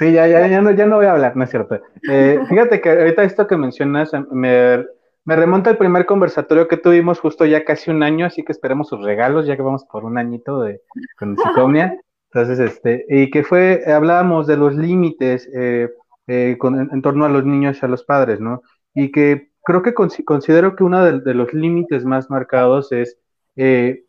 Sí, 0.00 0.12
ya, 0.12 0.26
ya, 0.26 0.48
ya, 0.48 0.60
no, 0.60 0.72
ya 0.72 0.84
no 0.84 0.96
voy 0.96 1.06
a 1.06 1.12
hablar, 1.12 1.36
no 1.36 1.44
es 1.44 1.50
cierto. 1.50 1.80
Eh, 2.10 2.40
fíjate 2.48 2.80
que 2.80 2.90
ahorita 2.90 3.22
esto 3.22 3.46
que 3.46 3.56
mencionas 3.56 4.10
me, 4.32 4.84
me, 5.24 5.36
remonta 5.36 5.70
al 5.70 5.76
primer 5.76 6.06
conversatorio 6.06 6.66
que 6.66 6.76
tuvimos 6.76 7.20
justo 7.20 7.46
ya 7.46 7.64
casi 7.64 7.92
un 7.92 8.02
año, 8.02 8.26
así 8.26 8.42
que 8.42 8.50
esperemos 8.50 8.88
sus 8.88 9.00
regalos, 9.04 9.46
ya 9.46 9.54
que 9.54 9.62
vamos 9.62 9.84
por 9.84 10.04
un 10.04 10.18
añito 10.18 10.62
de, 10.62 10.80
con 11.16 11.36
Psicomnia. 11.36 11.96
Entonces, 12.32 12.58
este, 12.58 13.06
y 13.08 13.30
que 13.30 13.44
fue, 13.44 13.84
hablábamos 13.86 14.48
de 14.48 14.56
los 14.56 14.74
límites 14.74 15.48
eh, 15.54 15.88
eh, 16.26 16.56
con, 16.58 16.90
en, 16.92 17.00
torno 17.00 17.26
a 17.26 17.28
los 17.28 17.44
niños 17.44 17.78
y 17.80 17.86
a 17.86 17.88
los 17.88 18.02
padres, 18.02 18.40
¿no? 18.40 18.62
Y 18.92 19.12
que 19.12 19.53
creo 19.64 19.82
que 19.82 19.94
considero 19.94 20.76
que 20.76 20.84
uno 20.84 21.04
de, 21.04 21.34
los 21.34 21.52
límites 21.52 22.04
más 22.04 22.30
marcados 22.30 22.92
es 22.92 23.18
eh, 23.56 24.04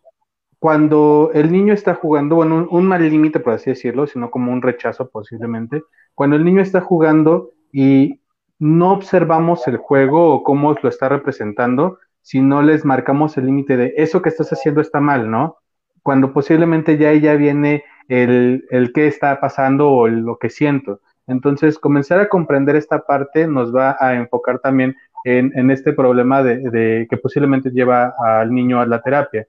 cuando 0.59 1.31
el 1.33 1.51
niño 1.51 1.73
está 1.73 1.95
jugando, 1.95 2.35
bueno, 2.35 2.67
un, 2.69 2.85
mal 2.85 3.07
límite, 3.07 3.39
por 3.39 3.53
así 3.53 3.69
decirlo, 3.69 4.05
sino 4.07 4.29
como 4.31 4.51
un 4.51 4.61
rechazo 4.61 5.09
posiblemente, 5.09 5.83
cuando 6.13 6.35
el 6.35 6.43
niño 6.43 6.61
está 6.61 6.81
jugando 6.81 7.51
y 7.71 8.21
no 8.59 8.91
observamos 8.91 9.67
el 9.67 9.77
juego 9.77 10.33
o 10.33 10.43
cómo 10.43 10.75
lo 10.81 10.89
está 10.89 11.09
representando, 11.09 11.99
si 12.21 12.41
no 12.41 12.61
les 12.61 12.83
marcamos 12.83 13.37
el 13.37 13.45
límite 13.45 13.77
de 13.77 13.93
eso 13.97 14.21
que 14.21 14.29
estás 14.29 14.51
haciendo 14.51 14.81
está 14.81 14.99
mal, 14.99 15.29
¿no? 15.29 15.57
Cuando 16.01 16.33
posiblemente 16.33 16.97
ya 16.97 17.13
ya 17.13 17.35
viene 17.35 17.83
el 18.07 18.91
qué 18.93 19.07
está 19.07 19.39
pasando 19.39 19.91
o 19.91 20.07
lo 20.07 20.37
que 20.37 20.49
siento. 20.49 21.01
Entonces, 21.27 21.79
comenzar 21.79 22.19
a 22.19 22.29
comprender 22.29 22.75
esta 22.75 23.05
parte 23.05 23.47
nos 23.47 23.75
va 23.75 23.97
a 23.99 24.15
enfocar 24.15 24.59
también 24.59 24.95
en, 25.25 25.71
este 25.71 25.91
problema 25.91 26.43
de, 26.43 27.07
que 27.09 27.17
posiblemente 27.17 27.71
lleva 27.71 28.13
al 28.19 28.53
niño 28.53 28.79
a 28.79 28.85
la 28.85 29.01
terapia. 29.01 29.47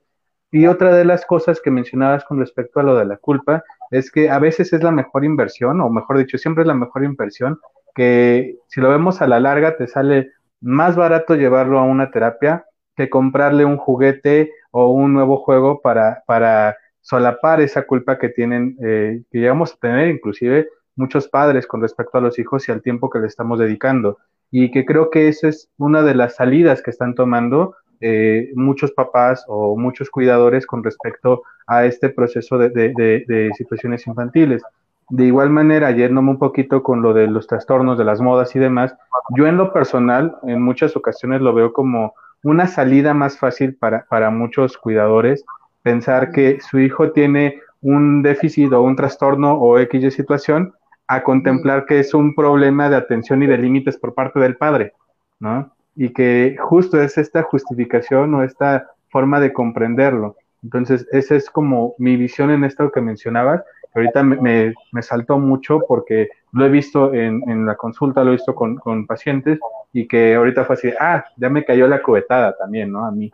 Y 0.51 0.65
otra 0.65 0.95
de 0.95 1.05
las 1.05 1.25
cosas 1.25 1.61
que 1.61 1.69
mencionabas 1.69 2.23
con 2.23 2.39
respecto 2.39 2.79
a 2.79 2.83
lo 2.83 2.95
de 2.95 3.05
la 3.05 3.17
culpa 3.17 3.63
es 3.91 4.11
que 4.11 4.29
a 4.29 4.39
veces 4.39 4.73
es 4.73 4.81
la 4.81 4.91
mejor 4.91 5.23
inversión, 5.23 5.79
o 5.81 5.89
mejor 5.89 6.17
dicho, 6.17 6.37
siempre 6.37 6.63
es 6.63 6.67
la 6.67 6.73
mejor 6.73 7.03
inversión, 7.03 7.59
que 7.93 8.55
si 8.67 8.81
lo 8.81 8.89
vemos 8.89 9.21
a 9.21 9.27
la 9.27 9.39
larga 9.39 9.77
te 9.77 9.87
sale 9.87 10.31
más 10.61 10.95
barato 10.95 11.35
llevarlo 11.35 11.77
a 11.77 11.83
una 11.83 12.09
terapia 12.09 12.65
que 12.95 13.09
comprarle 13.09 13.63
un 13.63 13.77
juguete 13.77 14.51
o 14.71 14.89
un 14.89 15.13
nuevo 15.13 15.37
juego 15.37 15.81
para, 15.81 16.23
para 16.25 16.75
solapar 17.01 17.61
esa 17.61 17.83
culpa 17.83 18.17
que 18.17 18.29
tienen, 18.29 18.77
eh, 18.83 19.21
que 19.29 19.39
llegamos 19.39 19.73
a 19.73 19.77
tener 19.77 20.07
inclusive 20.09 20.69
muchos 20.95 21.27
padres 21.27 21.67
con 21.67 21.81
respecto 21.81 22.17
a 22.17 22.21
los 22.21 22.39
hijos 22.39 22.67
y 22.67 22.71
al 22.71 22.81
tiempo 22.81 23.11
que 23.11 23.19
le 23.19 23.27
estamos 23.27 23.59
dedicando 23.59 24.17
y 24.51 24.71
que 24.71 24.85
creo 24.85 25.09
que 25.09 25.27
esa 25.27 25.49
es 25.49 25.69
una 25.77 26.03
de 26.03 26.15
las 26.15 26.35
salidas 26.35 26.81
que 26.81 26.91
están 26.91 27.15
tomando 27.15 27.75
eh, 27.99 28.51
muchos 28.55 28.91
papás 28.91 29.43
o 29.47 29.75
muchos 29.75 30.09
cuidadores 30.09 30.67
con 30.67 30.83
respecto 30.83 31.43
a 31.65 31.85
este 31.85 32.09
proceso 32.09 32.57
de, 32.57 33.51
situaciones 33.57 34.05
infantiles. 34.07 34.63
De 35.09 35.25
igual 35.25 35.49
manera, 35.49 35.91
yéndome 35.91 36.31
un 36.31 36.37
poquito 36.37 36.83
con 36.83 37.01
lo 37.01 37.13
de 37.13 37.27
los 37.27 37.47
trastornos 37.47 37.97
de 37.97 38.03
las 38.03 38.21
modas 38.21 38.55
y 38.55 38.59
demás, 38.59 38.95
yo 39.35 39.47
en 39.47 39.57
lo 39.57 39.73
personal 39.73 40.35
en 40.43 40.61
muchas 40.61 40.95
ocasiones 40.95 41.41
lo 41.41 41.53
veo 41.53 41.73
como 41.73 42.13
una 42.43 42.67
salida 42.67 43.13
más 43.13 43.37
fácil 43.39 43.75
para, 43.75 44.05
para 44.09 44.29
muchos 44.29 44.77
cuidadores, 44.77 45.43
pensar 45.81 46.31
que 46.31 46.59
su 46.61 46.79
hijo 46.79 47.11
tiene 47.11 47.59
un 47.81 48.21
déficit 48.21 48.71
o 48.73 48.81
un 48.81 48.95
trastorno 48.95 49.53
o 49.53 49.79
X 49.79 50.13
situación 50.13 50.73
a 51.07 51.23
contemplar 51.23 51.85
que 51.85 51.99
es 51.99 52.13
un 52.13 52.35
problema 52.35 52.89
de 52.89 52.97
atención 52.97 53.41
y 53.43 53.47
de 53.47 53.57
límites 53.57 53.97
por 53.97 54.13
parte 54.13 54.39
del 54.39 54.57
padre, 54.57 54.93
¿no? 55.39 55.73
Y 55.95 56.09
que 56.09 56.57
justo 56.59 57.01
es 57.01 57.17
esta 57.17 57.43
justificación 57.43 58.33
o 58.35 58.43
esta 58.43 58.87
forma 59.09 59.39
de 59.39 59.53
comprenderlo. 59.53 60.35
Entonces, 60.63 61.07
esa 61.11 61.35
es 61.35 61.49
como 61.49 61.95
mi 61.97 62.17
visión 62.17 62.51
en 62.51 62.63
esto 62.63 62.91
que 62.91 63.01
mencionabas, 63.01 63.63
que 63.93 63.99
ahorita 63.99 64.23
me, 64.23 64.73
me, 64.91 65.01
saltó 65.01 65.39
mucho 65.39 65.81
porque 65.87 66.29
lo 66.51 66.65
he 66.65 66.69
visto 66.69 67.13
en, 67.13 67.41
en 67.49 67.65
la 67.65 67.75
consulta, 67.75 68.23
lo 68.23 68.31
he 68.31 68.33
visto 68.33 68.53
con, 68.53 68.75
con, 68.75 69.07
pacientes 69.07 69.59
y 69.93 70.07
que 70.07 70.35
ahorita 70.35 70.65
fue 70.65 70.75
así, 70.75 70.91
ah, 70.99 71.23
ya 71.37 71.49
me 71.49 71.63
cayó 71.63 71.87
la 71.87 72.01
cubetada 72.01 72.55
también, 72.57 72.91
¿no? 72.91 73.05
A 73.05 73.11
mí. 73.11 73.31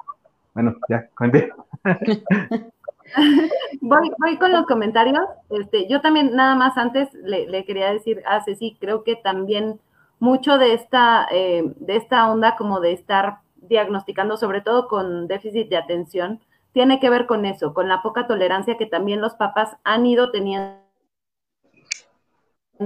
Bueno, 0.54 0.76
ya, 0.88 1.08
cuente. 1.18 1.52
voy, 3.82 4.12
voy 4.18 4.38
con 4.38 4.52
los 4.52 4.66
comentarios. 4.66 5.20
Este, 5.50 5.88
yo 5.88 6.02
también, 6.02 6.36
nada 6.36 6.56
más 6.56 6.78
antes, 6.78 7.14
le, 7.14 7.66
quería 7.66 7.92
decir 7.92 8.24
a 8.26 8.44
Ceci, 8.44 8.78
creo 8.80 9.04
que 9.04 9.16
también 9.16 9.80
mucho 10.20 10.58
de 10.58 10.74
esta, 10.74 11.28
eh, 11.32 11.74
de 11.78 11.96
esta 11.96 12.30
onda 12.32 12.56
como 12.56 12.80
de 12.80 12.94
estar 12.94 13.40
diagnosticando, 13.56 14.38
sobre 14.38 14.62
todo 14.62 14.88
con 14.88 15.28
déficit 15.28 15.70
de 15.70 15.78
atención, 15.78 16.40
tiene 16.74 17.00
que 17.00 17.10
ver 17.10 17.28
con 17.28 17.46
eso, 17.46 17.74
con 17.74 17.88
la 17.88 18.02
poca 18.02 18.28
tolerancia 18.28 18.78
que 18.78 18.86
también 18.86 19.22
los 19.22 19.36
papás 19.36 19.78
han 19.84 20.06
ido 20.06 20.32
teniendo 20.32 20.80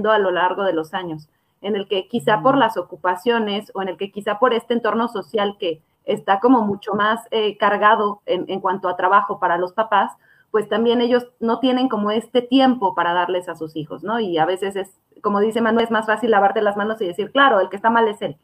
a 0.04 0.18
lo 0.18 0.30
largo 0.30 0.64
de 0.64 0.74
los 0.74 0.94
años, 0.94 1.28
en 1.62 1.74
el 1.74 1.88
que 1.88 2.06
quizá 2.06 2.42
por 2.42 2.56
las 2.56 2.76
ocupaciones 2.76 3.72
o 3.74 3.82
en 3.82 3.88
el 3.88 3.96
que 3.96 4.12
quizá 4.12 4.38
por 4.38 4.52
este 4.52 4.74
entorno 4.74 5.08
social 5.08 5.56
que 5.58 5.82
está 6.08 6.40
como 6.40 6.62
mucho 6.62 6.94
más 6.94 7.20
eh, 7.30 7.56
cargado 7.58 8.22
en, 8.26 8.60
cuanto 8.60 8.88
a 8.88 8.96
trabajo 8.96 9.38
para 9.38 9.58
los 9.58 9.72
papás, 9.72 10.12
pues 10.50 10.68
también 10.68 11.00
ellos 11.02 11.26
no 11.38 11.60
tienen 11.60 11.88
como 11.88 12.10
este 12.10 12.40
tiempo 12.40 12.94
para 12.94 13.12
darles 13.12 13.48
a 13.48 13.54
sus 13.54 13.76
hijos, 13.76 14.02
¿no? 14.02 14.18
Y 14.18 14.38
a 14.38 14.46
veces 14.46 14.74
es, 14.74 14.90
como 15.22 15.40
dice 15.40 15.60
Manuel, 15.60 15.84
es 15.84 15.90
más 15.90 16.06
fácil 16.06 16.30
lavarte 16.30 16.62
las 16.62 16.76
manos 16.76 17.00
y 17.02 17.06
decir, 17.06 17.30
claro, 17.30 17.60
el 17.60 17.68
que 17.68 17.76
está 17.76 17.90
mal 17.90 18.08
es 18.08 18.22
él. 18.22 18.36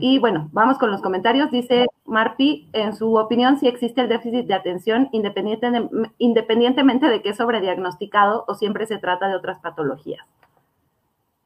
Y 0.00 0.18
bueno, 0.18 0.48
vamos 0.52 0.78
con 0.78 0.90
los 0.90 1.02
comentarios. 1.02 1.50
Dice 1.50 1.86
Marpi, 2.06 2.68
en 2.72 2.94
su 2.94 3.16
opinión, 3.16 3.58
si 3.58 3.68
existe 3.68 4.00
el 4.00 4.08
déficit 4.08 4.46
de 4.46 4.54
atención 4.54 5.08
independientemente 5.12 7.08
de 7.08 7.22
que 7.22 7.30
es 7.30 7.36
sobrediagnosticado 7.36 8.44
o 8.48 8.54
siempre 8.54 8.86
se 8.86 8.98
trata 8.98 9.28
de 9.28 9.36
otras 9.36 9.58
patologías. 9.58 10.24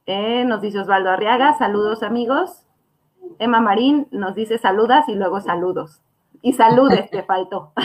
Eh, 0.06 0.44
nos 0.44 0.60
dice 0.60 0.80
Osvaldo 0.80 1.10
Arriaga, 1.10 1.56
saludos 1.58 2.02
amigos. 2.02 2.64
Emma 3.38 3.60
Marín 3.60 4.08
nos 4.10 4.34
dice 4.34 4.58
saludas 4.58 5.08
y 5.08 5.14
luego 5.14 5.40
saludos. 5.40 6.00
Y 6.42 6.54
saludes, 6.54 7.10
te 7.10 7.22
faltó. 7.22 7.72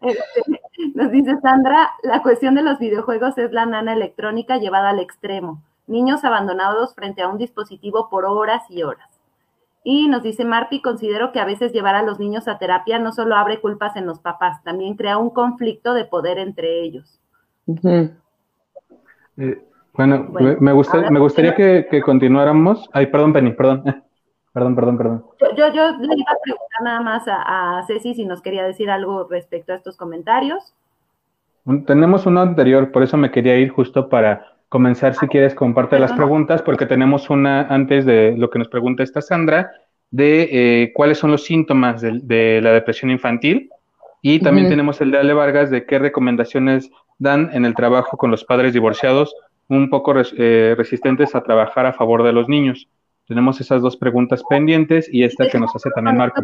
Este, 0.00 0.60
nos 0.94 1.10
dice 1.10 1.36
Sandra, 1.40 1.90
la 2.04 2.22
cuestión 2.22 2.54
de 2.54 2.62
los 2.62 2.78
videojuegos 2.78 3.36
es 3.36 3.50
la 3.50 3.66
nana 3.66 3.92
electrónica 3.92 4.58
llevada 4.58 4.90
al 4.90 5.00
extremo. 5.00 5.60
Niños 5.88 6.24
abandonados 6.24 6.94
frente 6.94 7.22
a 7.22 7.28
un 7.28 7.36
dispositivo 7.36 8.08
por 8.08 8.24
horas 8.24 8.62
y 8.70 8.84
horas. 8.84 9.08
Y 9.82 10.06
nos 10.06 10.22
dice 10.22 10.44
Marpi, 10.44 10.80
considero 10.80 11.32
que 11.32 11.40
a 11.40 11.44
veces 11.44 11.72
llevar 11.72 11.96
a 11.96 12.02
los 12.02 12.20
niños 12.20 12.46
a 12.46 12.58
terapia 12.58 12.98
no 13.00 13.10
solo 13.10 13.34
abre 13.34 13.60
culpas 13.60 13.96
en 13.96 14.06
los 14.06 14.20
papás, 14.20 14.62
también 14.62 14.94
crea 14.94 15.18
un 15.18 15.30
conflicto 15.30 15.94
de 15.94 16.04
poder 16.04 16.38
entre 16.38 16.82
ellos. 16.82 17.20
Bueno, 19.98 20.28
me, 20.60 20.72
gusta, 20.72 21.10
me 21.10 21.18
gustaría 21.18 21.56
que, 21.56 22.00
continuáramos. 22.02 22.88
Ay, 22.92 23.06
perdón, 23.06 23.32
Penny, 23.32 23.50
perdón. 23.50 23.82
Perdón, 24.52 24.76
perdón, 24.76 24.96
perdón. 24.96 25.24
Yo, 25.56 25.72
yo, 25.72 25.90
le 25.98 26.14
iba 26.14 26.32
a 26.32 26.42
preguntar 26.42 26.82
nada 26.84 27.00
más 27.00 27.24
a, 27.26 27.82
Ceci 27.86 28.14
si 28.14 28.24
nos 28.24 28.40
quería 28.40 28.64
decir 28.64 28.90
algo 28.90 29.26
respecto 29.28 29.72
a 29.72 29.74
estos 29.74 29.96
comentarios. 29.96 30.72
Tenemos 31.86 32.26
uno 32.26 32.40
anterior, 32.40 32.92
por 32.92 33.02
eso 33.02 33.16
me 33.16 33.32
quería 33.32 33.56
ir 33.56 33.70
justo 33.70 34.08
para 34.08 34.46
comenzar, 34.68 35.14
si 35.14 35.26
quieres, 35.26 35.54
con 35.54 35.74
parte 35.74 35.96
de 35.96 36.00
las 36.00 36.12
preguntas, 36.12 36.62
porque 36.62 36.86
tenemos 36.86 37.28
una 37.28 37.62
antes 37.62 38.06
de 38.06 38.36
lo 38.36 38.50
que 38.50 38.60
nos 38.60 38.68
pregunta 38.68 39.02
esta 39.02 39.20
Sandra, 39.20 39.72
de 40.12 40.48
eh, 40.50 40.92
cuáles 40.94 41.18
son 41.18 41.32
los 41.32 41.44
síntomas 41.44 42.00
de, 42.00 42.60
la 42.62 42.72
depresión 42.72 43.10
infantil. 43.10 43.68
Y 44.22 44.38
también 44.38 44.68
tenemos 44.68 45.00
el 45.00 45.10
de 45.10 45.18
Ale 45.18 45.34
Vargas 45.34 45.70
de 45.70 45.86
qué 45.86 45.98
recomendaciones 45.98 46.88
dan 47.18 47.50
en 47.52 47.64
el 47.64 47.74
trabajo 47.74 48.16
con 48.16 48.30
los 48.30 48.44
padres 48.44 48.72
divorciados 48.72 49.34
un 49.68 49.90
poco 49.90 50.14
eh, 50.16 50.74
resistentes 50.76 51.34
a 51.34 51.42
trabajar 51.42 51.86
a 51.86 51.92
favor 51.92 52.22
de 52.22 52.32
los 52.32 52.48
niños. 52.48 52.88
Tenemos 53.26 53.60
esas 53.60 53.82
dos 53.82 53.96
preguntas 53.96 54.42
pendientes 54.48 55.08
y 55.12 55.24
esta 55.24 55.48
que 55.48 55.58
nos 55.58 55.74
hace 55.76 55.90
también 55.90 56.16
Marpi. 56.16 56.40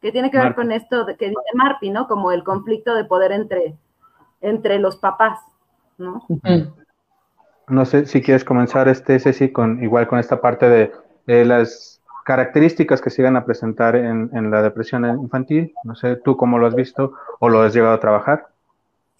Que, 0.00 0.10
tiene 0.10 0.32
que 0.32 0.38
ver 0.38 0.56
con 0.56 0.72
esto 0.72 1.06
que 1.16 1.28
dice 1.28 1.40
Marpi, 1.54 1.90
¿no? 1.90 2.08
Como 2.08 2.32
el 2.32 2.42
conflicto 2.42 2.96
de 2.96 3.04
poder 3.04 3.30
entre, 3.30 3.76
entre 4.40 4.80
los 4.80 4.96
papás, 4.96 5.38
¿no? 5.98 6.26
No 7.68 7.84
sé 7.84 8.06
si 8.06 8.20
quieres 8.20 8.44
comenzar, 8.44 8.88
este, 8.88 9.20
Ceci, 9.20 9.52
con, 9.52 9.82
igual 9.84 10.08
con 10.08 10.18
esta 10.18 10.40
parte 10.40 10.92
de 11.26 11.44
las 11.44 12.02
características 12.24 13.00
que 13.00 13.10
se 13.10 13.22
iban 13.22 13.36
a 13.36 13.44
presentar 13.44 13.94
en, 13.94 14.30
en 14.32 14.50
la 14.50 14.62
depresión 14.62 15.04
infantil. 15.04 15.72
No 15.84 15.94
sé, 15.94 16.16
tú 16.16 16.36
cómo 16.36 16.58
lo 16.58 16.66
has 16.66 16.74
visto 16.74 17.12
o 17.38 17.48
lo 17.48 17.62
has 17.62 17.72
llegado 17.72 17.94
a 17.94 18.00
trabajar. 18.00 18.48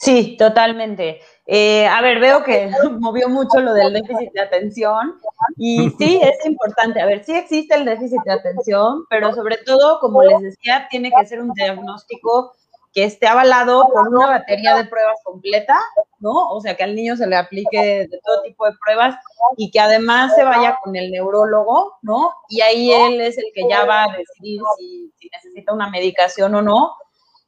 Sí, 0.03 0.37
totalmente. 0.37 1.21
Eh, 1.47 1.87
a 1.87 2.03
ver, 2.03 2.19
veo 2.19 2.43
que 2.43 2.69
movió 2.99 3.29
mucho 3.29 3.61
lo 3.61 3.73
del 3.73 3.93
déficit 3.93 4.33
de 4.33 4.41
atención 4.41 5.15
y 5.57 5.91
sí, 5.91 6.21
es 6.21 6.45
importante. 6.45 7.01
A 7.01 7.07
ver, 7.07 7.25
sí 7.25 7.37
existe 7.37 7.77
el 7.77 7.85
déficit 7.85 8.21
de 8.25 8.33
atención, 8.33 9.05
pero 9.09 9.33
sobre 9.33 9.59
todo, 9.59 10.01
como 10.01 10.25
les 10.25 10.41
decía, 10.41 10.89
tiene 10.91 11.13
que 11.17 11.25
ser 11.25 11.41
un 11.41 11.53
diagnóstico 11.53 12.53
que 12.93 13.05
esté 13.05 13.27
avalado 13.27 13.89
por 13.93 14.09
una 14.09 14.27
batería 14.27 14.75
de 14.77 14.85
pruebas 14.85 15.19
completa, 15.25 15.79
¿no? 16.19 16.51
O 16.51 16.61
sea, 16.61 16.77
que 16.77 16.83
al 16.83 16.95
niño 16.95 17.17
se 17.17 17.27
le 17.27 17.37
aplique 17.37 18.09
de 18.11 18.21
todo 18.23 18.43
tipo 18.43 18.67
de 18.67 18.73
pruebas 18.85 19.17
y 19.57 19.71
que 19.71 19.81
además 19.81 20.35
se 20.35 20.45
vaya 20.45 20.79
con 20.83 20.95
el 20.97 21.11
neurólogo, 21.11 21.95
¿no? 22.03 22.35
Y 22.49 22.61
ahí 22.61 22.93
él 22.93 23.21
es 23.21 23.39
el 23.39 23.47
que 23.55 23.69
ya 23.69 23.85
va 23.85 24.05
a 24.05 24.17
decidir 24.17 24.61
si, 24.77 25.13
necesita 25.31 25.73
una 25.73 25.89
medicación 25.89 26.55
o 26.55 26.63
no. 26.63 26.93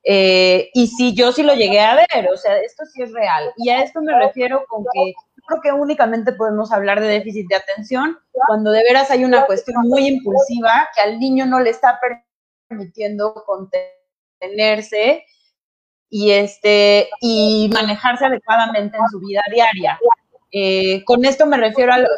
Eh, 0.07 0.71
y 0.75 0.87
si 0.89 1.15
yo 1.15 1.33
sí 1.33 1.43
lo 1.43 1.55
llegué 1.55 1.81
a 1.81 1.95
ver, 1.95 2.29
o 2.31 2.37
sea, 2.37 2.59
esto 2.59 2.85
sí 2.85 3.03
es 3.03 3.13
real. 3.13 3.53
Y 3.57 3.71
a 3.71 3.83
esto 3.83 4.03
me 4.03 4.17
refiero 4.19 4.65
con 4.69 4.85
que 4.93 5.15
creo 5.47 5.61
que 5.63 5.73
únicamente 5.73 6.33
podemos 6.33 6.73
hablar 6.73 7.01
de 7.01 7.09
déficit 7.09 7.49
de 7.49 7.57
atención 7.57 8.19
cuando 8.47 8.71
de 8.71 8.83
veras 8.83 9.11
hay 9.11 9.25
una 9.25 9.47
cuestión 9.47 9.77
muy 9.89 10.07
impulsiva 10.07 10.89
que 10.95 11.03
al 11.03 11.19
niño 11.19 11.47
no 11.47 11.61
le 11.61 11.71
está 11.71 11.99
permitiendo 12.69 13.35
contenerse 13.47 15.25
y, 16.11 16.31
este, 16.31 17.09
y 17.21 17.71
manejarse 17.73 18.27
adecuadamente 18.27 18.97
en 18.97 19.09
su 19.09 19.21
vida 19.21 19.43
diaria. 19.51 19.99
Eh, 20.53 21.03
con 21.05 21.25
esto 21.25 21.47
me 21.47 21.57
refiero 21.57 21.93
a 21.93 21.99
los, 21.99 22.11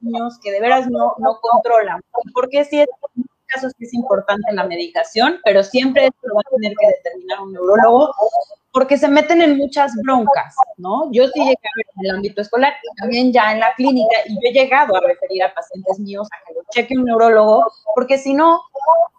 niños 0.00 0.38
que 0.40 0.52
de 0.52 0.60
veras 0.60 0.88
no, 0.88 1.14
no 1.18 1.38
controlan. 1.40 2.00
Porque 2.32 2.64
sí, 2.64 2.80
en 2.80 2.86
muchos 3.14 3.29
casos 3.52 3.72
es 3.78 3.94
importante 3.94 4.52
la 4.52 4.64
medicación, 4.64 5.40
pero 5.44 5.62
siempre 5.62 6.06
esto 6.06 6.28
lo 6.28 6.36
va 6.36 6.42
a 6.46 6.56
tener 6.56 6.72
que 6.78 6.86
determinar 6.86 7.40
un 7.40 7.52
neurólogo 7.52 8.14
porque 8.72 8.96
se 8.96 9.08
meten 9.08 9.42
en 9.42 9.56
muchas 9.56 9.92
broncas, 10.02 10.54
¿no? 10.76 11.10
Yo 11.12 11.26
sí 11.28 11.40
llegué 11.40 11.52
a 11.52 11.76
ver 11.76 11.86
en 11.96 12.06
el 12.06 12.16
ámbito 12.16 12.40
escolar 12.40 12.72
y 12.82 13.00
también 13.00 13.32
ya 13.32 13.52
en 13.52 13.60
la 13.60 13.74
clínica 13.74 14.16
y 14.26 14.34
yo 14.34 14.40
he 14.48 14.52
llegado 14.52 14.94
a 14.96 15.00
referir 15.00 15.42
a 15.42 15.52
pacientes 15.52 15.98
míos 15.98 16.28
a 16.32 16.46
que 16.46 16.54
lo 16.54 16.60
cheque 16.70 16.96
un 16.96 17.04
neurólogo, 17.04 17.64
porque 17.94 18.16
si 18.16 18.32
no, 18.32 18.60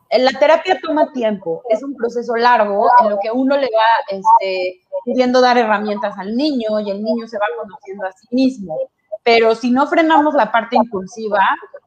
la 0.09 0.31
terapia 0.39 0.79
toma 0.81 1.11
tiempo, 1.13 1.63
es 1.69 1.83
un 1.83 1.95
proceso 1.95 2.35
largo 2.35 2.87
en 3.01 3.09
lo 3.09 3.19
que 3.19 3.31
uno 3.31 3.57
le 3.57 3.67
va 3.67 4.17
este, 4.17 4.81
dar 5.41 5.57
herramientas 5.57 6.17
al 6.17 6.35
niño 6.35 6.79
y 6.79 6.91
el 6.91 7.03
niño 7.03 7.27
se 7.27 7.37
va 7.37 7.45
conociendo 7.57 8.05
a 8.05 8.11
sí 8.11 8.27
mismo. 8.31 8.77
Pero 9.23 9.55
si 9.55 9.71
no 9.71 9.87
frenamos 9.87 10.33
la 10.33 10.51
parte 10.51 10.75
impulsiva, 10.75 11.39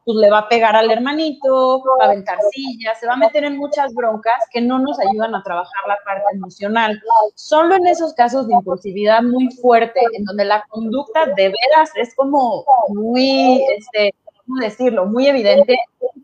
pues 0.04 0.18
le 0.18 0.30
va 0.30 0.40
a 0.40 0.48
pegar 0.48 0.76
al 0.76 0.90
hermanito, 0.90 1.82
va 1.98 2.04
a 2.04 2.08
aventar 2.08 2.38
sillas, 2.52 3.00
se 3.00 3.06
va 3.06 3.14
a 3.14 3.16
meter 3.16 3.44
en 3.44 3.56
muchas 3.56 3.94
broncas 3.94 4.36
que 4.52 4.60
no 4.60 4.78
nos 4.78 4.98
ayudan 5.00 5.34
a 5.34 5.42
trabajar 5.42 5.82
la 5.88 5.96
parte 6.04 6.24
emocional. 6.34 7.00
Solo 7.34 7.74
en 7.76 7.86
esos 7.86 8.12
casos 8.12 8.46
de 8.46 8.54
impulsividad 8.54 9.22
muy 9.22 9.50
fuerte, 9.62 10.00
en 10.12 10.24
donde 10.24 10.44
la 10.44 10.64
conducta 10.68 11.26
de 11.26 11.48
veras 11.48 11.90
es 11.96 12.14
como 12.14 12.64
muy, 12.88 13.64
este, 13.78 14.14
¿cómo 14.46 14.60
decirlo? 14.60 15.06
Muy 15.06 15.26
evidente, 15.26 15.76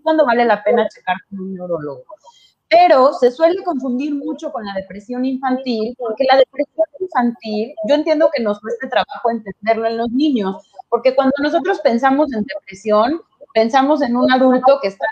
cuando 0.02 0.26
vale 0.26 0.44
la 0.44 0.62
pena 0.62 0.88
checar 0.88 1.16
con 1.28 1.40
un 1.40 1.54
neurólogo. 1.54 2.04
Pero 2.68 3.14
se 3.14 3.32
suele 3.32 3.64
confundir 3.64 4.14
mucho 4.14 4.52
con 4.52 4.64
la 4.64 4.74
depresión 4.74 5.24
infantil, 5.24 5.94
porque 5.98 6.24
la 6.30 6.36
depresión 6.36 6.86
infantil, 7.00 7.74
yo 7.88 7.94
entiendo 7.96 8.30
que 8.32 8.42
nos 8.42 8.60
cueste 8.60 8.88
trabajo 8.88 9.30
entenderlo 9.30 9.86
en 9.86 9.96
los 9.96 10.10
niños, 10.10 10.56
porque 10.88 11.14
cuando 11.16 11.32
nosotros 11.40 11.80
pensamos 11.80 12.32
en 12.32 12.44
depresión, 12.44 13.20
pensamos 13.54 14.02
en 14.02 14.16
un 14.16 14.30
adulto 14.30 14.78
que 14.80 14.88
está 14.88 15.06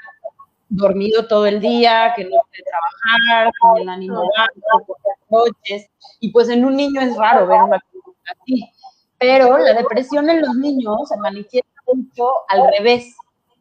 dormido 0.68 1.26
todo 1.26 1.46
el 1.46 1.60
día, 1.60 2.12
que 2.14 2.24
no 2.24 2.30
puede 2.30 2.64
trabajar, 2.64 3.52
con 3.60 3.78
el 3.78 3.88
ánimo 3.88 4.22
bajo, 4.36 4.84
por 4.86 4.96
las 5.04 5.30
noches, 5.30 5.90
y 6.20 6.30
pues 6.30 6.48
en 6.48 6.64
un 6.64 6.76
niño 6.76 7.00
es 7.00 7.16
raro 7.16 7.46
ver 7.46 7.62
una 7.62 7.80
conducta 7.80 8.32
así. 8.40 8.70
Pero 9.18 9.58
la 9.58 9.74
depresión 9.74 10.28
en 10.30 10.42
los 10.42 10.54
niños 10.56 11.08
se 11.08 11.16
manifiesta 11.16 11.80
mucho 11.92 12.28
al 12.48 12.70
revés. 12.78 13.16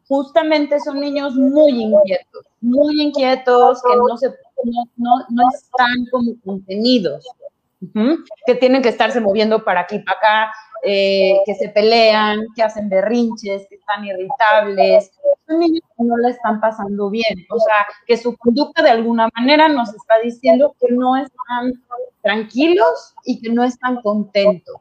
Justamente 0.06 0.78
son 0.80 1.00
niños 1.00 1.34
muy 1.34 1.82
inquietos, 1.82 2.46
muy 2.60 3.02
inquietos, 3.02 3.82
que 3.82 3.96
no, 3.96 4.16
se, 4.16 4.28
no, 4.96 5.12
no, 5.28 5.42
están 5.54 6.06
como 6.10 6.32
contenidos, 6.44 7.26
que 8.46 8.54
tienen 8.56 8.82
que 8.82 8.88
estarse 8.88 9.20
moviendo 9.20 9.64
para 9.64 9.80
aquí, 9.80 9.98
para 10.00 10.18
acá, 10.18 10.52
eh, 10.82 11.38
que 11.44 11.54
se 11.54 11.68
pelean, 11.68 12.46
que 12.54 12.62
hacen 12.62 12.88
berrinches, 12.88 13.66
que 13.68 13.76
están 13.76 14.04
irritables. 14.04 15.12
Son 15.46 15.58
niños 15.58 15.82
que 15.96 16.04
no 16.04 16.16
la 16.16 16.30
están 16.30 16.60
pasando 16.60 17.10
bien, 17.10 17.46
o 17.50 17.58
sea, 17.58 17.86
que 18.06 18.16
su 18.16 18.36
conducta 18.36 18.82
de 18.82 18.90
alguna 18.90 19.28
manera 19.36 19.68
nos 19.68 19.94
está 19.94 20.18
diciendo 20.22 20.74
que 20.80 20.92
no 20.92 21.16
están 21.16 21.72
tranquilos 22.22 23.14
y 23.24 23.40
que 23.40 23.50
no 23.50 23.64
están 23.64 24.00
contentos. 24.02 24.76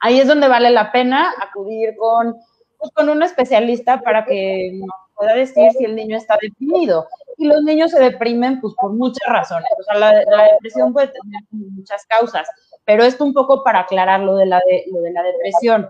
Ahí 0.00 0.20
es 0.20 0.28
donde 0.28 0.48
vale 0.48 0.70
la 0.70 0.92
pena 0.92 1.32
acudir 1.40 1.96
con 1.96 2.36
pues, 2.80 2.92
con 2.92 3.08
un 3.10 3.22
especialista 3.22 4.00
para 4.00 4.24
que 4.24 4.72
nos 4.74 4.90
pueda 5.14 5.34
decir 5.34 5.70
si 5.76 5.84
el 5.84 5.94
niño 5.94 6.16
está 6.16 6.38
deprimido. 6.40 7.06
Y 7.40 7.46
los 7.46 7.62
niños 7.62 7.90
se 7.90 7.98
deprimen 7.98 8.60
pues 8.60 8.74
por 8.78 8.92
muchas 8.92 9.26
razones. 9.26 9.66
O 9.78 9.82
sea, 9.82 9.98
la, 9.98 10.44
depresión 10.52 10.92
puede 10.92 11.06
tener 11.06 11.42
muchas 11.50 12.04
causas, 12.04 12.46
pero 12.84 13.02
esto 13.02 13.24
un 13.24 13.32
poco 13.32 13.64
para 13.64 13.80
aclarar 13.80 14.20
lo 14.20 14.36
de 14.36 14.44
la, 14.44 14.60
de, 14.66 14.84
lo 14.92 15.00
de 15.00 15.10
la 15.10 15.22
depresión. 15.22 15.88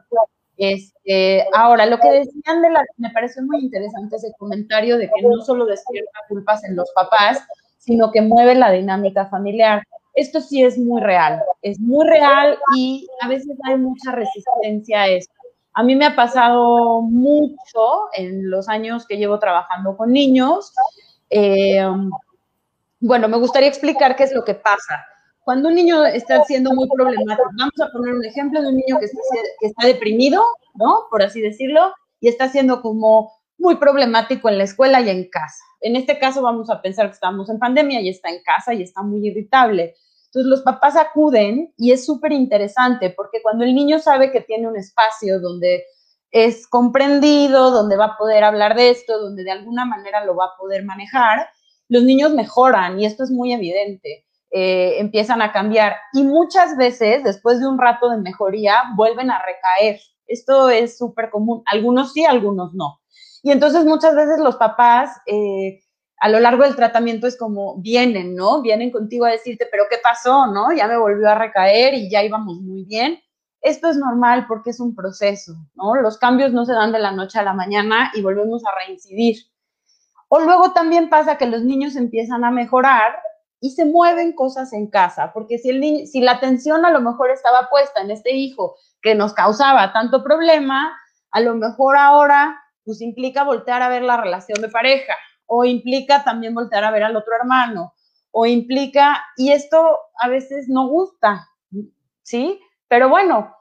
Este, 0.56 1.44
ahora, 1.52 1.86
lo 1.86 1.98
que 1.98 2.08
decían 2.08 2.62
de 2.62 2.70
la, 2.70 2.84
me 2.98 3.10
pareció 3.10 3.42
muy 3.42 3.64
interesante 3.64 4.14
ese 4.14 4.32
comentario 4.38 4.96
de 4.96 5.10
que 5.10 5.22
no 5.22 5.42
solo 5.42 5.66
despierta 5.66 6.20
culpas 6.28 6.62
en 6.62 6.76
los 6.76 6.88
papás, 6.94 7.44
sino 7.78 8.12
que 8.12 8.22
mueve 8.22 8.54
la 8.54 8.70
dinámica 8.70 9.26
familiar. 9.26 9.82
Esto 10.14 10.40
sí 10.40 10.62
es 10.62 10.78
muy 10.78 11.00
real, 11.00 11.42
es 11.62 11.80
muy 11.80 12.06
real 12.06 12.58
y 12.76 13.08
a 13.22 13.26
veces 13.26 13.58
hay 13.64 13.76
mucha 13.76 14.12
resistencia 14.12 15.02
a 15.02 15.08
esto. 15.08 15.34
A 15.74 15.82
mí 15.82 15.96
me 15.96 16.06
ha 16.06 16.14
pasado 16.14 17.00
mucho 17.02 18.12
en 18.12 18.50
los 18.50 18.68
años 18.68 19.04
que 19.06 19.16
llevo 19.16 19.40
trabajando 19.40 19.96
con 19.96 20.12
niños. 20.12 20.72
Eh, 21.30 21.80
bueno, 23.00 23.28
me 23.28 23.38
gustaría 23.38 23.68
explicar 23.68 24.16
qué 24.16 24.24
es 24.24 24.34
lo 24.34 24.44
que 24.44 24.54
pasa. 24.54 25.04
Cuando 25.42 25.68
un 25.68 25.74
niño 25.74 26.04
está 26.04 26.44
siendo 26.44 26.72
muy 26.74 26.86
problemático, 26.88 27.48
vamos 27.58 27.80
a 27.80 27.90
poner 27.90 28.14
un 28.14 28.24
ejemplo 28.24 28.60
de 28.60 28.68
un 28.68 28.76
niño 28.76 28.98
que 28.98 29.06
está, 29.06 29.18
que 29.58 29.66
está 29.66 29.86
deprimido, 29.86 30.44
¿no? 30.74 31.06
Por 31.10 31.22
así 31.22 31.40
decirlo, 31.40 31.94
y 32.20 32.28
está 32.28 32.48
siendo 32.48 32.82
como 32.82 33.32
muy 33.58 33.76
problemático 33.76 34.48
en 34.48 34.58
la 34.58 34.64
escuela 34.64 35.00
y 35.00 35.08
en 35.08 35.28
casa. 35.28 35.64
En 35.80 35.96
este 35.96 36.18
caso 36.18 36.42
vamos 36.42 36.68
a 36.70 36.82
pensar 36.82 37.06
que 37.06 37.14
estamos 37.14 37.48
en 37.48 37.58
pandemia 37.58 38.00
y 38.00 38.10
está 38.10 38.28
en 38.28 38.42
casa 38.42 38.74
y 38.74 38.82
está 38.82 39.02
muy 39.02 39.26
irritable. 39.26 39.94
Entonces 40.26 40.48
los 40.48 40.62
papás 40.62 40.96
acuden 40.96 41.72
y 41.76 41.92
es 41.92 42.04
súper 42.04 42.32
interesante 42.32 43.10
porque 43.10 43.42
cuando 43.42 43.64
el 43.64 43.74
niño 43.74 43.98
sabe 43.98 44.30
que 44.30 44.42
tiene 44.42 44.68
un 44.68 44.76
espacio 44.76 45.40
donde 45.40 45.84
es 46.30 46.66
comprendido, 46.68 47.70
donde 47.70 47.96
va 47.96 48.06
a 48.06 48.16
poder 48.16 48.44
hablar 48.44 48.76
de 48.76 48.90
esto, 48.90 49.20
donde 49.20 49.44
de 49.44 49.50
alguna 49.50 49.84
manera 49.84 50.24
lo 50.24 50.36
va 50.36 50.46
a 50.46 50.56
poder 50.58 50.84
manejar, 50.84 51.48
los 51.88 52.02
niños 52.04 52.32
mejoran 52.32 53.00
y 53.00 53.06
esto 53.06 53.24
es 53.24 53.30
muy 53.30 53.52
evidente. 53.52 54.26
Eh, 54.52 54.98
empiezan 54.98 55.42
a 55.42 55.52
cambiar 55.52 55.94
y 56.12 56.24
muchas 56.24 56.76
veces 56.76 57.22
después 57.22 57.60
de 57.60 57.68
un 57.68 57.78
rato 57.78 58.10
de 58.10 58.16
mejoría 58.16 58.82
vuelven 58.96 59.30
a 59.30 59.40
recaer. 59.40 60.00
Esto 60.26 60.70
es 60.70 60.98
súper 60.98 61.30
común. 61.30 61.62
Algunos 61.66 62.12
sí, 62.12 62.24
algunos 62.24 62.74
no. 62.74 63.00
Y 63.42 63.52
entonces 63.52 63.84
muchas 63.84 64.14
veces 64.14 64.38
los 64.40 64.56
papás 64.56 65.10
eh, 65.26 65.80
a 66.20 66.28
lo 66.28 66.38
largo 66.40 66.64
del 66.64 66.76
tratamiento 66.76 67.26
es 67.26 67.36
como 67.36 67.78
vienen, 67.78 68.34
¿no? 68.34 68.60
Vienen 68.60 68.90
contigo 68.90 69.24
a 69.24 69.30
decirte, 69.30 69.66
pero 69.70 69.84
¿qué 69.88 69.96
pasó, 70.02 70.46
no? 70.46 70.72
Ya 70.72 70.86
me 70.86 70.98
volvió 70.98 71.28
a 71.28 71.34
recaer 71.34 71.94
y 71.94 72.10
ya 72.10 72.22
íbamos 72.22 72.60
muy 72.60 72.84
bien. 72.84 73.18
Esto 73.60 73.90
es 73.90 73.96
normal 73.96 74.46
porque 74.48 74.70
es 74.70 74.80
un 74.80 74.94
proceso, 74.94 75.52
¿no? 75.74 75.94
Los 75.96 76.18
cambios 76.18 76.52
no 76.52 76.64
se 76.64 76.72
dan 76.72 76.92
de 76.92 76.98
la 76.98 77.12
noche 77.12 77.38
a 77.38 77.42
la 77.42 77.52
mañana 77.52 78.10
y 78.14 78.22
volvemos 78.22 78.62
a 78.64 78.86
reincidir. 78.86 79.36
O 80.28 80.40
luego 80.40 80.72
también 80.72 81.10
pasa 81.10 81.36
que 81.36 81.46
los 81.46 81.62
niños 81.62 81.96
empiezan 81.96 82.44
a 82.44 82.50
mejorar 82.50 83.18
y 83.60 83.70
se 83.72 83.84
mueven 83.84 84.32
cosas 84.32 84.72
en 84.72 84.88
casa, 84.88 85.32
porque 85.34 85.58
si, 85.58 85.70
el 85.70 86.06
si 86.06 86.20
la 86.20 86.32
atención 86.32 86.86
a 86.86 86.90
lo 86.90 87.00
mejor 87.00 87.30
estaba 87.30 87.68
puesta 87.68 88.00
en 88.00 88.10
este 88.10 88.34
hijo 88.34 88.76
que 89.02 89.14
nos 89.14 89.34
causaba 89.34 89.92
tanto 89.92 90.24
problema, 90.24 90.96
a 91.30 91.40
lo 91.40 91.54
mejor 91.54 91.98
ahora 91.98 92.58
pues 92.84 93.02
implica 93.02 93.44
voltear 93.44 93.82
a 93.82 93.88
ver 93.88 94.02
la 94.02 94.16
relación 94.16 94.62
de 94.62 94.68
pareja, 94.68 95.14
o 95.46 95.64
implica 95.64 96.24
también 96.24 96.54
voltear 96.54 96.84
a 96.84 96.90
ver 96.90 97.02
al 97.02 97.16
otro 97.16 97.34
hermano, 97.38 97.92
o 98.30 98.46
implica, 98.46 99.22
y 99.36 99.52
esto 99.52 99.98
a 100.18 100.28
veces 100.28 100.68
no 100.68 100.88
gusta, 100.88 101.48
¿sí? 102.22 102.60
Pero 102.88 103.08
bueno, 103.08 103.54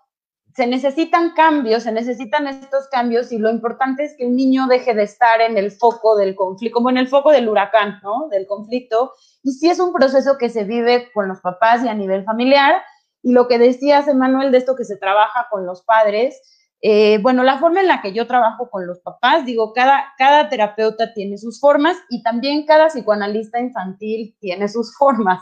se 0.55 0.67
necesitan 0.67 1.33
cambios, 1.33 1.83
se 1.83 1.91
necesitan 1.91 2.47
estos 2.47 2.87
cambios 2.89 3.31
y 3.31 3.37
lo 3.37 3.49
importante 3.49 4.03
es 4.03 4.15
que 4.17 4.25
el 4.25 4.35
niño 4.35 4.67
deje 4.67 4.93
de 4.93 5.03
estar 5.03 5.41
en 5.41 5.57
el 5.57 5.71
foco 5.71 6.17
del 6.17 6.35
conflicto, 6.35 6.75
como 6.75 6.89
en 6.89 6.97
el 6.97 7.07
foco 7.07 7.31
del 7.31 7.47
huracán, 7.47 7.99
¿no? 8.03 8.27
Del 8.29 8.47
conflicto. 8.47 9.13
Y 9.43 9.51
sí 9.51 9.69
es 9.69 9.79
un 9.79 9.93
proceso 9.93 10.37
que 10.37 10.49
se 10.49 10.63
vive 10.63 11.11
con 11.13 11.27
los 11.27 11.39
papás 11.41 11.83
y 11.83 11.87
a 11.87 11.93
nivel 11.93 12.23
familiar. 12.23 12.81
Y 13.21 13.31
lo 13.31 13.47
que 13.47 13.59
decías, 13.59 14.07
Emanuel, 14.07 14.51
de 14.51 14.57
esto 14.57 14.75
que 14.75 14.85
se 14.85 14.97
trabaja 14.97 15.47
con 15.49 15.65
los 15.65 15.83
padres, 15.83 16.41
eh, 16.81 17.19
bueno, 17.21 17.43
la 17.43 17.59
forma 17.59 17.81
en 17.81 17.87
la 17.87 18.01
que 18.01 18.13
yo 18.13 18.25
trabajo 18.25 18.69
con 18.69 18.87
los 18.87 18.99
papás, 18.99 19.45
digo, 19.45 19.73
cada, 19.73 20.13
cada 20.17 20.49
terapeuta 20.49 21.13
tiene 21.13 21.37
sus 21.37 21.59
formas 21.59 21.97
y 22.09 22.23
también 22.23 22.65
cada 22.65 22.87
psicoanalista 22.87 23.59
infantil 23.59 24.35
tiene 24.39 24.67
sus 24.69 24.95
formas. 24.97 25.41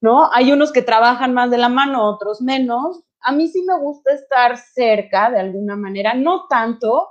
¿no? 0.00 0.30
Hay 0.32 0.52
unos 0.52 0.72
que 0.72 0.82
trabajan 0.82 1.34
más 1.34 1.50
de 1.50 1.58
la 1.58 1.68
mano, 1.68 2.08
otros 2.08 2.40
menos. 2.40 3.02
A 3.22 3.32
mí 3.32 3.48
sí 3.48 3.62
me 3.62 3.78
gusta 3.78 4.12
estar 4.12 4.56
cerca 4.56 5.30
de 5.30 5.40
alguna 5.40 5.76
manera, 5.76 6.14
no 6.14 6.46
tanto, 6.48 7.08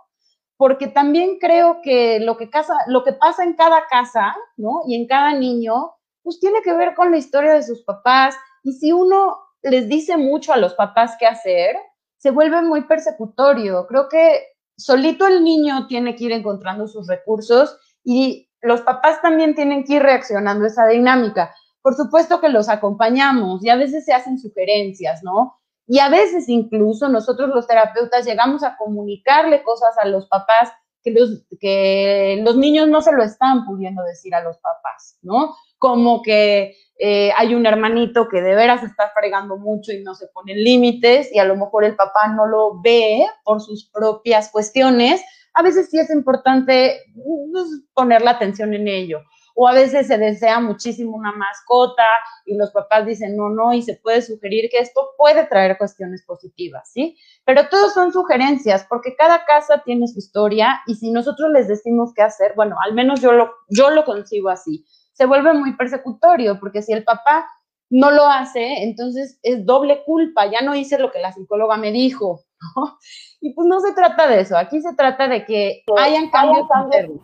porque 0.57 0.87
también 0.87 1.37
creo 1.39 1.81
que 1.81 2.19
lo 2.19 2.35
que, 2.35 2.47
pasa 2.47 3.43
en 3.43 3.53
cada 3.53 3.85
casa, 3.87 4.35
¿no? 4.57 4.81
Y 4.87 4.95
en 4.95 5.07
cada 5.07 5.33
niño, 5.33 5.93
pues 6.23 6.39
tiene 6.39 6.61
que 6.63 6.73
ver 6.73 6.95
con 6.95 7.11
la 7.11 7.17
historia 7.17 7.53
de 7.53 7.63
sus 7.63 7.83
papás. 7.83 8.35
Y 8.63 8.73
si 8.73 8.91
uno 8.91 9.37
les 9.61 9.87
dice 9.87 10.17
mucho 10.17 10.53
a 10.53 10.57
los 10.57 10.73
papás 10.73 11.15
qué 11.19 11.27
hacer, 11.27 11.77
se 12.17 12.31
vuelve 12.31 12.61
muy 12.63 12.81
persecutorio. 12.85 13.85
Creo 13.87 14.09
que 14.09 14.43
solito 14.75 15.27
el 15.27 15.43
niño 15.43 15.87
tiene 15.87 16.15
que 16.15 16.25
ir 16.25 16.31
encontrando 16.31 16.87
sus 16.87 17.07
recursos 17.07 17.77
y 18.03 18.49
los 18.61 18.81
papás 18.81 19.21
también 19.21 19.53
tienen 19.53 19.83
que 19.83 19.93
ir 19.93 20.01
reaccionando 20.01 20.65
a 20.65 20.67
esa 20.67 20.87
dinámica. 20.87 21.53
Por 21.81 21.95
supuesto 21.95 22.41
que 22.41 22.49
los 22.49 22.67
acompañamos 22.67 23.63
y 23.63 23.69
a 23.69 23.75
veces 23.75 24.05
se 24.05 24.13
hacen 24.13 24.39
sugerencias, 24.39 25.23
¿no? 25.23 25.59
Y 25.87 25.99
a 25.99 26.09
veces 26.09 26.49
incluso 26.49 27.07
nosotros 27.07 27.49
los 27.49 27.65
terapeutas 27.65 28.25
llegamos 28.25 28.63
a 28.63 28.75
comunicarle 28.75 29.63
cosas 29.63 29.97
a 29.97 30.07
los 30.07 30.27
papás 30.27 30.71
que 31.01 31.11
los, 31.11 31.45
que 31.61 32.41
los 32.43 32.57
niños 32.57 32.89
no 32.89 33.01
se 33.01 33.13
lo 33.13 33.23
están 33.23 33.65
pudiendo 33.65 34.03
decir 34.03 34.35
a 34.35 34.43
los 34.43 34.57
papás, 34.57 35.17
¿no? 35.21 35.55
Como 35.77 36.21
que 36.21 36.75
eh, 36.99 37.31
hay 37.37 37.55
un 37.55 37.65
hermanito 37.65 38.27
que 38.27 38.41
de 38.41 38.55
veras 38.55 38.83
está 38.83 39.11
fregando 39.17 39.57
mucho 39.57 39.93
y 39.93 40.03
no 40.03 40.13
se 40.13 40.27
ponen 40.27 40.61
límites 40.61 41.33
y 41.33 41.39
a 41.39 41.45
lo 41.45 41.55
mejor 41.55 41.85
el 41.85 41.95
papá 41.95 42.27
no 42.35 42.45
lo 42.47 42.81
ve 42.81 43.25
por 43.45 43.61
sus 43.61 43.89
propias 43.89 44.49
cuestiones. 44.51 45.23
A 45.53 45.61
veces 45.61 45.89
sí 45.89 45.99
es 45.99 46.09
importante 46.09 46.99
pues, 47.15 47.65
poner 47.93 48.21
la 48.21 48.31
atención 48.31 48.73
en 48.73 48.89
ello 48.89 49.21
o 49.59 49.67
a 49.67 49.73
veces 49.73 50.05
se 50.05 50.19
desea 50.19 50.59
muchísimo 50.59 51.17
una 51.17 51.31
mascota 51.31 52.05
y 52.45 52.55
los 52.55 52.69
papás 52.69 53.07
dicen 53.07 53.35
no, 53.35 53.49
no, 53.49 53.73
y 53.73 53.81
se 53.81 53.95
puede 53.95 54.21
sugerir 54.21 54.69
que 54.69 54.77
esto 54.77 55.09
puede 55.17 55.45
traer 55.47 55.79
cuestiones 55.79 56.23
positivas, 56.23 56.91
¿sí? 56.93 57.17
Pero 57.43 57.67
todos 57.67 57.91
son 57.91 58.13
sugerencias 58.13 58.85
porque 58.87 59.15
cada 59.15 59.45
casa 59.45 59.81
tiene 59.83 60.07
su 60.07 60.19
historia 60.19 60.81
y 60.85 60.93
si 60.93 61.09
nosotros 61.09 61.49
les 61.51 61.67
decimos 61.67 62.13
qué 62.13 62.21
hacer, 62.21 62.53
bueno, 62.55 62.75
al 62.85 62.93
menos 62.93 63.19
yo 63.19 63.31
lo, 63.31 63.51
yo 63.67 63.89
lo 63.89 64.05
consigo 64.05 64.49
así, 64.49 64.85
se 65.13 65.25
vuelve 65.25 65.51
muy 65.53 65.75
persecutorio 65.75 66.59
porque 66.59 66.83
si 66.83 66.93
el 66.93 67.03
papá 67.03 67.47
no 67.89 68.11
lo 68.11 68.27
hace, 68.27 68.83
entonces 68.83 69.39
es 69.41 69.65
doble 69.65 70.03
culpa, 70.05 70.45
ya 70.51 70.61
no 70.61 70.75
hice 70.75 70.99
lo 70.99 71.11
que 71.11 71.17
la 71.17 71.33
psicóloga 71.33 71.77
me 71.77 71.91
dijo, 71.91 72.43
¿no? 72.75 72.99
Y 73.41 73.53
pues 73.53 73.67
no 73.67 73.79
se 73.79 73.93
trata 73.93 74.27
de 74.27 74.41
eso, 74.41 74.55
aquí 74.55 74.81
se 74.81 74.93
trata 74.93 75.27
de 75.27 75.45
que 75.45 75.83
hayan 75.97 76.29
cambios 76.29 76.67
internos. 76.83 77.21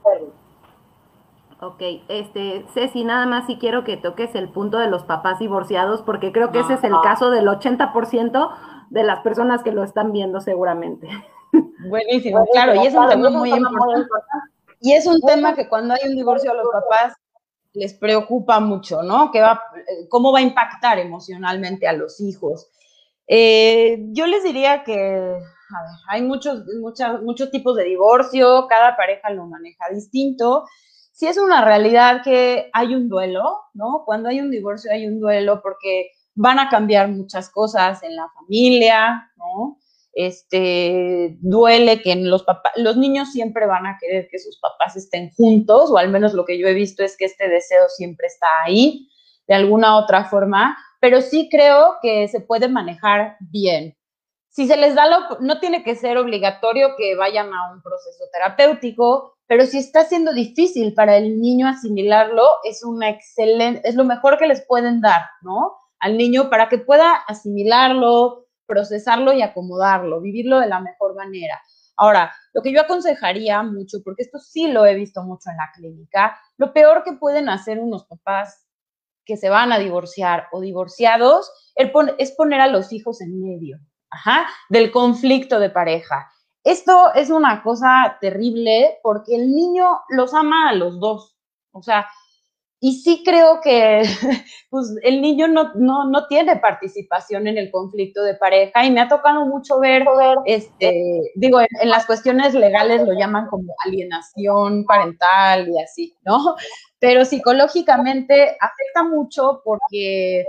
Ok, 1.64 1.82
este, 2.10 2.66
Ceci, 2.74 3.06
nada 3.06 3.26
más 3.26 3.48
si 3.48 3.56
quiero 3.58 3.86
que 3.86 3.96
toques 3.96 4.36
el 4.36 4.50
punto 4.50 4.80
de 4.80 4.90
los 4.90 5.06
papás 5.06 5.40
divorciados, 5.40 6.02
porque 6.02 6.34
creo 6.34 6.52
que 6.52 6.60
ese 6.60 6.74
es 6.74 6.84
el 6.84 6.94
caso 7.02 7.30
del 7.30 7.48
80% 7.48 8.50
de 8.90 9.04
las 9.04 9.22
personas 9.22 9.64
que 9.64 9.72
lo 9.72 9.82
están 9.86 10.12
viendo 10.12 10.42
seguramente. 10.42 11.08
Buenísimo, 11.90 12.46
claro, 12.52 12.76
y 12.76 12.86
es 12.86 12.94
un 12.94 13.08
tema 13.08 13.30
muy 13.30 13.54
importante. 13.54 14.10
Y 14.82 14.92
es 14.92 15.08
un 15.08 15.22
tema 15.22 15.56
que 15.56 15.70
cuando 15.70 15.94
hay 15.94 16.10
un 16.10 16.18
divorcio 16.18 16.52
a 16.52 16.56
los 16.56 16.68
papás 16.70 17.14
les 17.72 17.94
preocupa 17.94 18.60
mucho, 18.60 19.02
¿no? 19.02 19.32
Que 19.32 19.40
va, 19.40 19.62
¿Cómo 20.10 20.34
va 20.34 20.40
a 20.40 20.44
impactar 20.44 21.00
emocionalmente 21.00 21.88
a 21.88 21.94
los 21.94 22.20
hijos? 22.20 22.70
Eh, 23.26 24.04
yo 24.10 24.28
les 24.28 24.44
diría 24.44 24.84
que, 24.84 24.94
a 24.94 25.82
ver, 25.82 25.92
hay 26.10 26.24
muchos, 26.24 26.66
muchos, 26.82 27.22
muchos 27.24 27.52
tipos 27.52 27.78
de 27.78 27.86
divorcio, 27.86 28.68
cada 28.68 28.98
pareja 28.98 29.30
lo 29.30 29.46
maneja 29.48 29.86
distinto 29.94 30.66
sí 31.14 31.28
es 31.28 31.38
una 31.38 31.64
realidad 31.64 32.22
que 32.24 32.70
hay 32.74 32.96
un 32.96 33.08
duelo, 33.08 33.44
¿no? 33.74 34.04
Cuando 34.06 34.30
hay 34.30 34.42
un 34.42 34.52
divorcio 34.52 34.92
hay 34.92 35.08
un 35.08 35.20
duelo 35.20 35.62
porque 35.62 36.10
van 36.36 36.60
a 36.60 36.70
cambiar 36.70 37.08
muchas 37.10 37.50
cosas 37.50 38.04
en 38.04 38.16
la 38.16 38.28
familia, 38.34 39.32
¿no? 39.38 39.78
Este, 40.16 41.38
duele 41.42 42.02
que 42.02 42.16
los 42.16 42.44
papás, 42.44 42.74
los 42.76 42.98
niños 42.98 43.32
siempre 43.32 43.66
van 43.66 43.86
a 43.86 43.98
querer 44.00 44.28
que 44.30 44.40
sus 44.40 44.60
papás 44.60 44.96
estén 44.96 45.32
juntos, 45.32 45.90
o 45.92 45.98
al 45.98 46.10
menos 46.10 46.34
lo 46.34 46.46
que 46.46 46.60
yo 46.60 46.68
he 46.68 46.74
visto 46.74 47.04
es 47.04 47.16
que 47.18 47.26
este 47.26 47.48
deseo 47.48 47.88
siempre 47.90 48.28
está 48.28 48.48
ahí, 48.66 49.08
de 49.48 49.56
alguna 49.56 49.98
otra 49.98 50.26
forma, 50.26 50.78
pero 51.00 51.22
sí 51.22 51.50
creo 51.50 51.96
que 52.02 52.28
se 52.28 52.42
puede 52.42 52.68
manejar 52.68 53.38
bien. 53.40 53.96
Si 54.56 54.68
se 54.68 54.78
les 54.78 54.94
da 54.94 55.06
no 55.40 55.60
tiene 55.60 55.84
que 55.84 55.96
ser 55.96 56.16
obligatorio 56.20 56.96
que 56.96 57.16
vayan 57.16 57.52
a 57.52 57.74
un 57.74 57.82
proceso 57.82 58.26
terapéutico, 58.32 59.34
pero 59.48 59.66
si 59.66 59.80
está 59.80 60.06
siendo 60.06 60.32
difícil 60.32 60.94
para 60.94 61.18
el 61.18 61.42
niño 61.42 61.68
asimilarlo, 61.68 62.44
es 62.64 62.84
una 62.84 63.10
excelente, 63.10 63.82
es 63.84 63.96
lo 63.96 64.04
mejor 64.04 64.38
que 64.38 64.46
les 64.46 64.64
pueden 64.68 65.02
dar, 65.02 65.24
¿no? 65.42 65.74
Al 66.00 66.20
niño 66.20 66.52
para 66.52 66.70
que 66.70 66.78
pueda 66.78 67.16
asimilarlo, 67.28 68.46
procesarlo 68.68 69.34
y 69.34 69.42
acomodarlo, 69.42 70.22
vivirlo 70.22 70.60
de 70.60 70.68
la 70.68 70.82
mejor 70.82 71.16
manera. 71.16 71.60
Ahora, 71.98 72.32
lo 72.54 72.62
que 72.62 72.72
yo 72.72 72.82
aconsejaría 72.82 73.64
mucho, 73.64 74.04
porque 74.04 74.22
esto 74.22 74.38
sí 74.38 74.68
lo 74.68 74.86
he 74.86 74.94
visto 74.94 75.24
mucho 75.24 75.50
en 75.50 75.58
la 75.58 75.72
clínica, 75.74 76.40
lo 76.58 76.74
peor 76.74 77.04
que 77.04 77.14
pueden 77.14 77.50
hacer 77.50 77.80
unos 77.80 78.06
papás 78.06 78.68
que 79.26 79.36
se 79.36 79.50
van 79.50 79.72
a 79.72 79.80
divorciar 79.80 80.46
o 80.52 80.62
divorciados 80.62 81.52
es 81.76 82.32
poner 82.34 82.62
a 82.62 82.68
los 82.68 82.94
hijos 82.94 83.20
en 83.20 83.42
medio 83.42 83.80
ajá, 84.14 84.48
del 84.70 84.92
conflicto 84.92 85.60
de 85.60 85.70
pareja. 85.70 86.32
Esto 86.64 87.14
es 87.14 87.30
una 87.30 87.62
cosa 87.62 88.18
terrible 88.22 89.00
porque 89.04 89.36
el 89.36 89.54
niño 89.54 90.02
los 90.10 90.34
ama 90.34 90.70
a 90.70 90.74
los 90.76 91.00
dos. 91.00 91.36
O 91.72 91.82
sea, 91.82 92.08
y 92.86 93.00
sí 93.02 93.24
creo 93.24 93.62
que 93.62 94.04
pues, 94.70 94.94
el 95.04 95.22
niño 95.22 95.48
no, 95.48 95.74
no, 95.74 96.28
tiene 96.28 96.58
participación 96.58 97.48
en 97.48 97.58
el 97.58 97.72
conflicto 97.72 98.22
de 98.24 98.36
pareja 98.36 98.86
y 98.86 98.92
me 98.92 99.00
ha 99.00 99.08
tocado 99.08 99.46
mucho 99.46 99.80
ver, 99.80 100.06
este, 100.46 101.32
digo, 101.36 101.62
en, 101.62 101.90
las 101.90 102.06
cuestiones 102.06 102.54
legales 102.54 103.08
lo 103.08 103.14
llaman 103.14 103.48
como 103.48 103.74
alienación 103.86 104.84
parental 104.84 105.70
y 105.70 105.82
así, 105.82 106.18
¿no? 106.26 106.56
Pero 107.00 107.24
psicológicamente 107.24 108.58
afecta 108.60 109.04
mucho 109.04 109.62
porque 109.64 110.46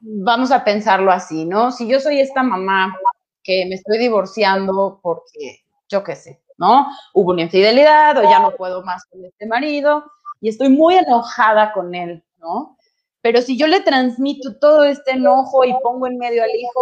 vamos 0.00 0.50
a 0.50 0.64
pensarlo 0.64 1.10
así, 1.10 1.44
¿no? 1.44 1.72
Si 1.72 1.88
yo 1.88 2.00
soy 2.00 2.20
esta 2.20 2.42
mamá 2.42 2.96
que 3.42 3.66
me 3.66 3.76
estoy 3.76 3.98
divorciando 3.98 5.00
porque, 5.02 5.64
yo 5.88 6.02
qué 6.02 6.16
sé, 6.16 6.40
¿no? 6.58 6.86
Hubo 7.14 7.32
una 7.32 7.42
infidelidad 7.42 8.18
o 8.18 8.22
ya 8.22 8.40
no 8.40 8.52
puedo 8.56 8.82
más 8.82 9.04
con 9.06 9.24
este 9.24 9.46
marido 9.46 10.04
y 10.40 10.48
estoy 10.48 10.68
muy 10.68 10.96
enojada 10.96 11.72
con 11.72 11.94
él, 11.94 12.24
¿no? 12.38 12.76
Pero 13.20 13.42
si 13.42 13.56
yo 13.56 13.66
le 13.66 13.80
transmito 13.80 14.56
todo 14.58 14.84
este 14.84 15.12
enojo 15.12 15.64
y 15.64 15.74
pongo 15.82 16.06
en 16.06 16.18
medio 16.18 16.42
al 16.42 16.50
hijo, 16.50 16.80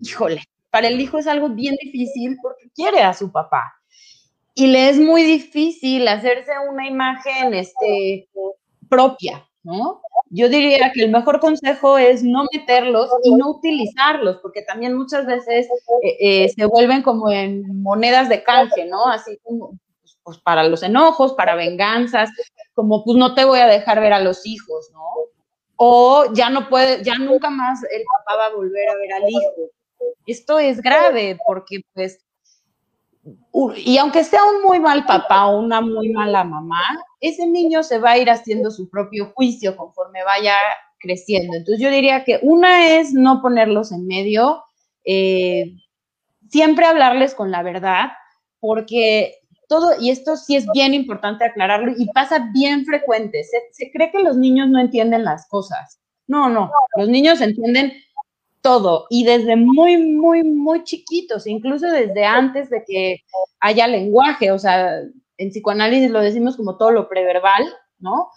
híjole, 0.00 0.42
para 0.70 0.88
el 0.88 1.00
hijo 1.00 1.18
es 1.18 1.26
algo 1.26 1.48
bien 1.48 1.76
difícil 1.80 2.36
porque 2.42 2.68
quiere 2.74 3.02
a 3.02 3.14
su 3.14 3.32
papá. 3.32 3.72
Y 4.54 4.66
le 4.68 4.88
es 4.88 4.98
muy 4.98 5.22
difícil 5.22 6.08
hacerse 6.08 6.52
una 6.70 6.86
imagen 6.86 7.54
este, 7.54 8.28
propia, 8.88 9.46
¿no? 9.66 10.00
yo 10.30 10.48
diría 10.48 10.90
que 10.92 11.04
el 11.04 11.10
mejor 11.10 11.40
consejo 11.40 11.98
es 11.98 12.22
no 12.22 12.44
meterlos 12.52 13.10
y 13.22 13.34
no 13.34 13.50
utilizarlos, 13.50 14.38
porque 14.42 14.62
también 14.62 14.96
muchas 14.96 15.24
veces 15.24 15.68
eh, 16.02 16.16
eh, 16.20 16.48
se 16.48 16.66
vuelven 16.66 17.02
como 17.02 17.30
en 17.30 17.82
monedas 17.82 18.28
de 18.28 18.42
canje, 18.42 18.86
¿no? 18.86 19.06
Así 19.06 19.38
como 19.44 19.78
pues, 20.24 20.38
para 20.38 20.64
los 20.64 20.82
enojos, 20.82 21.34
para 21.34 21.54
venganzas, 21.54 22.30
como 22.74 23.04
pues 23.04 23.16
no 23.16 23.34
te 23.34 23.44
voy 23.44 23.60
a 23.60 23.66
dejar 23.66 24.00
ver 24.00 24.12
a 24.12 24.20
los 24.20 24.44
hijos, 24.46 24.90
¿no? 24.92 25.04
O 25.76 26.32
ya 26.32 26.50
no 26.50 26.68
puede, 26.68 27.04
ya 27.04 27.16
nunca 27.16 27.50
más 27.50 27.80
el 27.84 28.02
papá 28.18 28.36
va 28.36 28.46
a 28.46 28.54
volver 28.54 28.88
a 28.88 28.96
ver 28.96 29.12
al 29.12 29.28
hijo. 29.28 29.70
Esto 30.26 30.58
es 30.58 30.80
grave 30.80 31.38
porque 31.46 31.82
pues 31.94 32.18
y 33.76 33.98
aunque 33.98 34.22
sea 34.22 34.44
un 34.44 34.62
muy 34.62 34.78
mal 34.78 35.04
papá 35.04 35.46
o 35.46 35.58
una 35.58 35.80
muy 35.80 36.10
mala 36.10 36.44
mamá, 36.44 36.82
ese 37.28 37.46
niño 37.46 37.82
se 37.82 37.98
va 37.98 38.12
a 38.12 38.18
ir 38.18 38.30
haciendo 38.30 38.70
su 38.70 38.88
propio 38.88 39.32
juicio 39.34 39.76
conforme 39.76 40.24
vaya 40.24 40.54
creciendo. 40.98 41.56
Entonces 41.56 41.82
yo 41.82 41.90
diría 41.90 42.24
que 42.24 42.38
una 42.42 42.98
es 42.98 43.12
no 43.12 43.42
ponerlos 43.42 43.92
en 43.92 44.06
medio, 44.06 44.62
eh, 45.04 45.72
siempre 46.48 46.86
hablarles 46.86 47.34
con 47.34 47.50
la 47.50 47.62
verdad, 47.62 48.12
porque 48.60 49.34
todo, 49.68 50.00
y 50.00 50.10
esto 50.10 50.36
sí 50.36 50.56
es 50.56 50.66
bien 50.72 50.94
importante 50.94 51.44
aclararlo 51.44 51.92
y 51.96 52.06
pasa 52.12 52.50
bien 52.52 52.84
frecuente, 52.84 53.42
se, 53.44 53.58
se 53.72 53.90
cree 53.90 54.10
que 54.10 54.22
los 54.22 54.36
niños 54.36 54.68
no 54.68 54.80
entienden 54.80 55.24
las 55.24 55.48
cosas. 55.48 56.00
No, 56.28 56.48
no, 56.48 56.70
los 56.96 57.08
niños 57.08 57.40
entienden 57.40 57.92
todo 58.60 59.06
y 59.10 59.24
desde 59.24 59.54
muy, 59.54 59.96
muy, 59.96 60.42
muy 60.42 60.82
chiquitos, 60.82 61.46
incluso 61.46 61.86
desde 61.86 62.24
antes 62.24 62.68
de 62.68 62.82
que 62.84 63.18
haya 63.60 63.86
lenguaje, 63.86 64.50
o 64.50 64.58
sea, 64.58 65.02
en 65.38 65.50
psicoanálisis 65.50 66.10
lo 66.10 66.20
decimos 66.20 66.56
como 66.56 66.76
todo 66.76 66.90
lo 66.90 67.08
preverbal, 67.08 67.64
¿no? 67.98 68.30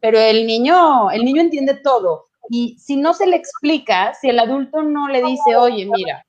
Pero 0.00 0.18
el 0.18 0.46
niño, 0.46 1.10
el 1.10 1.24
niño 1.24 1.40
entiende 1.40 1.74
todo 1.74 2.28
y 2.50 2.78
si 2.78 2.96
no 2.96 3.14
se 3.14 3.26
le 3.26 3.36
explica, 3.36 4.14
si 4.14 4.28
el 4.28 4.38
adulto 4.38 4.82
no 4.82 5.08
le 5.08 5.22
dice, 5.22 5.56
oye, 5.56 5.86
mira, 5.86 6.24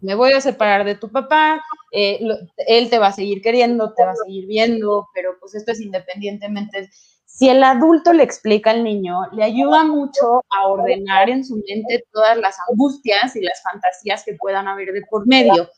me 0.00 0.14
voy 0.14 0.32
a 0.32 0.40
separar 0.40 0.84
de 0.84 0.94
tu 0.94 1.10
papá, 1.10 1.62
eh, 1.92 2.20
él 2.66 2.90
te 2.90 2.98
va 2.98 3.08
a 3.08 3.12
seguir 3.12 3.40
queriendo, 3.40 3.94
te 3.94 4.04
va 4.04 4.12
a 4.12 4.16
seguir 4.16 4.46
viendo, 4.46 5.08
pero 5.14 5.36
pues 5.40 5.54
esto 5.54 5.72
es 5.72 5.80
independientemente 5.80 6.90
si 7.34 7.48
el 7.48 7.64
adulto 7.64 8.12
le 8.12 8.22
explica 8.22 8.70
al 8.70 8.84
niño, 8.84 9.22
le 9.32 9.42
ayuda 9.42 9.82
mucho 9.82 10.44
a 10.50 10.68
ordenar 10.68 11.28
en 11.30 11.44
su 11.44 11.56
mente 11.56 12.04
todas 12.12 12.38
las 12.38 12.56
angustias 12.70 13.34
y 13.34 13.40
las 13.40 13.60
fantasías 13.60 14.22
que 14.24 14.34
puedan 14.34 14.68
haber 14.68 14.92
de 14.92 15.02
por 15.10 15.26
medio. 15.26 15.68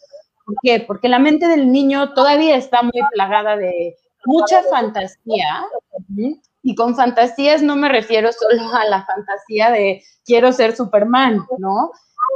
¿Por 0.47 0.55
qué? 0.63 0.81
Porque 0.87 1.09
la 1.09 1.19
mente 1.19 1.49
del 1.49 1.73
niño 1.73 2.15
todavía 2.15 2.57
está 2.57 2.83
muy 2.83 3.03
plagada 3.13 3.57
de 3.57 3.97
mucha 4.25 4.63
fantasía. 4.71 5.67
Y 6.63 6.75
con 6.77 6.95
fantasías 6.95 7.63
no 7.63 7.77
me 7.77 7.89
refiero 7.89 8.31
solo 8.33 8.63
a 8.73 8.85
la 8.87 9.05
fantasía 9.05 9.71
de 9.71 10.03
quiero 10.25 10.53
ser 10.53 10.75
Superman, 10.75 11.45
¿no? 11.59 11.91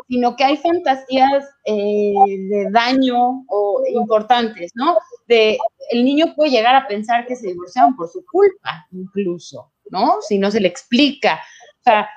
Sino 0.08 0.34
que 0.34 0.44
hay 0.44 0.56
fantasías 0.56 1.48
eh, 1.64 2.12
de 2.48 2.68
daño 2.70 3.44
o 3.48 3.82
importantes, 3.92 4.72
¿no? 4.74 4.98
De 5.28 5.56
el 5.90 6.04
niño 6.04 6.34
puede 6.34 6.50
llegar 6.50 6.74
a 6.74 6.88
pensar 6.88 7.26
que 7.26 7.36
se 7.36 7.48
divorciaron 7.48 7.94
por 7.94 8.08
su 8.08 8.24
culpa, 8.24 8.86
incluso, 8.90 9.72
¿no? 9.90 10.16
Si 10.20 10.36
no 10.36 10.50
se 10.50 10.60
le 10.60 10.68
explica. 10.68 11.40
O 11.80 11.82
sea, 11.82 12.08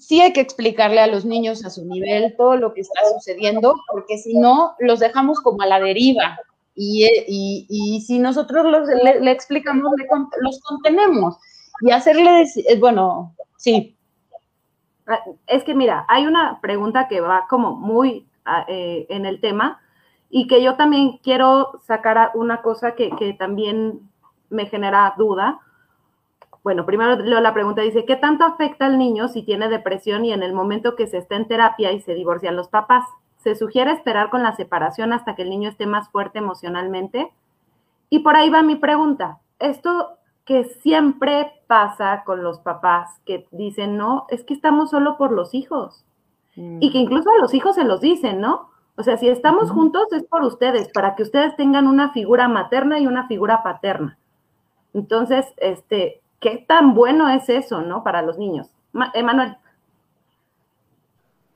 sí 0.00 0.20
hay 0.20 0.32
que 0.32 0.40
explicarle 0.40 1.00
a 1.00 1.06
los 1.06 1.24
niños 1.24 1.64
a 1.64 1.70
su 1.70 1.84
nivel 1.84 2.34
todo 2.36 2.56
lo 2.56 2.74
que 2.74 2.80
está 2.80 3.00
sucediendo, 3.14 3.74
porque 3.92 4.18
si 4.18 4.36
no, 4.36 4.74
los 4.78 4.98
dejamos 4.98 5.40
como 5.40 5.62
a 5.62 5.66
la 5.66 5.78
deriva. 5.78 6.38
Y, 6.74 7.06
y, 7.68 8.00
si 8.00 8.18
nosotros 8.18 8.64
los, 8.64 8.88
le, 8.88 9.30
explicamos, 9.30 9.92
los 10.40 10.60
contenemos. 10.60 11.36
Y 11.82 11.90
hacerle, 11.90 12.42
eh, 12.42 12.78
bueno, 12.78 13.34
sí. 13.56 13.96
Ah, 15.06 15.20
es 15.46 15.62
que 15.64 15.74
mira, 15.74 16.06
hay 16.08 16.26
una 16.26 16.58
pregunta 16.62 17.06
que 17.08 17.20
va 17.20 17.46
como 17.50 17.76
muy 17.76 18.26
ah, 18.46 18.64
eh, 18.68 19.06
en 19.10 19.26
el 19.26 19.40
tema, 19.40 19.80
y 20.30 20.46
que 20.46 20.62
yo 20.62 20.76
también 20.76 21.18
quiero 21.22 21.80
sacar 21.86 22.30
una 22.34 22.62
cosa 22.62 22.94
que, 22.94 23.10
también 23.38 24.00
me 24.48 24.66
genera 24.66 25.12
duda. 25.18 25.60
Bueno, 26.62 26.84
primero 26.84 27.16
leo 27.16 27.40
la 27.40 27.54
pregunta, 27.54 27.82
dice, 27.82 28.04
¿qué 28.04 28.16
tanto 28.16 28.44
afecta 28.44 28.86
al 28.86 28.98
niño 28.98 29.28
si 29.28 29.42
tiene 29.42 29.68
depresión 29.68 30.24
y 30.24 30.32
en 30.32 30.42
el 30.42 30.52
momento 30.52 30.94
que 30.94 31.06
se 31.06 31.18
está 31.18 31.36
en 31.36 31.48
terapia 31.48 31.92
y 31.92 32.00
se 32.00 32.14
divorcian 32.14 32.56
los 32.56 32.68
papás? 32.68 33.04
¿Se 33.38 33.54
sugiere 33.54 33.92
esperar 33.92 34.28
con 34.28 34.42
la 34.42 34.54
separación 34.54 35.12
hasta 35.14 35.34
que 35.34 35.42
el 35.42 35.50
niño 35.50 35.70
esté 35.70 35.86
más 35.86 36.10
fuerte 36.10 36.38
emocionalmente? 36.38 37.32
Y 38.10 38.18
por 38.18 38.36
ahí 38.36 38.50
va 38.50 38.62
mi 38.62 38.76
pregunta. 38.76 39.38
Esto 39.58 40.18
que 40.44 40.64
siempre 40.82 41.52
pasa 41.66 42.24
con 42.24 42.42
los 42.42 42.58
papás 42.58 43.20
que 43.24 43.46
dicen, 43.52 43.96
no, 43.96 44.26
es 44.28 44.44
que 44.44 44.52
estamos 44.52 44.90
solo 44.90 45.16
por 45.16 45.32
los 45.32 45.54
hijos. 45.54 46.04
Y 46.56 46.90
que 46.90 46.98
mm. 46.98 47.02
incluso 47.02 47.30
a 47.30 47.38
los 47.38 47.54
hijos 47.54 47.76
se 47.76 47.84
los 47.84 48.00
dicen, 48.00 48.40
¿no? 48.40 48.68
O 48.96 49.02
sea, 49.02 49.16
si 49.16 49.28
estamos 49.28 49.70
juntos 49.70 50.12
es 50.12 50.24
por 50.24 50.42
ustedes, 50.42 50.90
para 50.92 51.14
que 51.14 51.22
ustedes 51.22 51.56
tengan 51.56 51.86
una 51.86 52.12
figura 52.12 52.48
materna 52.48 52.98
y 52.98 53.06
una 53.06 53.26
figura 53.28 53.62
paterna. 53.62 54.18
Entonces, 54.92 55.46
este, 55.56 56.20
¿qué 56.40 56.64
tan 56.66 56.94
bueno 56.94 57.28
es 57.28 57.48
eso, 57.48 57.82
no? 57.82 58.02
Para 58.02 58.22
los 58.22 58.38
niños. 58.38 58.68
Emanuel. 59.14 59.56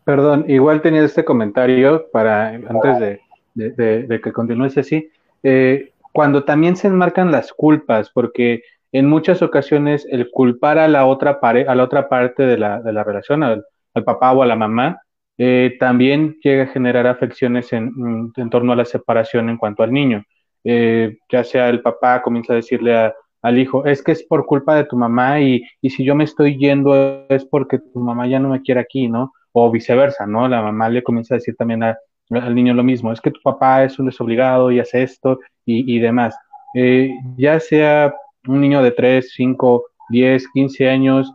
Perdón, 0.04 0.44
igual 0.48 0.82
tenía 0.82 1.02
este 1.02 1.24
comentario 1.24 2.06
para, 2.12 2.48
antes 2.48 3.20
de, 3.54 4.20
que 4.22 4.32
continúes 4.32 4.76
así. 4.76 5.10
Eh, 5.42 5.92
cuando 6.12 6.44
también 6.44 6.76
se 6.76 6.88
enmarcan 6.88 7.32
las 7.32 7.52
culpas, 7.52 8.10
porque 8.10 8.62
en 8.92 9.08
muchas 9.08 9.42
ocasiones 9.42 10.06
el 10.10 10.30
culpar 10.30 10.78
a 10.78 10.88
la 10.88 11.06
otra, 11.06 11.40
a 11.42 11.74
la 11.74 11.82
otra 11.82 12.08
parte 12.08 12.44
de 12.44 12.58
la, 12.58 12.80
relación, 13.02 13.42
al, 13.42 13.64
papá 14.04 14.32
o 14.32 14.42
a 14.42 14.46
la 14.46 14.56
mamá, 14.56 15.00
eh, 15.38 15.76
también 15.80 16.36
llega 16.44 16.64
a 16.64 16.68
generar 16.68 17.06
afecciones 17.06 17.72
en, 17.72 18.30
en, 18.36 18.50
torno 18.50 18.72
a 18.72 18.76
la 18.76 18.84
separación 18.84 19.48
en 19.48 19.56
cuanto 19.56 19.82
al 19.82 19.92
niño. 19.92 20.22
Eh, 20.62 21.18
ya 21.28 21.44
sea 21.44 21.68
el 21.68 21.82
papá 21.82 22.22
comienza 22.22 22.52
a 22.52 22.56
decirle 22.56 23.12
al 23.44 23.58
hijo, 23.58 23.84
es 23.84 24.02
que 24.02 24.12
es 24.12 24.24
por 24.24 24.46
culpa 24.46 24.74
de 24.74 24.84
tu 24.84 24.96
mamá 24.96 25.38
y, 25.38 25.62
y, 25.82 25.90
si 25.90 26.02
yo 26.02 26.14
me 26.14 26.24
estoy 26.24 26.56
yendo 26.56 27.26
es 27.28 27.44
porque 27.44 27.78
tu 27.78 28.00
mamá 28.00 28.26
ya 28.26 28.38
no 28.38 28.48
me 28.48 28.62
quiere 28.62 28.80
aquí, 28.80 29.06
¿no? 29.06 29.34
O 29.52 29.70
viceversa, 29.70 30.26
¿no? 30.26 30.48
La 30.48 30.62
mamá 30.62 30.88
le 30.88 31.02
comienza 31.02 31.34
a 31.34 31.36
decir 31.36 31.54
también 31.54 31.82
al 31.82 32.54
niño 32.54 32.72
lo 32.72 32.82
mismo, 32.82 33.12
es 33.12 33.20
que 33.20 33.30
tu 33.30 33.40
papá 33.42 33.84
es 33.84 33.98
un 33.98 34.06
desobligado 34.06 34.72
y 34.72 34.80
hace 34.80 35.02
esto 35.02 35.40
y, 35.66 35.94
y 35.94 35.98
demás. 35.98 36.34
Eh, 36.74 37.10
ya 37.36 37.60
sea 37.60 38.14
un 38.48 38.62
niño 38.62 38.82
de 38.82 38.92
3, 38.92 39.30
5, 39.34 39.84
10, 40.08 40.48
15 40.48 40.88
años, 40.88 41.34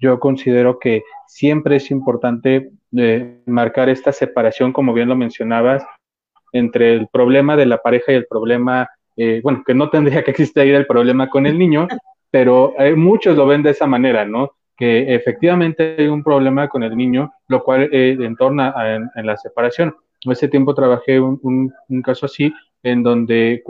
yo 0.00 0.18
considero 0.18 0.78
que 0.78 1.02
siempre 1.26 1.76
es 1.76 1.90
importante 1.90 2.70
de 2.90 3.42
marcar 3.46 3.88
esta 3.90 4.10
separación, 4.10 4.72
como 4.72 4.94
bien 4.94 5.08
lo 5.08 5.16
mencionabas, 5.16 5.84
entre 6.52 6.94
el 6.94 7.08
problema 7.08 7.56
de 7.56 7.66
la 7.66 7.78
pareja 7.78 8.12
y 8.12 8.16
el 8.16 8.26
problema, 8.26 8.88
eh, 9.16 9.40
bueno, 9.42 9.62
que 9.66 9.74
no 9.74 9.90
tendría 9.90 10.22
que 10.22 10.30
existir 10.30 10.74
el 10.74 10.86
problema 10.86 11.28
con 11.28 11.46
el 11.46 11.58
niño, 11.58 11.88
pero 12.30 12.74
muchos 12.96 13.36
lo 13.36 13.46
ven 13.46 13.62
de 13.62 13.70
esa 13.70 13.86
manera, 13.86 14.24
¿no? 14.24 14.52
Que 14.76 15.14
efectivamente 15.14 15.96
hay 15.98 16.08
un 16.08 16.22
problema 16.22 16.68
con 16.68 16.82
el 16.82 16.96
niño, 16.96 17.32
lo 17.48 17.62
cual 17.62 17.88
eh, 17.92 18.16
entorna 18.20 18.74
en, 19.14 19.26
la 19.26 19.36
separación. 19.36 19.94
Hace 20.28 20.48
tiempo 20.48 20.74
trabajé 20.74 21.18
un, 21.18 21.72
caso 22.04 22.26
así, 22.26 22.52
en 22.82 23.02
donde 23.02 23.62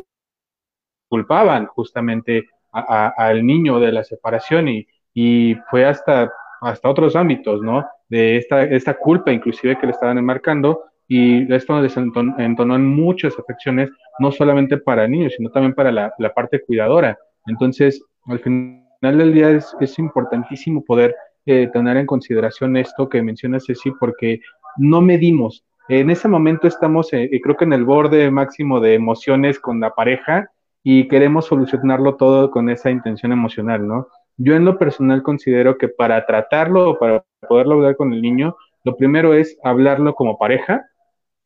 culpaban 1.09 1.67
justamente 1.67 2.49
al 2.73 3.47
niño 3.47 3.79
de 3.79 3.93
la 3.93 4.05
separación 4.05 4.69
y, 4.69 4.87
y 5.15 5.55
fue 5.71 5.85
hasta, 5.85 6.31
hasta 6.61 6.89
otros 6.89 7.15
ámbitos, 7.15 7.63
¿no? 7.63 7.85
de 8.09 8.37
esta, 8.37 8.63
esta 8.63 8.95
culpa 8.95 9.33
inclusive 9.33 9.79
que 9.79 9.87
le 9.87 9.93
estaban 9.93 10.19
enmarcando 10.19 10.85
y 11.09 11.53
esto 11.53 11.81
desentonó 11.81 12.75
en 12.75 12.87
muchas 12.87 13.39
afecciones, 13.39 13.91
no 14.19 14.33
solamente 14.33 14.77
para 14.79 15.07
niños, 15.07 15.35
sino 15.37 15.51
también 15.51 15.75
para 15.75 15.93
la, 15.93 16.13
parte 16.35 16.61
cuidadora. 16.61 17.17
Entonces, 17.47 18.03
al 18.27 18.41
final 18.41 18.83
del 19.01 19.33
día 19.33 19.51
es, 19.51 19.99
importantísimo 19.99 20.85
poder 20.85 21.15
eh, 21.45 21.69
tener 21.73 21.97
en 21.97 22.07
consideración 22.07 22.77
esto 22.77 23.09
que 23.09 23.23
menciona 23.23 23.61
Ceci, 23.61 23.93
porque 24.01 24.41
no 24.79 25.01
medimos. 25.01 25.65
En 25.89 26.11
ese 26.11 26.27
momento 26.27 26.67
estamos, 26.67 27.13
eh, 27.13 27.31
creo 27.43 27.57
que 27.57 27.65
en 27.65 27.73
el 27.73 27.85
borde 27.85 28.29
máximo 28.33 28.81
de 28.81 28.95
emociones 28.95 29.61
con 29.61 29.79
la 29.79 29.91
pareja 29.91 30.51
y 30.83 31.07
queremos 31.07 31.47
solucionarlo 31.47 32.17
todo 32.17 32.51
con 32.51 32.69
esa 32.69 32.91
intención 32.91 33.31
emocional, 33.31 33.87
¿no? 33.87 34.09
Yo 34.37 34.55
en 34.55 34.65
lo 34.65 34.79
personal 34.79 35.23
considero 35.23 35.79
que 35.79 35.89
para 35.89 36.27
tratarlo 36.27 36.91
o 36.91 36.99
para 36.99 37.25
poderlo 37.49 37.75
hablar 37.75 37.97
con 37.97 38.13
el 38.13 38.21
niño, 38.21 38.57
lo 38.85 38.97
primero 38.97 39.35
es 39.35 39.57
hablarlo 39.65 40.15
como 40.15 40.39
pareja, 40.39 40.85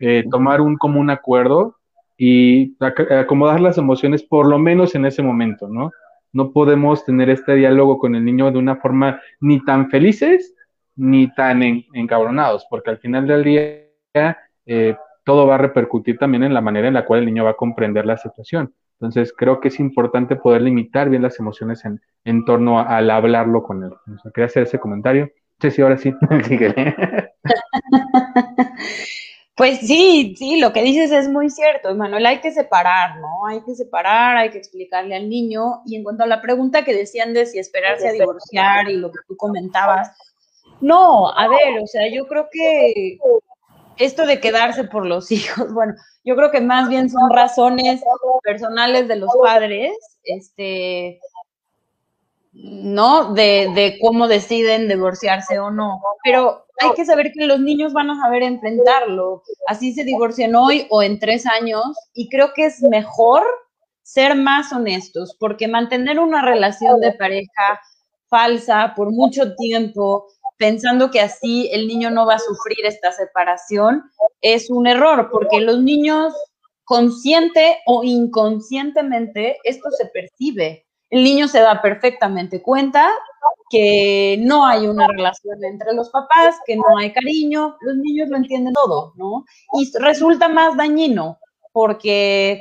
eh, 0.01 0.25
tomar 0.31 0.63
un 0.63 0.77
común 0.77 1.11
acuerdo 1.11 1.77
y 2.17 2.77
acomodar 2.81 3.61
las 3.61 3.79
emociones 3.79 4.23
por 4.23 4.47
lo 4.47 4.59
menos 4.59 4.95
en 4.95 5.05
ese 5.05 5.23
momento, 5.23 5.69
¿no? 5.69 5.91
No 6.33 6.53
podemos 6.53 7.05
tener 7.05 7.29
este 7.29 7.55
diálogo 7.55 7.99
con 7.99 8.15
el 8.15 8.25
niño 8.25 8.51
de 8.51 8.59
una 8.59 8.77
forma 8.77 9.21
ni 9.41 9.63
tan 9.65 9.91
felices 9.91 10.55
ni 10.97 11.33
tan 11.35 11.63
encabronados, 11.95 12.67
porque 12.69 12.91
al 12.91 12.99
final 12.99 13.27
del 13.27 13.45
día 13.45 14.39
eh, 14.67 14.97
todo 15.25 15.47
va 15.47 15.55
a 15.55 15.59
repercutir 15.59 16.19
también 16.19 16.45
en 16.45 16.55
la 16.55 16.61
manera 16.61 16.89
en 16.89 16.95
la 16.95 17.05
cual 17.05 17.21
el 17.21 17.27
niño 17.27 17.45
va 17.45 17.51
a 17.51 17.57
comprender 17.57 18.07
la 18.07 18.17
situación. 18.17 18.73
Entonces, 18.95 19.33
creo 19.37 19.61
que 19.61 19.69
es 19.69 19.81
importante 19.81 20.37
poder 20.37 20.63
limitar 20.63 21.09
bien 21.09 21.23
las 21.23 21.39
emociones 21.39 21.85
en, 21.85 22.01
en 22.25 22.45
torno 22.45 22.81
al 22.81 23.11
hablarlo 23.11 23.63
con 23.63 23.85
él. 23.85 23.93
quería 24.35 24.47
hacer 24.47 24.65
ese 24.65 24.79
comentario. 24.79 25.31
Sí, 25.59 25.71
sí, 25.71 25.83
ahora 25.83 25.97
sí. 25.97 26.15
pues 29.57 29.81
sí, 29.81 30.35
sí, 30.39 30.59
lo 30.59 30.73
que 30.73 30.83
dices 30.83 31.11
es 31.13 31.29
muy 31.29 31.51
cierto, 31.51 31.95
Manuel. 31.95 32.25
Hay 32.25 32.41
que 32.41 32.53
separar, 32.53 33.19
¿no? 33.19 33.47
Hay 33.47 33.63
que 33.63 33.75
separar, 33.75 34.37
hay 34.37 34.51
que 34.51 34.59
explicarle 34.59 35.15
al 35.15 35.29
niño. 35.29 35.83
Y 35.85 35.97
en 35.97 36.03
cuanto 36.03 36.25
a 36.25 36.27
la 36.27 36.41
pregunta 36.41 36.85
que 36.85 36.95
decían 36.95 37.35
de 37.35 37.45
si 37.47 37.59
esperarse 37.59 38.09
a 38.09 38.13
divorciar 38.13 38.89
y 38.89 38.97
lo 38.97 39.11
que 39.11 39.19
tú 39.29 39.37
comentabas, 39.37 40.17
no, 40.81 41.31
a 41.31 41.49
ver, 41.49 41.79
o 41.83 41.87
sea, 41.87 42.09
yo 42.11 42.27
creo 42.27 42.49
que 42.51 43.19
esto 43.99 44.27
de 44.27 44.41
quedarse 44.41 44.85
por 44.85 45.07
los 45.07 45.31
hijos, 45.33 45.73
bueno, 45.73 45.95
yo 46.25 46.37
creo 46.37 46.51
que 46.51 46.61
más 46.61 46.89
bien 46.89 47.11
son 47.11 47.31
razones 47.31 48.03
personales 48.43 49.09
de 49.09 49.17
los 49.17 49.31
padres, 49.43 49.93
este, 50.25 51.21
¿no? 52.63 53.33
De, 53.35 53.71
de, 53.75 53.99
cómo 54.01 54.29
deciden 54.29 54.89
divorciarse 54.89 55.59
o 55.59 55.71
no. 55.71 56.01
Pero 56.23 56.67
hay 56.81 56.93
que 56.95 57.05
saber 57.05 57.33
que 57.33 57.47
los 57.47 57.61
niños 57.61 57.93
van 57.93 58.11
a 58.11 58.21
saber 58.21 58.43
enfrentarlo. 58.43 59.43
Así 59.67 59.93
se 59.93 60.05
divorcian 60.05 60.55
hoy 60.55 60.87
o 60.91 61.03
en 61.03 61.19
tres 61.19 61.47
años. 61.47 61.85
Y 62.15 62.29
creo 62.29 62.53
que 62.55 62.67
es 62.67 62.83
mejor 62.83 63.43
ser 64.03 64.35
más 64.35 64.73
honestos, 64.73 65.37
porque 65.39 65.69
mantener 65.69 66.19
una 66.19 66.43
relación 66.43 67.01
de 67.01 67.13
pareja 67.13 67.81
falsa 68.29 68.93
por 68.97 69.13
mucho 69.13 69.55
tiempo, 69.55 70.27
pensando 70.57 71.11
que 71.11 71.21
así 71.21 71.69
el 71.73 71.87
niño 71.87 72.11
no 72.11 72.27
va 72.27 72.35
a 72.35 72.39
sufrir 72.39 72.85
esta 72.85 73.13
separación, 73.13 74.03
es 74.41 74.69
un 74.69 74.87
error, 74.87 75.29
porque 75.31 75.61
los 75.61 75.81
niños 75.81 76.35
consciente 76.85 77.79
o 77.87 78.03
inconscientemente 78.03 79.59
esto 79.63 79.91
se 79.93 80.07
percibe. 80.07 80.87
El 81.11 81.25
niño 81.25 81.49
se 81.49 81.61
da 81.61 81.83
perfectamente 81.83 82.63
cuenta 82.63 83.11
que 83.69 84.37
no 84.41 84.67
hay 84.67 84.87
una 84.87 85.07
relación 85.07 85.65
entre 85.65 85.93
los 85.95 86.11
papás, 86.11 86.57
que 86.67 86.77
no 86.77 86.99
hay 86.99 87.13
cariño, 87.13 87.77
los 87.81 87.97
niños 87.97 88.29
lo 88.29 88.37
entienden 88.37 88.75
todo, 88.75 89.13
¿no? 89.17 89.45
Y 89.75 89.91
resulta 89.99 90.49
más 90.49 90.77
dañino 90.77 91.39
porque 91.73 92.61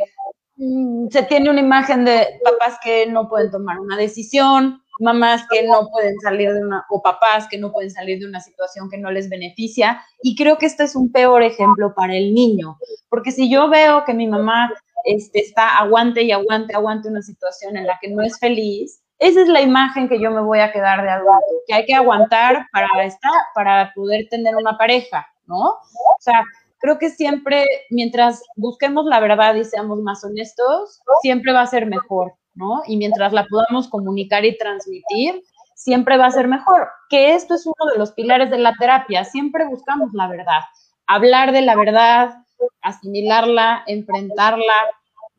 mm, 0.58 1.08
se 1.10 1.24
tiene 1.24 1.50
una 1.50 1.62
imagen 1.62 2.06
de 2.06 2.40
papás 2.44 2.78
que 2.84 3.08
no 3.08 3.28
pueden 3.28 3.50
tomar 3.50 3.80
una 3.80 3.98
decisión, 3.98 4.82
mamás 5.00 5.46
que 5.50 5.66
no 5.66 5.88
pueden 5.90 6.20
salir 6.20 6.54
de 6.54 6.64
una, 6.64 6.86
o 6.90 7.02
papás 7.02 7.48
que 7.50 7.58
no 7.58 7.72
pueden 7.72 7.90
salir 7.90 8.20
de 8.20 8.28
una 8.28 8.42
situación 8.42 8.90
que 8.90 8.98
no 8.98 9.10
les 9.12 9.30
beneficia. 9.30 10.04
Y 10.22 10.36
creo 10.36 10.58
que 10.58 10.68
este 10.68 10.84
es 10.84 10.96
un 10.96 11.12
peor 11.12 11.42
ejemplo 11.42 11.94
para 11.96 12.16
el 12.16 12.34
niño, 12.34 12.78
porque 13.10 13.32
si 13.32 13.50
yo 13.50 13.70
veo 13.70 14.04
que 14.06 14.14
mi 14.14 14.28
mamá 14.28 14.72
este, 15.06 15.40
está 15.40 15.78
aguante 15.78 16.24
y 16.24 16.32
aguante, 16.32 16.76
aguante 16.76 17.10
una 17.10 17.22
situación 17.22 17.78
en 17.78 17.88
la 17.88 17.98
que 18.02 18.10
no 18.10 18.22
es 18.22 18.40
feliz, 18.40 19.02
esa 19.20 19.42
es 19.42 19.50
la 19.50 19.62
imagen 19.62 20.08
que 20.08 20.22
yo 20.22 20.32
me 20.32 20.42
voy 20.42 20.60
a 20.60 20.72
quedar 20.72 21.04
de 21.04 21.10
adulto, 21.10 21.34
que 21.68 21.74
hay 21.74 21.86
que 21.86 21.94
aguantar 21.94 22.68
para 22.72 22.88
estar, 23.04 23.32
para 23.54 23.92
poder 23.94 24.28
tener 24.30 24.56
una 24.56 24.78
pareja, 24.78 25.28
¿no? 25.46 25.60
O 25.60 26.22
sea, 26.22 26.42
creo 26.80 26.98
que 26.98 27.10
siempre, 27.10 27.66
mientras 27.90 28.42
busquemos 28.56 29.06
la 29.06 29.20
verdad 29.20 29.56
y 29.56 29.66
seamos 29.66 30.00
más 30.00 30.24
honestos, 30.24 31.02
siempre 31.22 31.52
va 31.52 31.62
a 31.62 31.68
ser 31.68 31.86
mejor, 31.86 32.34
¿no? 32.56 32.82
Y 32.88 32.96
mientras 32.96 33.34
la 33.34 33.46
podamos 33.46 33.90
comunicar 33.90 34.46
y 34.46 34.58
transmitir, 34.58 35.44
siempre 35.76 36.18
va 36.18 36.28
a 36.28 36.32
ser 36.32 36.48
mejor. 36.48 36.88
Que 37.10 37.34
esto 37.34 37.56
es 37.56 37.66
uno 37.66 37.92
de 37.92 38.00
los 38.00 38.14
pilares 38.14 38.50
de 38.50 38.58
la 38.58 38.74
terapia, 38.80 39.26
siempre 39.26 39.68
buscamos 39.68 40.12
la 40.14 40.30
verdad, 40.30 40.62
hablar 41.08 41.52
de 41.52 41.62
la 41.62 41.76
verdad, 41.76 42.36
asimilarla, 42.82 43.84
enfrentarla, 43.88 44.74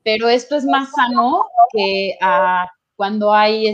pero 0.02 0.28
esto 0.28 0.56
es 0.56 0.64
más 0.64 0.90
sano 0.92 1.46
que 1.72 2.16
a 2.20 2.66
cuando 2.96 3.32
hay 3.32 3.72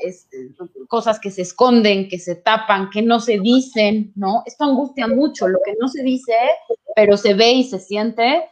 este, 0.00 0.54
cosas 0.86 1.18
que 1.18 1.30
se 1.30 1.42
esconden, 1.42 2.08
que 2.08 2.18
se 2.18 2.36
tapan, 2.36 2.90
que 2.90 3.02
no 3.02 3.20
se 3.20 3.38
dicen, 3.38 4.12
¿no? 4.16 4.42
Esto 4.46 4.64
angustia 4.64 5.06
mucho, 5.06 5.48
lo 5.48 5.58
que 5.64 5.74
no 5.80 5.88
se 5.88 6.02
dice, 6.02 6.34
pero 6.94 7.16
se 7.16 7.34
ve 7.34 7.52
y 7.52 7.64
se 7.64 7.78
siente, 7.78 8.44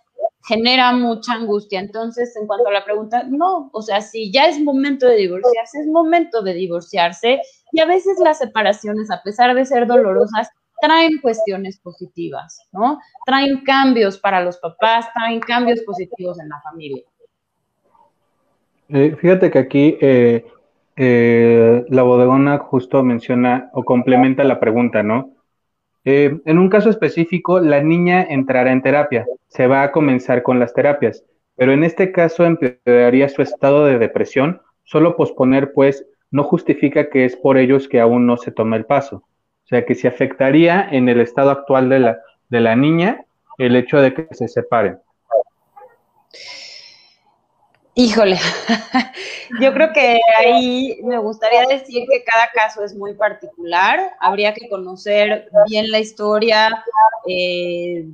genera 0.46 0.92
mucha 0.92 1.34
angustia. 1.34 1.80
Entonces, 1.80 2.34
en 2.36 2.46
cuanto 2.46 2.68
a 2.68 2.72
la 2.72 2.84
pregunta, 2.84 3.24
no, 3.24 3.70
o 3.72 3.82
sea, 3.82 4.00
si 4.00 4.32
ya 4.32 4.46
es 4.46 4.60
momento 4.60 5.06
de 5.06 5.16
divorciarse, 5.16 5.80
es 5.80 5.86
momento 5.86 6.42
de 6.42 6.54
divorciarse 6.54 7.40
y 7.72 7.80
a 7.80 7.86
veces 7.86 8.18
las 8.18 8.38
separaciones, 8.38 9.10
a 9.10 9.22
pesar 9.22 9.54
de 9.54 9.66
ser 9.66 9.86
dolorosas, 9.86 10.48
traen 10.80 11.18
cuestiones 11.20 11.78
positivas, 11.78 12.66
¿no? 12.72 12.98
Traen 13.24 13.62
cambios 13.64 14.18
para 14.18 14.42
los 14.42 14.58
papás, 14.58 15.06
traen 15.14 15.40
cambios 15.40 15.80
positivos 15.82 16.38
en 16.40 16.48
la 16.48 16.60
familia. 16.60 17.02
Eh, 18.88 19.16
fíjate 19.18 19.50
que 19.50 19.58
aquí 19.58 19.98
eh, 20.00 20.46
eh, 20.96 21.84
la 21.88 22.02
bodegona 22.02 22.58
justo 22.58 23.02
menciona 23.02 23.70
o 23.72 23.84
complementa 23.84 24.44
la 24.44 24.60
pregunta, 24.60 25.02
¿no? 25.02 25.32
en 26.08 26.58
un 26.60 26.68
caso 26.68 26.88
específico, 26.88 27.58
la 27.58 27.82
niña 27.82 28.22
entrará 28.22 28.70
en 28.70 28.80
terapia, 28.80 29.26
se 29.48 29.66
va 29.66 29.82
a 29.82 29.90
comenzar 29.90 30.44
con 30.44 30.60
las 30.60 30.72
terapias, 30.72 31.24
pero 31.56 31.72
en 31.72 31.82
este 31.82 32.12
caso 32.12 32.44
empeoraría 32.44 33.28
su 33.28 33.42
estado 33.42 33.84
de 33.86 33.98
depresión, 33.98 34.62
solo 34.84 35.16
posponer 35.16 35.72
pues 35.72 36.06
no 36.30 36.44
justifica 36.44 37.10
que 37.10 37.24
es 37.24 37.34
por 37.34 37.58
ellos 37.58 37.88
que 37.88 37.98
aún 37.98 38.24
no 38.24 38.36
se 38.36 38.52
toma 38.52 38.76
el 38.76 38.86
paso. 38.86 39.24
O 39.66 39.68
sea 39.68 39.84
que 39.84 39.96
se 39.96 40.06
afectaría 40.06 40.86
en 40.92 41.08
el 41.08 41.20
estado 41.20 41.50
actual 41.50 41.88
de 41.88 41.98
la, 41.98 42.18
de 42.50 42.60
la 42.60 42.76
niña 42.76 43.24
el 43.58 43.74
hecho 43.74 43.96
de 44.00 44.14
que 44.14 44.28
se 44.32 44.46
separen. 44.46 45.00
Híjole, 47.94 48.38
yo 49.60 49.72
creo 49.72 49.92
que 49.92 50.20
ahí 50.38 51.00
me 51.02 51.18
gustaría 51.18 51.66
decir 51.66 52.06
que 52.08 52.22
cada 52.22 52.48
caso 52.50 52.84
es 52.84 52.94
muy 52.94 53.14
particular. 53.14 54.12
Habría 54.20 54.54
que 54.54 54.68
conocer 54.68 55.48
bien 55.68 55.90
la 55.90 55.98
historia 55.98 56.84
eh, 57.26 58.04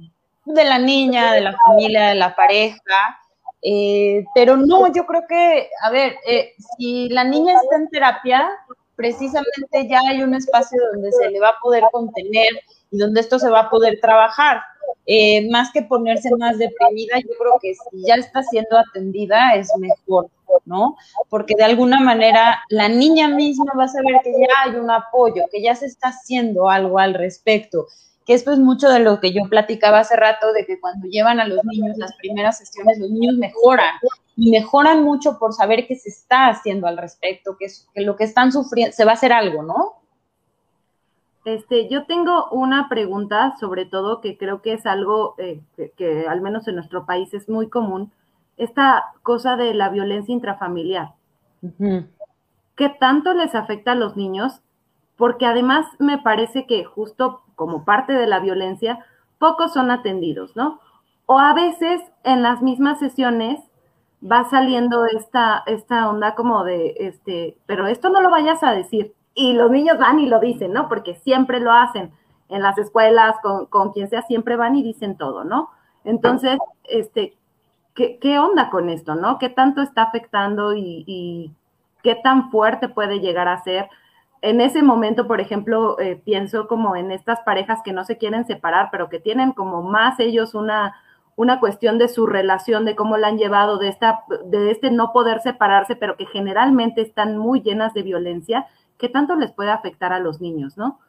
de 0.47 0.65
la 0.65 0.79
niña, 0.79 1.33
de 1.35 1.43
la 1.43 1.55
familia, 1.67 2.07
de 2.09 2.15
la 2.15 2.35
pareja. 2.35 3.19
Eh, 3.61 4.25
pero 4.35 4.57
no, 4.57 4.91
yo 4.91 5.05
creo 5.05 5.27
que, 5.29 5.69
a 5.83 5.91
ver, 5.91 6.17
eh, 6.27 6.55
si 6.79 7.11
la 7.11 7.25
niña 7.25 7.55
está 7.55 7.77
en 7.77 7.91
terapia, 7.91 8.49
precisamente 8.97 9.89
ya 9.89 10.01
hay 10.09 10.23
un 10.23 10.35
espacio 10.35 10.79
donde 10.93 11.11
se 11.13 11.31
le 11.31 11.41
va 11.41 11.51
a 11.51 11.59
poder 11.63 11.85
contener 11.91 12.49
y 12.91 12.99
donde 12.99 13.21
esto 13.21 13.39
se 13.39 13.51
va 13.51 13.61
a 13.61 13.71
poder 13.71 13.99
trabajar. 14.01 14.63
Eh, 15.07 15.51
más 15.51 15.73
que 15.73 15.83
ponerse 15.83 16.31
más 16.37 16.59
deprimida, 16.59 17.19
yo 17.19 17.31
creo 17.39 17.59
que 17.61 17.75
si 17.75 18.07
ya 18.07 18.15
está 18.15 18.43
siendo 18.43 18.79
atendida 18.79 19.55
es 19.55 19.69
mejor, 19.79 20.29
¿no? 20.65 20.97
Porque 21.29 21.55
de 21.57 21.65
alguna 21.65 21.99
manera 22.01 22.63
la 22.69 22.89
niña 22.89 23.29
misma 23.29 23.73
va 23.77 23.85
a 23.85 23.89
saber 23.89 24.21
que 24.23 24.33
ya 24.33 24.47
hay 24.65 24.77
un 24.77 24.91
apoyo, 24.91 25.45
que 25.51 25.63
ya 25.63 25.75
se 25.75 25.87
está 25.87 26.09
haciendo 26.09 26.69
algo 26.69 26.99
al 26.99 27.15
respecto. 27.15 27.87
Que 28.25 28.35
esto 28.35 28.53
es 28.53 28.61
mucho 28.61 28.89
de 28.89 29.01
lo 29.01 29.19
que 29.19 29.33
yo 29.33 29.43
platicaba 29.51 30.01
hace 30.01 30.15
rato, 30.15 30.53
de 30.53 30.65
que 30.65 30.79
cuando 30.79 31.09
llevan 31.09 31.41
a 31.41 31.49
los 31.49 31.65
niños 31.65 31.97
las 31.97 32.15
primeras 32.17 32.59
sesiones, 32.59 32.99
los 32.99 33.11
niños 33.11 33.35
mejoran 33.37 33.95
y 34.37 34.51
mejoran 34.51 35.03
mucho 35.03 35.39
por 35.39 35.53
saber 35.53 35.87
que 35.87 35.97
se 35.97 36.09
está 36.09 36.49
haciendo 36.49 36.87
al 36.87 36.97
respecto, 36.97 37.57
que, 37.59 37.67
que 37.95 38.01
lo 38.03 38.17
que 38.17 38.25
están 38.25 38.53
sufriendo, 38.53 38.93
se 38.93 39.05
va 39.05 39.13
a 39.13 39.15
hacer 39.15 39.33
algo, 39.33 39.63
¿no? 39.63 40.03
Este, 41.45 41.89
yo 41.89 42.07
tengo 42.07 42.49
una 42.51 42.89
pregunta, 42.89 43.57
sobre 43.59 43.85
todo, 43.85 44.21
que 44.21 44.39
creo 44.39 44.63
que 44.63 44.75
es 44.75 44.87
algo 44.87 45.35
eh, 45.39 45.61
que, 45.97 46.27
al 46.29 46.41
menos 46.41 46.69
en 46.69 46.77
nuestro 46.77 47.05
país 47.05 47.35
es 47.35 47.49
muy 47.49 47.69
común, 47.69 48.13
esta 48.57 49.13
cosa 49.23 49.57
de 49.57 49.75
la 49.75 49.89
violencia 49.89 50.33
intrafamiliar. 50.33 51.15
¿Qué 52.77 52.89
tanto 52.89 53.35
les 53.35 53.55
afecta 53.55 53.93
a 53.93 53.97
los 53.97 54.17
niños? 54.17 54.61
Porque 55.17 55.47
además 55.47 55.87
me 55.99 56.19
parece 56.19 56.67
que 56.67 56.85
justo 56.85 57.43
como 57.57 57.85
parte 57.85 58.13
de 58.13 58.27
la 58.27 58.41
violencia, 58.41 59.05
pocos 59.39 59.73
son 59.73 59.91
atendidos, 59.91 60.55
¿no? 60.55 60.81
O 61.27 61.39
a 61.39 61.55
veces 61.55 62.01
en 62.25 62.43
las 62.43 62.63
mismas 62.63 62.99
sesiones 62.99 63.61
va 64.23 64.49
saliendo 64.49 65.05
esta, 65.07 65.63
esta 65.67 66.09
onda 66.09 66.35
como 66.35 66.65
de, 66.65 66.95
este, 66.99 67.57
pero 67.67 67.87
esto 67.87 68.09
no 68.09 68.21
lo 68.21 68.31
vayas 68.31 68.63
a 68.63 68.73
decir, 68.73 69.15
y 69.35 69.55
los 69.55 69.71
niños 69.71 69.99
van 69.99 70.19
y 70.21 70.27
lo 70.27 70.39
dicen, 70.41 70.73
¿no? 70.73 70.89
Porque 70.89 71.15
siempre 71.17 71.59
lo 71.61 71.73
hacen 71.73 72.13
en 72.49 72.63
las 72.63 72.77
escuelas, 72.79 73.37
con, 73.43 73.93
quien 73.93 74.09
sea, 74.09 74.23
siempre 74.23 74.57
van 74.57 74.77
y 74.77 74.83
dicen 74.83 75.17
todo, 75.17 75.43
¿no? 75.45 75.71
Entonces, 76.05 76.59
este, 76.85 77.37
¿qué, 77.95 78.19
qué 78.19 78.39
onda 78.39 78.71
con 78.71 78.91
esto, 78.91 79.15
no? 79.15 79.39
¿Qué 79.39 79.49
tanto 79.49 79.81
está 79.81 80.03
afectando 80.03 80.75
y, 80.75 81.55
qué 82.03 82.17
tan 82.17 82.51
fuerte 82.51 82.89
puede 82.89 83.21
llegar 83.21 83.49
a 83.49 83.63
ser? 83.63 83.89
En 84.43 84.61
ese 84.61 84.83
momento, 84.83 85.27
por 85.27 85.41
ejemplo, 85.41 85.99
eh, 85.99 86.21
pienso 86.23 86.69
como 86.69 86.97
en 86.97 87.11
estas 87.13 87.41
parejas 87.41 87.81
que 87.83 87.93
no 87.93 88.05
se 88.05 88.19
quieren 88.19 88.45
separar, 88.45 88.89
pero 88.91 89.09
que 89.09 89.21
tienen 89.21 89.53
como 89.53 89.83
más 89.83 90.19
ellos 90.21 90.55
una, 90.55 90.97
una 91.37 91.61
cuestión 91.61 91.99
de 91.99 92.09
su 92.09 92.27
relación, 92.27 92.85
de 92.85 92.95
cómo 92.95 93.17
la 93.17 93.29
han 93.29 93.39
llevado, 93.39 93.79
de, 93.79 93.89
esta, 93.89 94.25
de 94.45 94.71
este 94.71 94.91
no 94.91 95.13
poder 95.13 95.41
separarse, 95.41 95.97
pero 95.97 96.17
que 96.17 96.27
generalmente 96.27 97.01
están 97.01 97.39
muy 97.39 97.63
llenas 97.63 97.95
de 97.95 98.03
violencia 98.03 98.67
qué 98.99 99.09
tanto 99.09 99.35
les 99.35 99.53
puede 99.53 99.71
afectar 99.71 100.13
a 100.13 100.21
los 100.21 100.41
niños, 100.41 100.77
¿no? 100.77 101.01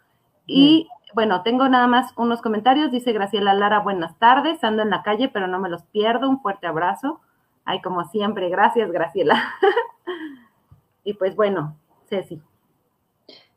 Y 0.48 0.88
bueno, 1.14 1.44
tengo 1.44 1.70
nada 1.70 1.88
más 1.88 2.12
unos 2.18 2.42
comentarios. 2.42 2.92
Dice 2.92 3.14
Graciela 3.14 3.54
Lara, 3.54 3.80
buenas 3.80 4.18
tardes, 4.18 4.64
ando 4.64 4.82
en 4.82 4.90
la 4.90 5.04
calle, 5.04 5.30
pero 5.30 5.48
no 5.48 5.60
me 5.60 5.70
los 5.70 5.84
pierdo. 5.84 6.28
Un 6.28 6.42
fuerte 6.42 6.66
abrazo. 6.68 7.22
Ay, 7.66 7.82
como 7.82 8.04
siempre, 8.10 8.50
gracias, 8.50 8.92
Graciela. 8.92 9.42
y 11.04 11.14
pues 11.14 11.36
bueno, 11.36 11.78
Ceci. 12.10 12.42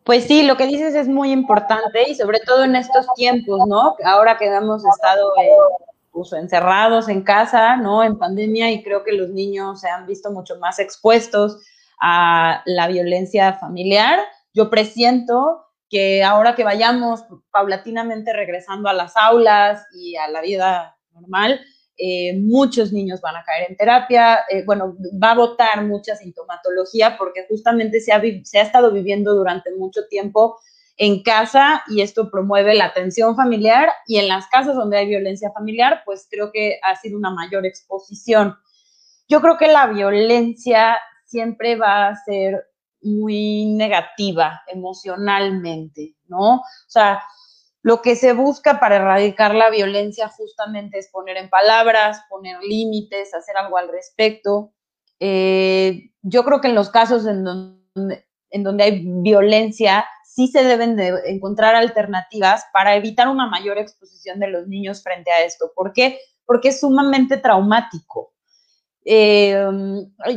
Pues 0.04 0.24
sí, 0.24 0.44
lo 0.44 0.56
que 0.56 0.66
dices 0.66 0.94
es 0.94 1.08
muy 1.08 1.32
importante 1.32 2.08
y 2.08 2.14
sobre 2.14 2.38
todo 2.40 2.62
en 2.62 2.76
estos 2.76 3.06
tiempos, 3.14 3.66
¿no? 3.66 3.96
Ahora 4.04 4.36
que 4.36 4.46
hemos 4.46 4.84
estado 4.84 5.32
eh, 5.42 5.48
pues, 6.16 6.32
encerrados 6.32 7.10
en 7.10 7.22
casa, 7.22 7.76
¿no? 7.76 8.02
En 8.02 8.16
pandemia 8.16 8.70
y 8.72 8.82
creo 8.82 9.04
que 9.04 9.12
los 9.12 9.28
niños 9.28 9.82
se 9.82 9.88
han 9.90 10.06
visto 10.06 10.30
mucho 10.30 10.56
más 10.56 10.78
expuestos 10.78 11.58
a 12.00 12.62
la 12.64 12.88
violencia 12.88 13.52
familiar. 13.52 14.18
Yo 14.54 14.70
presiento 14.70 15.66
que 15.90 16.24
ahora 16.24 16.54
que 16.54 16.64
vayamos 16.64 17.24
paulatinamente 17.50 18.32
regresando 18.32 18.88
a 18.88 18.94
las 18.94 19.14
aulas 19.14 19.84
y 19.92 20.16
a 20.16 20.28
la 20.28 20.40
vida 20.40 20.96
normal, 21.12 21.60
eh, 21.98 22.34
muchos 22.38 22.92
niños 22.92 23.20
van 23.20 23.36
a 23.36 23.44
caer 23.44 23.70
en 23.70 23.76
terapia, 23.76 24.40
eh, 24.48 24.64
bueno, 24.64 24.96
va 25.22 25.32
a 25.32 25.36
votar 25.36 25.84
mucha 25.84 26.16
sintomatología 26.16 27.18
porque 27.18 27.44
justamente 27.46 28.00
se 28.00 28.12
ha, 28.12 28.22
se 28.42 28.58
ha 28.58 28.62
estado 28.62 28.90
viviendo 28.90 29.34
durante 29.34 29.70
mucho 29.72 30.06
tiempo 30.08 30.58
en 30.96 31.22
casa 31.22 31.82
y 31.88 32.00
esto 32.00 32.30
promueve 32.30 32.74
la 32.74 32.86
atención 32.86 33.36
familiar 33.36 33.90
y 34.06 34.18
en 34.18 34.28
las 34.28 34.46
casas 34.48 34.76
donde 34.76 34.96
hay 34.98 35.06
violencia 35.06 35.50
familiar, 35.52 36.02
pues 36.04 36.26
creo 36.30 36.50
que 36.52 36.78
ha 36.82 36.96
sido 36.96 37.18
una 37.18 37.30
mayor 37.30 37.66
exposición. 37.66 38.56
Yo 39.28 39.40
creo 39.40 39.58
que 39.58 39.68
la 39.68 39.86
violencia 39.88 40.96
siempre 41.24 41.76
va 41.76 42.08
a 42.08 42.16
ser 42.24 42.64
muy 43.02 43.66
negativa 43.74 44.62
emocionalmente, 44.68 46.16
¿no? 46.28 46.56
O 46.56 46.88
sea, 46.88 47.22
lo 47.82 48.02
que 48.02 48.16
se 48.16 48.32
busca 48.32 48.80
para 48.80 48.96
erradicar 48.96 49.54
la 49.54 49.70
violencia 49.70 50.28
justamente 50.28 50.98
es 50.98 51.08
poner 51.10 51.36
en 51.36 51.50
palabras, 51.50 52.22
poner 52.28 52.60
límites, 52.62 53.34
hacer 53.34 53.56
algo 53.56 53.76
al 53.76 53.88
respecto. 53.88 54.72
Eh, 55.20 56.10
yo 56.22 56.44
creo 56.44 56.60
que 56.60 56.68
en 56.68 56.74
los 56.74 56.90
casos 56.90 57.26
en 57.26 57.44
donde, 57.44 58.26
en 58.50 58.62
donde 58.64 58.84
hay 58.84 59.04
violencia, 59.04 60.04
sí 60.36 60.48
se 60.48 60.62
deben 60.64 60.96
de 60.96 61.14
encontrar 61.28 61.74
alternativas 61.74 62.66
para 62.70 62.94
evitar 62.94 63.28
una 63.28 63.46
mayor 63.46 63.78
exposición 63.78 64.38
de 64.38 64.48
los 64.48 64.68
niños 64.68 65.02
frente 65.02 65.32
a 65.32 65.42
esto. 65.42 65.72
¿Por 65.74 65.94
qué? 65.94 66.18
Porque 66.44 66.68
es 66.68 66.80
sumamente 66.80 67.38
traumático. 67.38 68.34
Eh, 69.06 69.56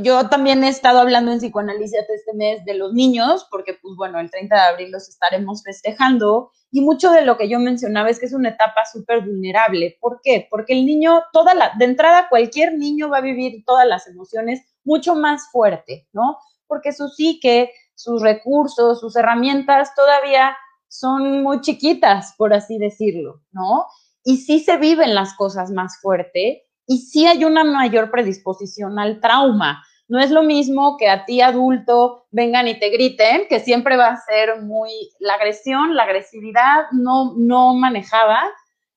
yo 0.01 0.29
también 0.29 0.63
he 0.63 0.69
estado 0.69 0.99
hablando 0.99 1.31
en 1.33 1.39
psicoanálisis 1.39 1.99
este 1.99 2.33
mes 2.33 2.63
de 2.63 2.75
los 2.75 2.93
niños, 2.93 3.45
porque 3.51 3.73
pues 3.73 3.95
bueno, 3.97 4.19
el 4.19 4.31
30 4.31 4.55
de 4.55 4.61
abril 4.61 4.91
los 4.91 5.09
estaremos 5.09 5.63
festejando 5.63 6.51
y 6.71 6.79
mucho 6.79 7.11
de 7.11 7.23
lo 7.23 7.35
que 7.35 7.49
yo 7.49 7.59
mencionaba 7.59 8.09
es 8.09 8.19
que 8.19 8.27
es 8.27 8.33
una 8.33 8.49
etapa 8.49 8.85
súper 8.85 9.25
vulnerable. 9.25 9.97
¿Por 9.99 10.21
qué? 10.23 10.47
Porque 10.49 10.73
el 10.73 10.85
niño, 10.85 11.23
toda 11.33 11.55
la, 11.55 11.73
de 11.77 11.85
entrada, 11.85 12.29
cualquier 12.29 12.77
niño 12.77 13.09
va 13.09 13.17
a 13.17 13.21
vivir 13.21 13.63
todas 13.65 13.85
las 13.85 14.07
emociones 14.07 14.61
mucho 14.85 15.15
más 15.15 15.51
fuerte, 15.51 16.07
¿no? 16.13 16.37
Porque 16.67 16.93
su 16.93 17.09
psique, 17.09 17.73
sus 17.99 18.21
recursos, 18.21 19.01
sus 19.01 19.13
herramientas 19.17 19.93
todavía 19.93 20.55
son 20.87 21.43
muy 21.43 21.59
chiquitas, 21.59 22.33
por 22.37 22.53
así 22.53 22.77
decirlo, 22.77 23.41
¿no? 23.51 23.87
Y 24.23 24.37
sí 24.37 24.61
se 24.61 24.77
viven 24.77 25.13
las 25.13 25.33
cosas 25.33 25.69
más 25.69 25.99
fuerte 26.01 26.63
y 26.87 26.99
sí 26.99 27.27
hay 27.27 27.43
una 27.43 27.65
mayor 27.65 28.09
predisposición 28.09 28.99
al 28.99 29.19
trauma. 29.19 29.83
No 30.07 30.17
es 30.17 30.31
lo 30.31 30.43
mismo 30.43 30.95
que 30.97 31.09
a 31.09 31.25
ti 31.25 31.41
adulto 31.41 32.25
vengan 32.31 32.69
y 32.69 32.79
te 32.79 32.89
griten, 32.89 33.41
que 33.49 33.59
siempre 33.59 33.97
va 33.97 34.07
a 34.07 34.21
ser 34.21 34.61
muy 34.61 34.91
la 35.19 35.33
agresión, 35.33 35.93
la 35.93 36.03
agresividad 36.03 36.85
no, 36.93 37.33
no 37.35 37.73
manejada, 37.73 38.41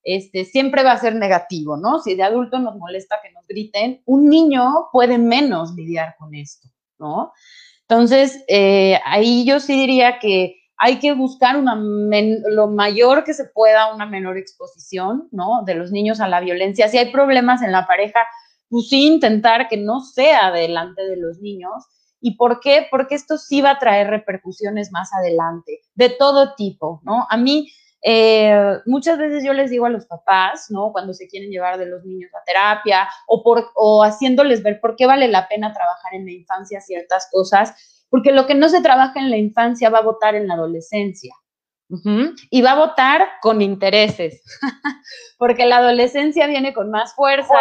este, 0.05 0.45
siempre 0.45 0.85
va 0.85 0.93
a 0.93 0.99
ser 0.99 1.17
negativo, 1.17 1.77
¿no? 1.77 1.99
Si 1.99 2.15
de 2.15 2.23
adulto 2.23 2.61
nos 2.61 2.77
molesta 2.77 3.17
que 3.21 3.33
nos 3.33 3.49
griten, 3.49 4.01
un 4.07 4.29
niño 4.29 4.91
puede 4.93 5.19
menos 5.19 5.75
lidiar 5.75 6.15
con 6.21 6.37
esto, 6.37 6.69
¿no? 7.01 7.33
Entonces, 7.93 8.43
eh, 8.49 8.99
ahí 9.05 9.45
yo 9.45 9.61
sí 9.61 9.74
diría 9.74 10.18
que 10.18 10.57
hay 10.78 10.99
que 10.99 11.12
buscar 11.12 11.59
una 11.59 11.76
lo 11.76 12.68
mayor 12.68 13.22
que 13.22 13.34
se 13.34 13.45
pueda, 13.45 13.95
una 13.95 14.07
menor 14.07 14.38
exposición, 14.38 15.28
¿no? 15.30 15.62
De 15.66 15.74
los 15.74 15.90
niños 15.90 16.18
a 16.18 16.26
la 16.26 16.40
violencia. 16.40 16.88
Si 16.88 16.97
hay 16.97 17.12
problemas 17.12 17.61
en 17.61 17.70
la 17.70 17.86
pareja, 17.86 18.20
pues 18.70 18.88
sí 18.88 19.07
intentar 19.07 19.68
que 19.68 19.76
no 19.76 20.01
sea 20.01 20.51
delante 20.53 21.03
de 21.03 21.18
los 21.18 21.40
niños. 21.40 21.84
¿Y 22.18 22.36
por 22.36 22.61
qué? 22.61 22.86
Porque 22.90 23.14
esto 23.14 23.36
sí 23.36 23.61
va 23.61 23.72
a 23.72 23.78
traer 23.78 24.09
repercusiones 24.09 24.90
más 24.90 25.12
adelante, 25.12 25.80
de 25.95 26.09
todo 26.09 26.55
tipo, 26.55 27.03
¿no? 27.05 27.26
A 27.28 27.36
mí, 27.36 27.68
eh, 28.03 28.79
muchas 28.85 29.17
veces 29.17 29.45
yo 29.45 29.53
les 29.53 29.71
digo 29.71 29.87
a 29.87 29.91
los 29.91 30.07
papás, 30.07 30.67
¿no? 30.71 30.91
Cuando 30.91 31.15
se 31.15 31.29
quieren 31.29 31.51
llevar 31.51 31.79
de 31.79 31.87
los 31.87 32.05
niños 32.05 32.31
a 32.35 32.43
terapia 32.45 33.09
o, 33.29 33.45
por, 33.45 33.71
o 33.77 34.03
haciéndoles 34.03 34.63
ver 34.63 34.81
por 34.81 34.97
qué 34.97 35.07
vale 35.07 35.29
la 35.29 35.49
pena 35.49 35.73
trabajar 35.73 36.15
en 36.15 36.25
la 36.27 36.33
infancia 36.33 36.81
ciertas 36.81 37.29
cosas, 37.31 38.07
porque 38.11 38.33
lo 38.33 38.47
que 38.47 38.55
no 38.55 38.69
se 38.69 38.83
trabaja 38.83 39.21
en 39.21 39.31
la 39.31 39.37
infancia 39.37 39.89
va 39.89 39.99
a 39.99 40.03
votar 40.03 40.35
en 40.35 40.49
la 40.49 40.55
adolescencia. 40.55 41.35
Y 42.51 42.63
va 42.63 42.71
a 42.71 42.87
votar 42.87 43.29
con 43.43 43.61
intereses, 43.61 44.43
porque 45.39 45.67
la 45.67 45.77
adolescencia 45.77 46.47
viene 46.47 46.73
con 46.73 46.91
más 46.91 47.15
fuerza, 47.15 47.55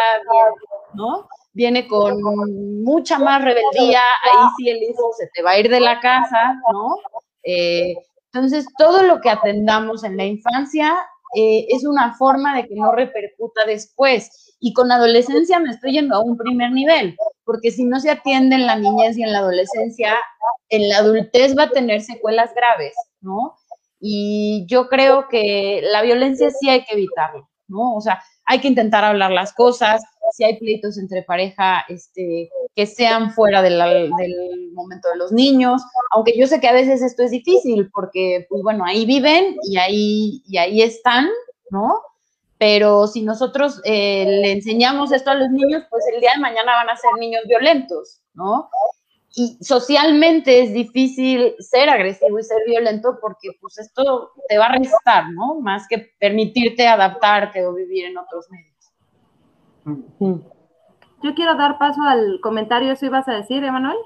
¿no? 0.94 1.28
Viene 1.52 1.86
con 1.86 2.18
mucha 2.82 3.20
más 3.20 3.44
rebeldía, 3.44 4.00
ahí 4.24 4.48
sí 4.56 4.70
el 4.70 4.84
hijo 4.84 5.12
se 5.18 5.30
te 5.34 5.44
va 5.44 5.52
a 5.52 5.60
ir 5.60 5.70
de 5.70 5.82
la 5.82 6.00
casa, 6.00 6.56
¿no? 6.72 6.96
Eh, 7.44 7.94
entonces, 8.34 8.66
todo 8.78 9.04
lo 9.04 9.20
que 9.20 9.30
atendamos 9.30 10.04
en 10.06 10.16
la 10.16 10.26
infancia 10.26 10.96
eh, 11.36 11.66
es 11.70 11.86
una 11.86 12.16
forma 12.16 12.56
de 12.56 12.68
que 12.68 12.76
no 12.76 12.94
repercuta 12.94 13.66
después. 13.66 14.56
Y 14.60 14.74
con 14.74 14.92
adolescencia 14.92 15.60
me 15.60 15.72
estoy 15.72 15.94
yendo 15.94 16.16
a 16.16 16.22
un 16.22 16.38
primer 16.38 16.72
nivel, 16.72 17.18
porque 17.44 17.72
si 17.72 17.84
no 17.84 18.00
se 18.00 18.12
atiende 18.12 18.56
en 18.56 18.68
la 18.68 18.78
niñez 18.78 19.18
y 19.18 19.24
en 19.24 19.34
la 19.34 19.40
adolescencia, 19.40 20.16
en 20.70 20.88
la 20.88 21.00
adultez 21.00 21.58
va 21.58 21.64
a 21.64 21.72
tener 21.72 22.02
secuelas 22.02 22.54
graves, 22.56 22.94
¿no? 23.20 23.56
Y 24.00 24.66
yo 24.68 24.88
creo 24.88 25.28
que 25.28 25.82
la 25.84 26.02
violencia 26.02 26.50
sí 26.52 26.70
hay 26.70 26.86
que 26.86 26.94
evitarla, 26.94 27.48
¿no? 27.68 27.96
O 27.96 28.02
sea, 28.02 28.24
hay 28.46 28.60
que 28.60 28.68
intentar 28.70 29.04
hablar 29.04 29.32
las 29.32 29.54
cosas, 29.54 30.04
si 30.32 30.44
hay 30.44 30.58
pleitos 30.58 30.98
entre 30.98 31.24
pareja, 31.24 31.84
este, 31.90 32.50
que 32.76 32.86
sean 32.86 33.32
fuera 33.32 33.62
del 33.62 34.12
momento 34.74 35.10
de 35.10 35.18
los 35.18 35.32
niños, 35.32 35.82
aunque 36.12 36.38
yo 36.38 36.48
sé 36.48 36.60
que 36.60 36.68
a 36.68 36.74
veces 36.74 37.02
esto 37.02 37.24
es 37.24 37.32
difícil 37.32 37.90
porque, 37.92 38.46
pues 38.50 38.64
bueno, 38.64 38.86
ahí 38.86 39.06
viven 39.06 39.58
y 39.64 39.78
ahí, 39.78 40.44
y 40.46 40.58
ahí 40.58 40.82
están, 40.82 41.28
¿no? 41.70 42.02
Pero 42.58 43.08
si 43.08 43.24
nosotros 43.24 43.82
eh, 43.86 44.26
le 44.26 44.52
enseñamos 44.52 45.12
esto 45.12 45.32
a 45.32 45.36
los 45.36 45.50
niños, 45.50 45.84
pues 45.90 46.04
el 46.14 46.22
día 46.22 46.32
de 46.36 46.42
mañana 46.42 46.74
van 46.74 46.90
a 46.90 46.96
ser 46.96 47.12
niños 47.20 47.42
violentos, 47.48 48.22
¿no? 48.34 48.70
y 49.34 49.58
socialmente 49.62 50.62
es 50.62 50.74
difícil 50.74 51.56
ser 51.60 51.90
agresivo 51.90 52.40
y 52.40 52.44
ser 52.44 52.58
violento 52.66 53.18
porque 53.22 53.52
pues 53.62 53.78
esto 53.78 54.32
te 54.48 54.58
va 54.58 54.66
a 54.66 54.78
restar, 54.78 55.32
¿no? 55.32 55.62
Más 55.62 55.88
que 55.88 56.14
permitirte 56.20 56.86
adaptarte 56.86 57.66
o 57.66 57.74
vivir 57.74 58.06
en 58.06 58.18
otros 58.18 58.50
medios. 58.50 58.81
Yo 59.86 61.36
quiero 61.36 61.56
dar 61.56 61.78
paso 61.78 62.02
al 62.04 62.40
comentario, 62.42 62.92
¿eso 62.92 63.06
ibas 63.06 63.28
a 63.28 63.34
decir, 63.34 63.64
Emanuel? 63.64 63.98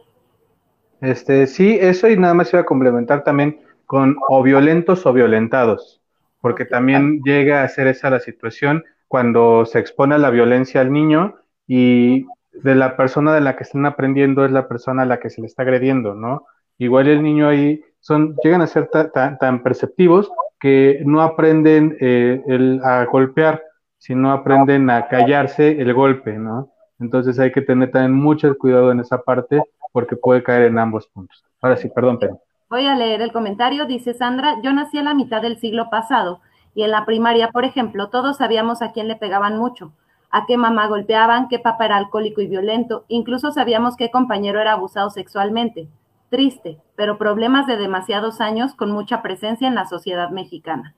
Este, 1.01 1.47
sí, 1.47 1.77
eso 1.79 2.09
y 2.09 2.17
nada 2.17 2.33
más 2.33 2.51
iba 2.53 2.61
a 2.61 2.65
complementar 2.65 3.23
también 3.23 3.59
con 3.85 4.15
o 4.29 4.41
violentos 4.41 5.05
o 5.05 5.13
violentados, 5.13 6.01
porque 6.41 6.65
también 6.65 7.21
llega 7.23 7.63
a 7.63 7.67
ser 7.69 7.87
esa 7.87 8.09
la 8.09 8.19
situación 8.19 8.83
cuando 9.07 9.65
se 9.65 9.79
expone 9.79 10.15
a 10.15 10.19
la 10.19 10.29
violencia 10.29 10.81
al 10.81 10.91
niño 10.91 11.35
y 11.67 12.25
de 12.53 12.75
la 12.75 12.97
persona 12.97 13.33
de 13.33 13.41
la 13.41 13.55
que 13.55 13.63
están 13.63 13.85
aprendiendo 13.85 14.45
es 14.45 14.51
la 14.51 14.67
persona 14.67 15.03
a 15.03 15.05
la 15.05 15.19
que 15.19 15.29
se 15.29 15.41
le 15.41 15.47
está 15.47 15.63
agrediendo, 15.63 16.15
¿no? 16.15 16.45
Igual 16.77 17.07
el 17.07 17.21
niño 17.21 17.47
ahí 17.47 17.83
son, 17.99 18.35
llegan 18.43 18.61
a 18.61 18.67
ser 18.67 18.89
tan 18.89 19.63
perceptivos 19.63 20.31
que 20.59 21.01
no 21.05 21.21
aprenden 21.21 21.97
eh, 21.99 22.41
el, 22.47 22.81
a 22.83 23.05
golpear, 23.05 23.61
sino 24.05 24.31
aprenden 24.31 24.89
a 24.91 25.07
callarse 25.07 25.81
el 25.81 25.91
golpe, 25.93 26.37
¿no? 26.37 26.69
Entonces 26.99 27.39
hay 27.39 27.51
que 27.51 27.61
tener 27.61 27.89
también 27.89 28.13
mucho 28.13 28.55
cuidado 28.57 28.91
en 28.91 28.99
esa 28.99 29.21
parte 29.21 29.63
porque 29.91 30.15
puede 30.15 30.43
caer 30.43 30.67
en 30.67 30.77
ambos 30.77 31.07
puntos. 31.07 31.43
Ahora 31.59 31.75
sí, 31.75 31.89
perdón, 31.89 32.19
Pedro. 32.19 32.39
Voy 32.69 32.85
a 32.85 32.95
leer 32.95 33.21
el 33.21 33.31
comentario. 33.31 33.85
Dice 33.85 34.13
Sandra, 34.13 34.57
yo 34.61 34.73
nací 34.73 34.99
a 34.99 35.03
la 35.03 35.15
mitad 35.15 35.41
del 35.41 35.57
siglo 35.57 35.89
pasado 35.89 36.39
y 36.75 36.83
en 36.83 36.91
la 36.91 37.05
primaria, 37.05 37.49
por 37.49 37.65
ejemplo, 37.65 38.09
todos 38.09 38.37
sabíamos 38.37 38.83
a 38.83 38.91
quién 38.91 39.07
le 39.07 39.15
pegaban 39.15 39.57
mucho 39.57 39.91
a 40.35 40.45
qué 40.45 40.57
mamá 40.57 40.87
golpeaban, 40.87 41.47
qué 41.47 41.59
papá 41.59 41.85
era 41.85 41.95
alcohólico 41.95 42.41
y 42.41 42.47
violento, 42.47 43.05
incluso 43.07 43.53
sabíamos 43.53 43.95
qué 43.95 44.11
compañero 44.11 44.59
era 44.59 44.73
abusado 44.73 45.09
sexualmente. 45.09 45.87
Triste, 46.29 46.77
pero 46.97 47.17
problemas 47.17 47.67
de 47.67 47.77
demasiados 47.77 48.41
años 48.41 48.73
con 48.73 48.91
mucha 48.91 49.21
presencia 49.21 49.65
en 49.65 49.75
la 49.75 49.85
sociedad 49.85 50.31
mexicana. 50.31 50.93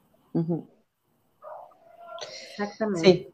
Exactamente. 2.57 2.99
Sí. 3.01 3.31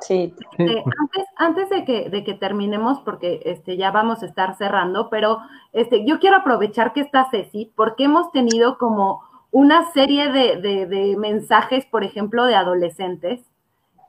Sí. 0.00 0.34
Este, 0.58 0.84
antes, 0.98 1.24
antes 1.36 1.70
de, 1.70 1.84
que, 1.84 2.08
de 2.08 2.24
que 2.24 2.34
terminemos, 2.34 3.00
porque 3.00 3.42
este, 3.44 3.76
ya 3.76 3.90
vamos 3.90 4.22
a 4.22 4.26
estar 4.26 4.56
cerrando, 4.56 5.10
pero 5.10 5.38
este, 5.72 6.04
yo 6.06 6.18
quiero 6.18 6.36
aprovechar 6.36 6.92
que 6.92 7.00
está 7.00 7.28
Ceci, 7.30 7.72
porque 7.76 8.04
hemos 8.04 8.32
tenido 8.32 8.78
como 8.78 9.22
una 9.50 9.92
serie 9.92 10.30
de, 10.30 11.16
mensajes, 11.16 11.86
por 11.86 12.02
ejemplo, 12.02 12.44
de 12.44 12.56
adolescentes 12.56 13.40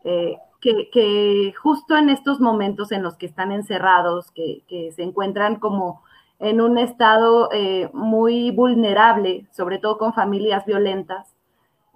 eh, 0.04 0.38
que, 0.60 1.54
justo 1.62 1.96
en 1.96 2.10
estos 2.10 2.40
momentos 2.40 2.92
en 2.92 3.04
los 3.04 3.16
que 3.16 3.28
están 3.28 3.52
encerrados, 3.52 4.32
que, 4.32 4.64
se 4.96 5.04
encuentran 5.04 5.58
como 5.58 6.02
en 6.40 6.62
un 6.62 6.78
estado 6.78 7.50
eh, 7.52 7.90
muy 7.94 8.52
vulnerable, 8.52 9.46
sobre 9.52 9.78
todo 9.78 9.98
con 9.98 10.14
familias 10.14 10.66
violentas, 10.66 11.35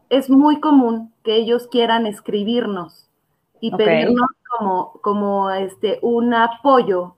es 0.09 0.29
muy 0.29 0.59
común 0.59 1.13
que 1.23 1.35
ellos 1.35 1.67
quieran 1.67 2.05
escribirnos 2.05 3.09
y 3.61 3.75
pedirnos 3.75 4.29
como, 4.57 4.93
como 5.01 5.51
este, 5.51 5.99
un 6.01 6.33
apoyo 6.33 7.15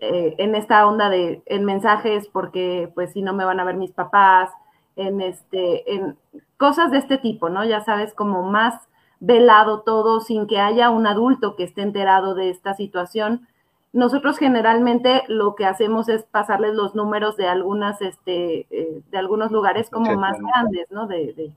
eh, 0.00 0.34
en 0.38 0.54
esta 0.54 0.86
onda 0.86 1.08
de 1.08 1.42
en 1.46 1.64
mensajes 1.64 2.28
porque 2.28 2.90
pues 2.94 3.12
si 3.12 3.22
no 3.22 3.32
me 3.32 3.44
van 3.44 3.60
a 3.60 3.64
ver 3.64 3.76
mis 3.76 3.92
papás, 3.92 4.50
en 4.96 5.20
este, 5.20 5.94
en 5.94 6.16
cosas 6.56 6.90
de 6.90 6.98
este 6.98 7.18
tipo, 7.18 7.48
¿no? 7.48 7.64
Ya 7.64 7.80
sabes, 7.80 8.14
como 8.14 8.42
más 8.42 8.74
velado 9.20 9.82
todo 9.82 10.20
sin 10.20 10.46
que 10.46 10.58
haya 10.58 10.90
un 10.90 11.06
adulto 11.06 11.56
que 11.56 11.64
esté 11.64 11.82
enterado 11.82 12.34
de 12.34 12.50
esta 12.50 12.74
situación. 12.74 13.46
Nosotros 13.92 14.38
generalmente 14.38 15.22
lo 15.28 15.54
que 15.54 15.66
hacemos 15.66 16.08
es 16.08 16.24
pasarles 16.24 16.74
los 16.74 16.94
números 16.94 17.36
de 17.36 17.46
algunas, 17.46 18.00
este, 18.02 18.66
eh, 18.70 19.02
de 19.10 19.18
algunos 19.18 19.52
lugares 19.52 19.90
como 19.90 20.16
más 20.16 20.38
grandes, 20.40 20.90
¿no? 20.90 21.06
De, 21.06 21.52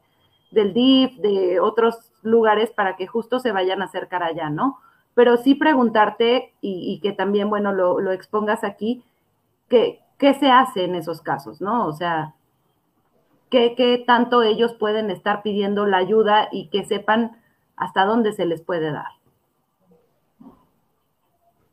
del 0.51 0.73
DIF, 0.73 1.17
de 1.17 1.59
otros 1.59 2.11
lugares 2.21 2.71
para 2.71 2.95
que 2.95 3.07
justo 3.07 3.39
se 3.39 3.51
vayan 3.51 3.81
a 3.81 3.85
acercar 3.85 4.23
allá, 4.23 4.49
¿no? 4.49 4.79
Pero 5.13 5.37
sí 5.37 5.55
preguntarte 5.55 6.53
y, 6.61 6.99
que 7.01 7.13
también, 7.13 7.49
bueno, 7.49 7.71
lo, 7.71 7.99
lo 7.99 8.11
expongas 8.11 8.63
aquí, 8.63 9.03
que, 9.69 10.01
¿qué 10.17 10.33
se 10.33 10.49
hace 10.49 10.83
en 10.83 10.95
esos 10.95 11.21
casos, 11.21 11.61
¿no? 11.61 11.87
O 11.87 11.93
sea, 11.93 12.33
¿qué, 13.49 13.75
¿qué 13.75 14.03
tanto 14.05 14.43
ellos 14.43 14.73
pueden 14.73 15.09
estar 15.09 15.41
pidiendo 15.41 15.85
la 15.85 15.97
ayuda 15.97 16.49
y 16.51 16.67
que 16.67 16.83
sepan 16.83 17.37
hasta 17.77 18.05
dónde 18.05 18.33
se 18.33 18.45
les 18.45 18.61
puede 18.61 18.91
dar. 18.91 19.11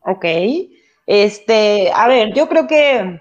Ok. 0.01 0.25
Este, 1.07 1.93
a 1.93 2.09
ver, 2.09 2.33
yo 2.35 2.49
creo 2.49 2.67
que 2.67 3.19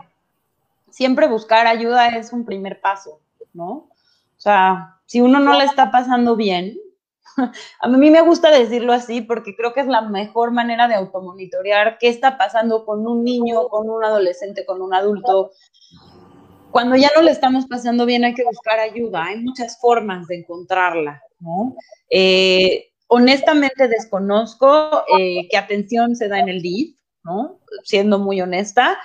siempre 0.90 1.28
buscar 1.28 1.68
ayuda 1.68 2.10
es 2.10 2.34
un 2.34 2.46
primer 2.46 2.82
paso, 2.82 3.20
¿no? 3.54 3.70
O 3.72 3.90
sea, 4.38 5.00
si 5.12 5.20
uno 5.20 5.42
no 5.42 5.60
le 5.60 5.66
está 5.66 5.92
pasando 5.92 6.38
bien, 6.38 6.78
A 7.82 7.88
mí 7.90 8.10
me 8.10 8.22
gusta 8.22 8.50
decirlo 8.50 8.94
así 8.94 9.20
porque 9.20 9.58
creo 9.58 9.74
que 9.74 9.82
es 9.82 9.88
la 9.88 10.04
mejor 10.04 10.52
manera 10.52 10.88
de 10.88 10.96
automonitorear 10.96 11.98
qué 12.00 12.08
está 12.08 12.38
pasando 12.38 12.86
con 12.86 13.06
un 13.06 13.26
niño, 13.26 13.68
con 13.68 13.90
un 13.90 14.06
adolescente, 14.06 14.66
con 14.66 14.82
un 14.82 14.94
adulto. 14.94 15.52
Cuando 16.72 16.96
ya 16.96 17.12
no 17.14 17.24
le 17.24 17.32
estamos 17.32 17.66
pasando 17.68 18.06
bien 18.06 18.24
hay 18.24 18.34
que 18.34 18.46
buscar 18.46 18.80
ayuda. 18.80 19.26
Hay 19.26 19.42
muchas 19.42 19.78
formas 19.82 20.28
de 20.28 20.38
encontrarla, 20.38 21.22
¿no? 21.42 21.76
Eh, 22.10 22.92
honestamente 23.08 23.90
desconozco 23.90 25.04
eh, 25.20 25.46
qué 25.50 25.58
atención 25.58 26.16
se 26.16 26.30
da 26.30 26.40
en 26.40 26.48
el 26.48 26.62
DIF, 26.62 26.98
¿no? 27.26 27.60
Siendo 27.84 28.18
muy 28.18 28.40
honesta 28.40 28.98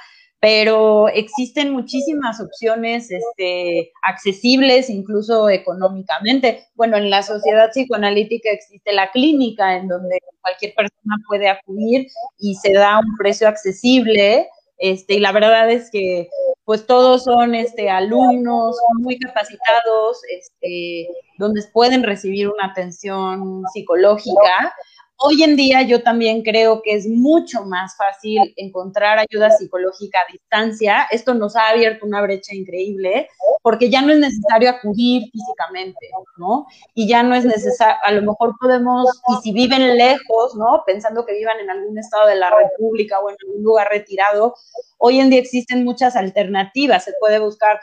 pero 0.46 1.08
existen 1.08 1.72
muchísimas 1.72 2.40
opciones 2.40 3.10
este, 3.10 3.90
accesibles, 4.04 4.88
incluso 4.88 5.50
económicamente. 5.50 6.68
Bueno, 6.76 6.96
en 6.98 7.10
la 7.10 7.24
sociedad 7.24 7.70
psicoanalítica 7.72 8.50
existe 8.52 8.92
la 8.92 9.10
clínica 9.10 9.76
en 9.76 9.88
donde 9.88 10.20
cualquier 10.40 10.72
persona 10.76 11.16
puede 11.26 11.48
acudir 11.48 12.06
y 12.38 12.54
se 12.54 12.74
da 12.74 13.00
un 13.00 13.16
precio 13.16 13.48
accesible. 13.48 14.48
Este, 14.78 15.14
y 15.14 15.18
la 15.18 15.32
verdad 15.32 15.68
es 15.68 15.90
que 15.90 16.28
pues 16.64 16.86
todos 16.86 17.24
son 17.24 17.56
este, 17.56 17.90
alumnos 17.90 18.76
muy 19.00 19.18
capacitados, 19.18 20.20
este, 20.30 21.08
donde 21.38 21.60
pueden 21.72 22.04
recibir 22.04 22.48
una 22.48 22.66
atención 22.66 23.64
psicológica 23.72 24.72
Hoy 25.18 25.42
en 25.42 25.56
día 25.56 25.80
yo 25.80 26.02
también 26.02 26.42
creo 26.42 26.82
que 26.82 26.92
es 26.92 27.06
mucho 27.06 27.64
más 27.64 27.96
fácil 27.96 28.52
encontrar 28.56 29.18
ayuda 29.18 29.50
psicológica 29.50 30.18
a 30.18 30.30
distancia. 30.30 31.06
Esto 31.10 31.32
nos 31.32 31.56
ha 31.56 31.70
abierto 31.70 32.04
una 32.04 32.20
brecha 32.20 32.54
increíble 32.54 33.28
porque 33.62 33.88
ya 33.88 34.02
no 34.02 34.12
es 34.12 34.18
necesario 34.18 34.68
acudir 34.68 35.22
físicamente, 35.32 36.10
¿no? 36.36 36.66
Y 36.94 37.08
ya 37.08 37.22
no 37.22 37.34
es 37.34 37.46
necesario, 37.46 37.96
a 38.04 38.12
lo 38.12 38.22
mejor 38.22 38.54
podemos, 38.60 39.06
y 39.28 39.42
si 39.42 39.52
viven 39.52 39.96
lejos, 39.96 40.54
¿no? 40.54 40.82
Pensando 40.86 41.24
que 41.24 41.34
vivan 41.34 41.60
en 41.60 41.70
algún 41.70 41.98
estado 41.98 42.26
de 42.26 42.36
la 42.36 42.50
República 42.50 43.18
o 43.18 43.30
en 43.30 43.36
algún 43.42 43.64
lugar 43.64 43.88
retirado, 43.90 44.54
hoy 44.98 45.18
en 45.18 45.30
día 45.30 45.40
existen 45.40 45.84
muchas 45.84 46.14
alternativas. 46.14 47.04
Se 47.04 47.14
puede 47.18 47.38
buscar 47.38 47.80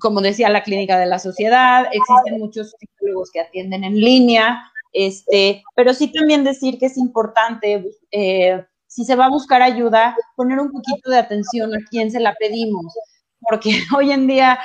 como 0.00 0.22
decía 0.22 0.48
la 0.48 0.62
clínica 0.62 0.98
de 0.98 1.04
la 1.06 1.18
sociedad, 1.18 1.84
existen 1.92 2.38
muchos 2.38 2.74
psicólogos 2.78 3.30
que 3.30 3.40
atienden 3.40 3.84
en 3.84 4.00
línea, 4.00 4.71
este, 4.92 5.62
pero 5.74 5.94
sí 5.94 6.12
también 6.12 6.44
decir 6.44 6.78
que 6.78 6.86
es 6.86 6.98
importante, 6.98 7.84
eh, 8.10 8.64
si 8.86 9.04
se 9.04 9.16
va 9.16 9.26
a 9.26 9.30
buscar 9.30 9.62
ayuda, 9.62 10.16
poner 10.36 10.58
un 10.60 10.70
poquito 10.70 11.10
de 11.10 11.18
atención 11.18 11.74
a 11.74 11.78
quién 11.90 12.10
se 12.10 12.20
la 12.20 12.34
pedimos, 12.34 12.94
porque 13.40 13.70
hoy 13.96 14.12
en 14.12 14.26
día 14.26 14.58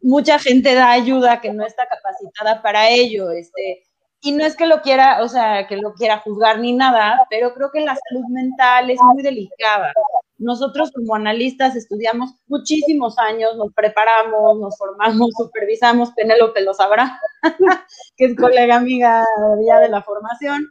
mucha 0.00 0.38
gente 0.38 0.74
da 0.74 0.90
ayuda 0.92 1.40
que 1.40 1.52
no 1.52 1.64
está 1.64 1.86
capacitada 1.86 2.62
para 2.62 2.88
ello, 2.90 3.30
este, 3.30 3.84
y 4.20 4.32
no 4.32 4.44
es 4.44 4.56
que 4.56 4.66
lo 4.66 4.82
quiera, 4.82 5.22
o 5.22 5.28
sea, 5.28 5.66
que 5.68 5.76
lo 5.76 5.94
quiera 5.94 6.18
juzgar 6.18 6.58
ni 6.58 6.72
nada, 6.72 7.26
pero 7.30 7.54
creo 7.54 7.70
que 7.70 7.80
la 7.80 7.96
salud 8.08 8.26
mental 8.30 8.90
es 8.90 8.98
muy 9.00 9.22
delicada. 9.22 9.92
Nosotros 10.38 10.92
como 10.92 11.16
analistas 11.16 11.74
estudiamos 11.74 12.30
muchísimos 12.46 13.18
años, 13.18 13.56
nos 13.56 13.72
preparamos, 13.74 14.60
nos 14.60 14.78
formamos, 14.78 15.30
supervisamos, 15.36 16.12
Penélope 16.12 16.62
lo 16.62 16.74
sabrá, 16.74 17.20
que 18.16 18.26
es 18.26 18.36
colega 18.36 18.76
amiga 18.76 19.24
ya 19.66 19.80
de 19.80 19.88
la 19.88 20.02
formación. 20.02 20.70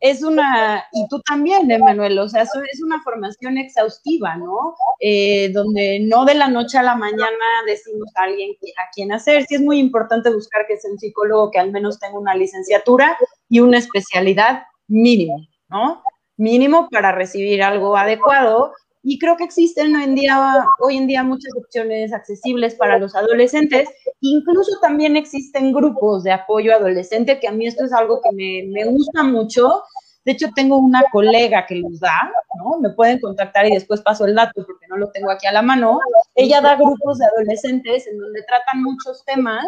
Es 0.00 0.22
una, 0.22 0.84
y 0.92 1.06
tú 1.08 1.20
también, 1.22 1.70
Emanuel, 1.70 2.18
o 2.18 2.28
sea, 2.28 2.42
es 2.42 2.82
una 2.84 3.02
formación 3.02 3.56
exhaustiva, 3.56 4.36
¿no? 4.36 4.74
Eh, 5.00 5.50
donde 5.52 6.00
no 6.00 6.24
de 6.24 6.34
la 6.34 6.48
noche 6.48 6.76
a 6.76 6.82
la 6.82 6.96
mañana 6.96 7.46
decimos 7.66 8.10
a 8.16 8.24
alguien 8.24 8.50
a 8.50 8.90
quién 8.92 9.12
hacer. 9.12 9.44
Sí 9.44 9.54
es 9.54 9.62
muy 9.62 9.78
importante 9.78 10.28
buscar 10.34 10.66
que 10.66 10.76
sea 10.76 10.90
un 10.90 10.98
psicólogo 10.98 11.50
que 11.52 11.60
al 11.60 11.70
menos 11.70 12.00
tenga 12.00 12.18
una 12.18 12.34
licenciatura 12.34 13.16
y 13.48 13.60
una 13.60 13.78
especialidad 13.78 14.64
mínimo, 14.88 15.46
¿no? 15.68 16.02
Mínimo 16.36 16.88
para 16.90 17.12
recibir 17.12 17.62
algo 17.62 17.96
adecuado 17.96 18.72
y 19.04 19.18
creo 19.18 19.36
que 19.36 19.44
existen 19.44 19.94
hoy 19.94 20.04
en 20.04 20.14
día, 20.14 20.64
hoy 20.80 20.96
en 20.96 21.06
día 21.06 21.22
muchas 21.22 21.52
opciones 21.54 22.12
accesibles 22.14 22.74
para 22.74 22.98
los 22.98 23.14
adolescentes. 23.14 23.86
Incluso 24.20 24.72
también 24.80 25.14
existen 25.16 25.74
grupos 25.74 26.24
de 26.24 26.32
apoyo 26.32 26.74
adolescente, 26.74 27.38
que 27.38 27.46
a 27.46 27.52
mí 27.52 27.66
esto 27.66 27.84
es 27.84 27.92
algo 27.92 28.22
que 28.22 28.32
me, 28.32 28.66
me 28.72 28.86
gusta 28.86 29.22
mucho. 29.22 29.82
De 30.24 30.32
hecho, 30.32 30.46
tengo 30.54 30.78
una 30.78 31.02
colega 31.12 31.66
que 31.66 31.74
los 31.74 32.00
da, 32.00 32.32
¿no? 32.56 32.80
Me 32.80 32.88
pueden 32.94 33.20
contactar 33.20 33.66
y 33.66 33.74
después 33.74 34.00
paso 34.00 34.24
el 34.24 34.34
dato 34.34 34.64
porque 34.66 34.86
no 34.88 34.96
lo 34.96 35.10
tengo 35.10 35.30
aquí 35.30 35.46
a 35.46 35.52
la 35.52 35.60
mano. 35.60 35.98
Ella 36.34 36.62
da 36.62 36.76
grupos 36.76 37.18
de 37.18 37.26
adolescentes 37.26 38.06
en 38.06 38.18
donde 38.18 38.42
tratan 38.48 38.82
muchos 38.82 39.22
temas, 39.26 39.66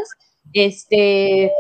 este, 0.55 1.53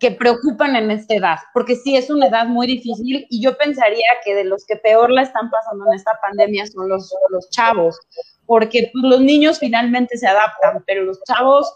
que 0.00 0.10
preocupan 0.10 0.74
en 0.76 0.90
esta 0.90 1.14
edad, 1.14 1.36
porque 1.52 1.76
sí 1.76 1.94
es 1.94 2.08
una 2.08 2.28
edad 2.28 2.46
muy 2.46 2.66
difícil 2.66 3.26
y 3.28 3.42
yo 3.42 3.56
pensaría 3.58 4.06
que 4.24 4.34
de 4.34 4.44
los 4.44 4.64
que 4.64 4.76
peor 4.76 5.10
la 5.10 5.22
están 5.22 5.50
pasando 5.50 5.84
en 5.86 5.94
esta 5.94 6.12
pandemia 6.22 6.66
son 6.66 6.88
los, 6.88 7.14
los 7.28 7.50
chavos, 7.50 7.98
porque 8.46 8.90
pues, 8.92 9.04
los 9.04 9.20
niños 9.20 9.58
finalmente 9.58 10.16
se 10.16 10.26
adaptan, 10.26 10.82
pero 10.86 11.04
los 11.04 11.22
chavos 11.24 11.70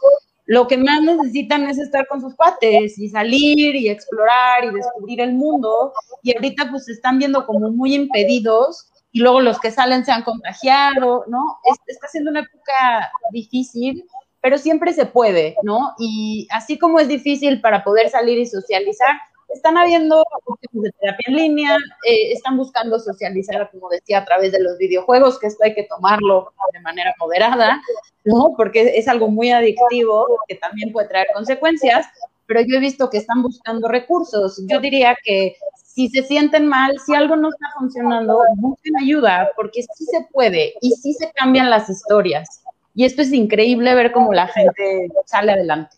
lo 0.47 0.67
que 0.67 0.77
más 0.77 1.03
necesitan 1.03 1.69
es 1.69 1.79
estar 1.79 2.07
con 2.07 2.21
sus 2.21 2.35
cuates 2.35 2.99
y 2.99 3.09
salir 3.09 3.77
y 3.77 3.89
explorar 3.89 4.65
y 4.65 4.75
descubrir 4.75 5.21
el 5.21 5.35
mundo 5.35 5.93
y 6.23 6.35
ahorita 6.35 6.71
pues 6.71 6.87
se 6.87 6.93
están 6.93 7.19
viendo 7.19 7.47
como 7.47 7.71
muy 7.71 7.95
impedidos 7.95 8.91
y 9.13 9.21
luego 9.21 9.41
los 9.41 9.59
que 9.61 9.71
salen 9.71 10.05
se 10.05 10.13
han 10.13 10.23
contagiado, 10.23 11.25
¿no? 11.29 11.59
está 11.87 12.09
siendo 12.09 12.31
una 12.31 12.41
época 12.41 13.11
difícil 13.31 14.05
pero 14.45 14.59
siempre 14.59 14.93
se 14.93 15.07
puede, 15.07 15.57
¿no? 15.63 15.95
Y 15.99 16.47
así 16.51 16.79
como 16.79 17.01
es 17.01 17.09
difícil 17.09 17.63
para 17.63 17.83
poder 17.83 18.11
salir 18.11 18.39
y 18.39 18.45
socializar, 18.45 19.17
están 19.49 19.79
habiendo 19.79 20.23
opciones 20.45 20.83
de 20.83 20.93
terapia 21.01 21.25
en 21.29 21.37
línea, 21.37 21.77
eh, 22.07 22.33
están 22.33 22.59
buscando 22.59 22.99
socializar, 22.99 23.71
como 23.71 23.89
decía, 23.89 24.19
a 24.19 24.25
través 24.27 24.53
de 24.53 24.63
los 24.63 24.77
videojuegos, 24.77 25.39
que 25.39 25.47
esto 25.47 25.65
hay 25.65 25.75
que 25.75 25.85
tomarlo 25.85 26.53
de 26.75 26.81
manera 26.81 27.15
moderada, 27.19 27.81
¿no? 28.25 28.53
Porque 28.55 28.99
es 28.99 29.09
algo 29.09 29.29
muy 29.29 29.51
adictivo 29.51 30.27
que 30.47 30.57
también 30.57 30.93
puede 30.93 31.09
traer 31.09 31.29
consecuencias, 31.33 32.07
pero 32.45 32.61
yo 32.61 32.77
he 32.77 32.81
visto 32.81 33.09
que 33.09 33.17
están 33.17 33.43
buscando 33.43 33.89
recursos. 33.89 34.63
Yo 34.67 34.79
diría 34.79 35.17
que 35.25 35.57
si 35.75 36.11
se 36.11 36.23
sienten 36.23 36.67
mal, 36.67 36.93
si 37.07 37.15
algo 37.15 37.35
no 37.37 37.49
está 37.49 37.67
funcionando, 37.79 38.43
busquen 38.57 38.95
ayuda, 38.99 39.49
porque 39.57 39.85
sí 39.95 40.05
se 40.05 40.27
puede 40.31 40.75
y 40.83 40.91
sí 40.91 41.15
se 41.15 41.33
cambian 41.33 41.71
las 41.71 41.89
historias. 41.89 42.64
Y 42.95 43.05
esto 43.05 43.23
es 43.23 43.33
increíble 43.33 43.95
ver 43.95 44.13
cómo 44.13 44.33
la 44.33 44.47
gente 44.47 45.09
sale 45.27 45.53
adelante. 45.53 45.97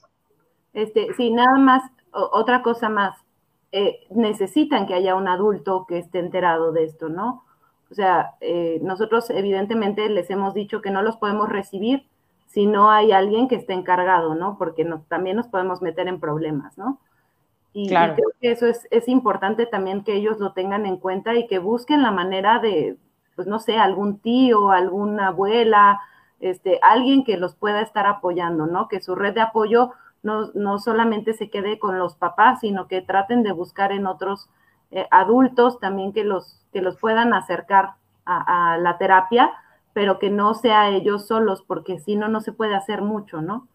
Este, 0.73 1.09
sí, 1.17 1.31
nada 1.31 1.59
más, 1.59 1.83
otra 2.11 2.63
cosa 2.63 2.89
más. 2.89 3.17
Eh, 3.73 4.07
necesitan 4.11 4.87
que 4.87 4.95
haya 4.95 5.15
un 5.15 5.29
adulto 5.29 5.85
que 5.87 5.99
esté 5.99 6.19
enterado 6.19 6.73
de 6.73 6.85
esto, 6.85 7.09
¿no? 7.09 7.45
O 7.91 7.95
sea, 7.95 8.35
eh, 8.41 8.79
nosotros 8.83 9.29
evidentemente 9.31 10.09
les 10.09 10.31
hemos 10.31 10.55
dicho 10.55 10.81
que 10.81 10.91
no 10.91 11.03
los 11.03 11.17
podemos 11.17 11.49
recibir 11.49 12.07
si 12.47 12.67
no 12.67 12.91
hay 12.91 13.13
alguien 13.13 13.49
que 13.49 13.57
esté 13.57 13.75
encargado, 13.75 14.35
¿no? 14.35 14.57
Porque 14.57 14.89
también 15.09 15.37
nos 15.37 15.49
podemos 15.49 15.83
meter 15.83 16.09
en 16.09 16.21
problemas, 16.21 16.79
¿no? 16.79 17.01
Y, 17.75 17.89
creo 17.89 18.15
que 18.41 18.53
eso 18.53 18.67
es, 18.67 18.89
es, 18.91 19.07
importante 19.07 19.67
también 19.67 20.03
que 20.03 20.15
ellos 20.15 20.39
lo 20.39 20.53
tengan 20.55 20.87
en 20.87 20.97
cuenta 20.97 21.35
y 21.35 21.47
que 21.47 21.59
busquen 21.59 22.03
la 22.03 22.11
manera 22.11 22.59
de, 22.59 22.97
pues 23.35 23.47
no 23.47 23.59
sé, 23.59 23.77
algún 23.77 24.19
tío, 24.19 24.71
alguna 24.71 25.29
abuela, 25.29 26.01
este, 26.41 26.79
alguien 26.83 27.25
que 27.25 27.37
los 27.37 27.55
pueda 27.55 27.81
estar 27.81 28.07
apoyando, 28.07 28.67
¿no? 28.67 28.89
Que 28.89 29.01
su 29.01 29.15
red 29.15 29.35
de 29.35 29.41
apoyo 29.41 29.93
no, 30.23 30.51
no 30.55 30.79
solamente 30.79 31.33
se 31.33 31.51
quede 31.51 31.79
con 31.79 31.99
los 31.99 32.17
papás, 32.17 32.61
sino 32.61 32.89
que 32.89 33.01
traten 33.01 33.43
de 33.43 33.53
buscar 33.53 33.93
en 33.93 34.07
otros 34.07 34.49
eh, 34.91 35.07
adultos 35.11 35.81
también 35.81 36.13
que 36.13 36.25
los, 36.25 36.67
que 36.73 36.83
los 36.83 36.97
puedan 36.97 37.33
acercar 37.35 37.95
a, 38.25 38.75
a, 38.75 38.79
la 38.79 38.99
terapia, 38.99 39.53
pero 39.93 40.19
que 40.19 40.31
no 40.31 40.55
sea 40.55 40.91
ellos 40.91 41.27
solos, 41.27 41.65
porque 41.67 41.99
si 42.01 42.17
no, 42.17 42.29
no 42.29 42.41
se 42.41 42.53
puede 42.53 42.75
hacer 42.75 43.03
mucho, 43.03 43.41
¿no? 43.41 43.69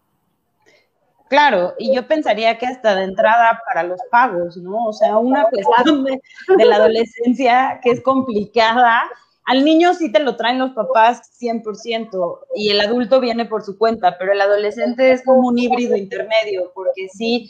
Claro, 1.28 1.72
y 1.78 1.94
yo 1.94 2.06
pensaría 2.06 2.58
que 2.58 2.66
hasta 2.66 2.94
de 2.94 3.04
entrada 3.04 3.62
para 3.66 3.82
los 3.84 3.98
pagos, 4.10 4.58
¿no? 4.58 4.84
O 4.84 4.92
sea, 4.92 5.16
una 5.16 5.44
cuestión 5.44 6.04
de, 6.04 6.20
de 6.58 6.64
la 6.66 6.76
adolescencia 6.76 7.80
que 7.82 7.90
es 7.90 8.02
complicada 8.02 9.02
al 9.44 9.64
niño 9.64 9.94
sí 9.94 10.12
te 10.12 10.20
lo 10.20 10.36
traen 10.36 10.58
los 10.58 10.72
papás 10.72 11.22
100% 11.40 12.38
y 12.54 12.70
el 12.70 12.80
adulto 12.80 13.20
viene 13.20 13.44
por 13.44 13.62
su 13.62 13.76
cuenta, 13.76 14.16
pero 14.18 14.32
el 14.32 14.40
adolescente 14.40 15.12
es 15.12 15.24
como 15.24 15.48
un 15.48 15.58
híbrido 15.58 15.96
intermedio, 15.96 16.70
porque 16.74 17.08
sí, 17.08 17.48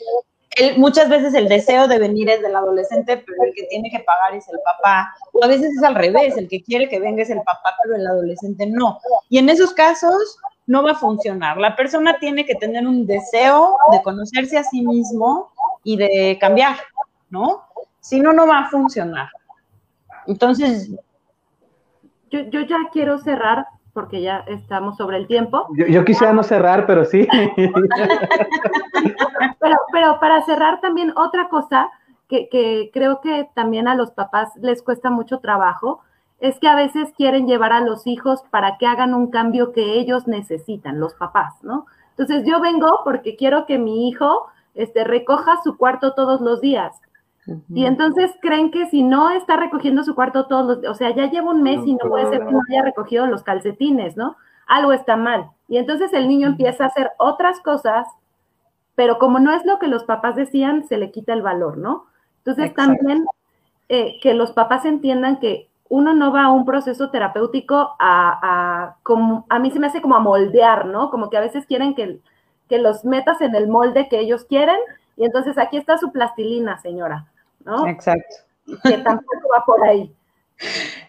muchas 0.77 1.09
veces 1.09 1.33
el 1.33 1.47
deseo 1.47 1.87
de 1.87 1.99
venir 1.99 2.29
es 2.29 2.41
del 2.41 2.55
adolescente, 2.55 3.17
pero 3.17 3.43
el 3.43 3.53
que 3.53 3.63
tiene 3.63 3.89
que 3.89 3.99
pagar 3.99 4.35
es 4.35 4.47
el 4.49 4.59
papá. 4.63 5.13
O 5.33 5.43
a 5.43 5.47
veces 5.47 5.71
es 5.77 5.83
al 5.83 5.95
revés, 5.95 6.37
el 6.37 6.47
que 6.47 6.63
quiere 6.63 6.89
que 6.89 6.99
venga 6.99 7.21
es 7.21 7.29
el 7.29 7.39
papá, 7.39 7.75
pero 7.83 7.95
el 7.95 8.07
adolescente 8.07 8.65
no. 8.65 8.99
Y 9.29 9.37
en 9.37 9.49
esos 9.49 9.73
casos 9.73 10.37
no 10.65 10.83
va 10.83 10.91
a 10.91 10.95
funcionar. 10.95 11.57
La 11.57 11.75
persona 11.75 12.17
tiene 12.19 12.45
que 12.45 12.55
tener 12.55 12.87
un 12.87 13.05
deseo 13.05 13.77
de 13.91 14.01
conocerse 14.01 14.57
a 14.57 14.63
sí 14.63 14.81
mismo 14.81 15.51
y 15.83 15.97
de 15.97 16.37
cambiar, 16.39 16.77
¿no? 17.29 17.63
Si 17.99 18.19
no, 18.19 18.33
no 18.33 18.47
va 18.47 18.59
a 18.59 18.69
funcionar. 18.69 19.29
Entonces, 20.27 20.89
yo, 22.41 22.61
ya 22.61 22.77
quiero 22.91 23.17
cerrar 23.19 23.67
porque 23.93 24.21
ya 24.21 24.43
estamos 24.47 24.97
sobre 24.97 25.17
el 25.17 25.27
tiempo. 25.27 25.67
Yo, 25.75 26.03
quisiera 26.03 26.33
no 26.33 26.43
cerrar, 26.43 26.87
pero 26.87 27.05
sí. 27.05 27.27
pero, 29.91 30.19
para 30.19 30.41
cerrar 30.43 30.81
también 30.81 31.13
otra 31.15 31.47
cosa 31.47 31.89
que, 32.27 32.49
que 32.49 32.89
creo 32.91 33.21
que 33.21 33.47
también 33.53 33.87
a 33.87 33.95
los 33.95 34.11
papás 34.11 34.49
les 34.55 34.81
cuesta 34.81 35.11
mucho 35.11 35.39
trabajo 35.39 36.01
es 36.39 36.59
que 36.59 36.67
a 36.67 36.75
veces 36.75 37.13
quieren 37.15 37.47
llevar 37.47 37.71
a 37.71 37.81
los 37.81 38.05
hijos 38.05 38.43
para 38.49 38.77
que 38.77 38.85
hagan 38.85 39.13
un 39.13 39.31
cambio 39.31 39.71
que 39.71 39.93
ellos 39.93 40.27
necesitan, 40.27 40.99
los 40.99 41.13
papás, 41.13 41.63
¿no? 41.63 41.85
Entonces 42.17 42.43
yo 42.45 42.59
vengo 42.59 43.01
porque 43.03 43.35
quiero 43.35 43.65
que 43.65 43.77
mi 43.77 44.09
hijo 44.09 44.47
este, 44.75 45.03
recoja 45.03 45.61
su 45.63 45.77
cuarto 45.77 46.13
todos 46.13 46.41
los 46.41 46.61
días. 46.61 46.95
Y 47.69 47.85
entonces 47.85 48.31
creen 48.41 48.71
que 48.71 48.87
si 48.87 49.03
no 49.03 49.29
está 49.29 49.57
recogiendo 49.57 50.03
su 50.03 50.15
cuarto 50.15 50.45
todos 50.47 50.77
los 50.81 50.89
o 50.89 50.95
sea, 50.95 51.13
ya 51.13 51.29
lleva 51.29 51.51
un 51.51 51.61
mes 51.61 51.81
y 51.85 51.93
no 51.93 52.09
puede 52.09 52.29
ser 52.29 52.45
que 52.45 52.51
no 52.51 52.61
haya 52.69 52.83
recogido 52.83 53.27
los 53.27 53.43
calcetines, 53.43 54.15
¿no? 54.15 54.37
Algo 54.65 54.93
está 54.93 55.17
mal. 55.17 55.49
Y 55.67 55.77
entonces 55.77 56.13
el 56.13 56.27
niño 56.27 56.47
empieza 56.47 56.85
a 56.85 56.87
hacer 56.87 57.11
otras 57.17 57.59
cosas, 57.59 58.07
pero 58.95 59.19
como 59.19 59.39
no 59.39 59.51
es 59.51 59.65
lo 59.65 59.77
que 59.77 59.87
los 59.87 60.05
papás 60.05 60.35
decían, 60.35 60.87
se 60.87 60.97
le 60.97 61.11
quita 61.11 61.33
el 61.33 61.41
valor, 61.41 61.77
¿no? 61.77 62.05
Entonces 62.45 62.73
también 62.73 63.25
eh, 63.89 64.19
que 64.21 64.33
los 64.33 64.51
papás 64.51 64.85
entiendan 64.85 65.39
que 65.39 65.69
uno 65.89 66.13
no 66.13 66.31
va 66.31 66.45
a 66.45 66.51
un 66.51 66.65
proceso 66.65 67.09
terapéutico 67.09 67.95
a, 67.99 68.95
como, 69.03 69.45
a 69.49 69.59
mí 69.59 69.69
se 69.71 69.79
me 69.79 69.87
hace 69.87 70.01
como 70.01 70.15
a 70.15 70.19
moldear, 70.19 70.85
¿no? 70.85 71.09
Como 71.11 71.29
que 71.29 71.37
a 71.37 71.41
veces 71.41 71.65
quieren 71.65 71.93
que, 71.93 72.19
que 72.69 72.79
los 72.79 73.03
metas 73.03 73.41
en 73.41 73.53
el 73.53 73.67
molde 73.67 74.07
que 74.09 74.19
ellos 74.19 74.45
quieren 74.45 74.77
y 75.15 75.25
entonces 75.25 75.57
aquí 75.57 75.77
está 75.77 75.97
su 75.97 76.11
plastilina, 76.11 76.79
señora, 76.79 77.27
¿no? 77.65 77.87
Exacto. 77.87 78.35
Que 78.83 78.97
tampoco 78.97 79.47
va 79.55 79.65
por 79.65 79.83
ahí. 79.83 80.13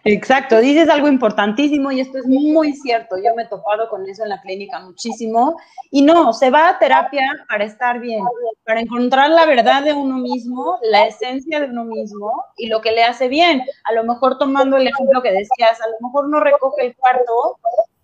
Exacto, 0.03 0.59
dices 0.59 0.89
algo 0.89 1.07
importantísimo 1.07 1.91
y 1.91 1.99
esto 1.99 2.19
es 2.19 2.25
muy 2.27 2.73
cierto. 2.73 3.17
Yo 3.17 3.33
me 3.35 3.43
he 3.43 3.47
topado 3.47 3.89
con 3.89 4.07
eso 4.07 4.23
en 4.23 4.29
la 4.29 4.41
clínica 4.41 4.79
muchísimo. 4.79 5.57
Y 5.91 6.01
no, 6.01 6.33
se 6.33 6.51
va 6.51 6.69
a 6.69 6.79
terapia 6.79 7.23
para 7.49 7.63
estar 7.63 7.99
bien, 7.99 8.23
para 8.65 8.81
encontrar 8.81 9.29
la 9.29 9.45
verdad 9.45 9.83
de 9.83 9.93
uno 9.93 10.17
mismo, 10.17 10.77
la 10.83 11.07
esencia 11.07 11.59
de 11.59 11.67
uno 11.67 11.85
mismo 11.85 12.31
y 12.57 12.67
lo 12.67 12.81
que 12.81 12.91
le 12.91 13.03
hace 13.03 13.27
bien. 13.27 13.63
A 13.85 13.93
lo 13.93 14.03
mejor 14.03 14.37
tomando 14.37 14.77
el 14.77 14.87
ejemplo 14.87 15.21
que 15.21 15.31
decías, 15.31 15.81
a 15.81 15.87
lo 15.87 16.07
mejor 16.07 16.29
no 16.29 16.39
recoge 16.39 16.85
el 16.85 16.95
cuarto, 16.95 17.59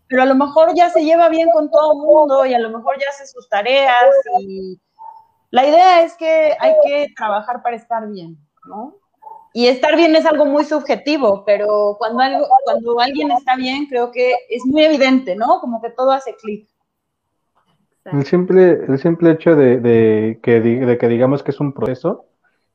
pero 0.08 0.24
a 0.24 0.26
lo 0.26 0.36
mejor 0.36 0.74
ya 0.76 0.90
se 0.90 1.04
lleva 1.04 1.30
bien 1.30 1.50
con 1.54 1.70
todo 1.70 1.94
el 1.94 2.00
mundo 2.00 2.46
y 2.46 2.54
a 2.54 2.60
lo 2.60 2.70
mejor 2.70 2.98
ya 3.00 3.10
hace 3.10 3.28
sus 3.28 3.48
tareas. 3.48 4.10
Y 4.40 4.80
la 5.52 5.68
idea 5.68 6.04
es 6.04 6.16
que 6.16 6.56
hay 6.60 6.74
que 6.86 7.08
trabajar 7.16 7.62
para 7.62 7.76
estar 7.76 8.10
bien, 8.10 8.38
¿no? 8.66 8.96
Y 9.54 9.68
estar 9.68 9.98
bien 9.98 10.16
es 10.16 10.26
algo 10.26 10.46
muy 10.46 10.64
subjetivo, 10.64 11.44
pero 11.46 11.98
cuando, 12.00 12.24
algo, 12.24 12.48
cuando 12.64 13.00
alguien 13.02 13.32
está 13.32 13.58
bien, 13.58 13.86
creo 13.88 14.12
que 14.12 14.34
es 14.50 14.66
muy 14.66 14.84
evidente, 14.84 15.36
¿no? 15.36 15.60
Como 15.60 15.82
que 15.82 15.90
todo 15.90 16.12
hace 16.12 16.36
clic. 16.36 16.70
El 18.06 18.26
simple, 18.26 18.86
el 18.88 18.98
simple 18.98 19.32
hecho 19.32 19.56
de, 19.56 20.40
que, 20.42 20.62
de 20.62 20.98
que 20.98 21.08
digamos 21.08 21.44
que 21.44 21.52
es 21.52 21.60
un 21.60 21.74
proceso, 21.74 22.26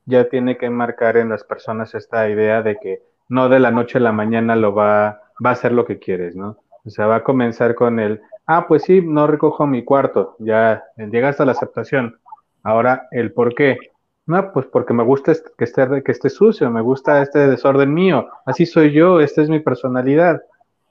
ya 0.04 0.28
tiene 0.28 0.58
que 0.58 0.68
marcar 0.70 1.16
en 1.16 1.30
las 1.30 1.44
personas 1.44 1.94
esta 1.94 2.28
idea 2.28 2.62
de 2.62 2.76
que 2.76 3.02
no 3.28 3.48
de 3.48 3.58
la 3.58 3.70
noche 3.70 3.98
a 3.98 4.02
la 4.02 4.12
mañana 4.12 4.54
lo 4.54 4.74
va, 4.74 5.22
va 5.44 5.50
a 5.50 5.52
hacer 5.54 5.72
lo 5.72 5.84
que 5.86 5.98
quieres, 5.98 6.36
¿no? 6.36 6.58
O 6.84 6.90
sea, 6.90 7.06
va 7.06 7.16
a 7.16 7.24
comenzar 7.24 7.74
con 7.74 7.98
el, 7.98 8.20
ah, 8.46 8.66
pues 8.68 8.84
sí, 8.84 9.00
no 9.02 9.26
recojo 9.26 9.66
mi 9.66 9.82
cuarto, 9.82 10.36
ya 10.38 10.84
llega 10.96 11.30
hasta 11.30 11.44
la 11.44 11.52
aceptación. 11.52 12.20
Ahora, 12.66 13.06
el 13.12 13.32
por 13.32 13.54
qué. 13.54 13.78
No, 14.26 14.52
pues 14.52 14.66
porque 14.66 14.92
me 14.92 15.04
gusta 15.04 15.32
que 15.56 15.62
esté, 15.62 16.02
que 16.02 16.10
esté 16.10 16.28
sucio, 16.28 16.68
me 16.68 16.80
gusta 16.80 17.22
este 17.22 17.46
desorden 17.46 17.94
mío, 17.94 18.26
así 18.44 18.66
soy 18.66 18.90
yo, 18.90 19.20
esta 19.20 19.40
es 19.40 19.48
mi 19.48 19.60
personalidad. 19.60 20.42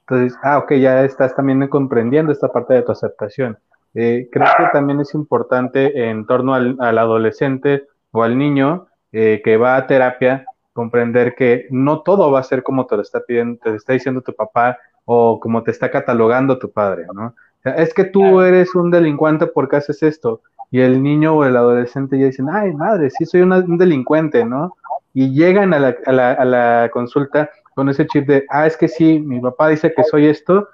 Entonces, 0.08 0.40
ah, 0.42 0.60
ok, 0.60 0.76
ya 0.76 1.04
estás 1.04 1.36
también 1.36 1.68
comprendiendo 1.68 2.32
esta 2.32 2.48
parte 2.48 2.76
de 2.76 2.84
tu 2.84 2.94
aceptación. 2.94 3.58
Eh, 3.94 4.30
creo 4.32 4.48
que 4.58 4.68
también 4.72 5.02
es 5.02 5.14
importante 5.14 6.10
en 6.10 6.26
torno 6.26 6.54
al, 6.54 6.78
adolescente 6.80 7.84
o 8.12 8.24
al 8.24 8.38
niño 8.38 8.88
eh, 9.12 9.42
que 9.44 9.58
va 9.58 9.76
a 9.76 9.86
terapia 9.86 10.46
comprender 10.72 11.36
que 11.36 11.68
no 11.72 12.04
todo 12.04 12.32
va 12.32 12.40
a 12.40 12.44
ser 12.44 12.64
como 12.64 12.86
te 12.86 12.96
lo 12.96 13.02
está 13.02 13.20
pidiendo, 13.20 13.60
te 13.62 13.76
está 13.76 13.92
diciendo 13.92 14.22
tu 14.22 14.34
papá 14.34 14.78
o 15.04 15.42
como 15.42 15.62
te 15.62 15.72
está 15.72 15.92
catalogando 15.92 16.58
tu 16.58 16.72
padre, 16.72 17.06
¿no? 17.14 17.28
O 17.28 17.62
sea, 17.64 17.74
es 17.76 17.94
que 17.94 18.06
tú 18.06 18.40
eres 18.40 18.76
un 18.76 18.92
delincuente 18.92 19.46
porque 19.48 19.76
haces 19.76 20.02
esto 20.04 20.42
y 20.76 20.82
el 20.82 21.02
niño 21.02 21.38
o 21.38 21.46
el 21.46 21.56
adolescente 21.56 22.20
ya 22.20 22.26
dicen, 22.26 22.50
ay 22.52 22.74
madre, 22.74 23.10
sí 23.10 23.26
soy 23.26 23.44
un 23.44 23.78
delincuente, 23.78 24.44
¿no? 24.44 24.76
Y 25.14 25.34
llegan 25.34 25.74
a 25.74 25.80
la, 25.80 25.96
a, 26.06 26.12
la, 26.12 26.34
a 26.34 26.44
la, 26.44 26.90
consulta 26.92 27.50
con 27.74 27.88
ese 27.88 28.06
chip 28.06 28.28
de, 28.28 28.46
ah, 28.50 28.68
es 28.68 28.76
que 28.76 28.90
sí, 28.90 29.22
mi 29.22 29.40
papá 29.40 29.70
dice 29.70 29.94
que 29.94 30.04
soy 30.04 30.26
esto 30.26 30.68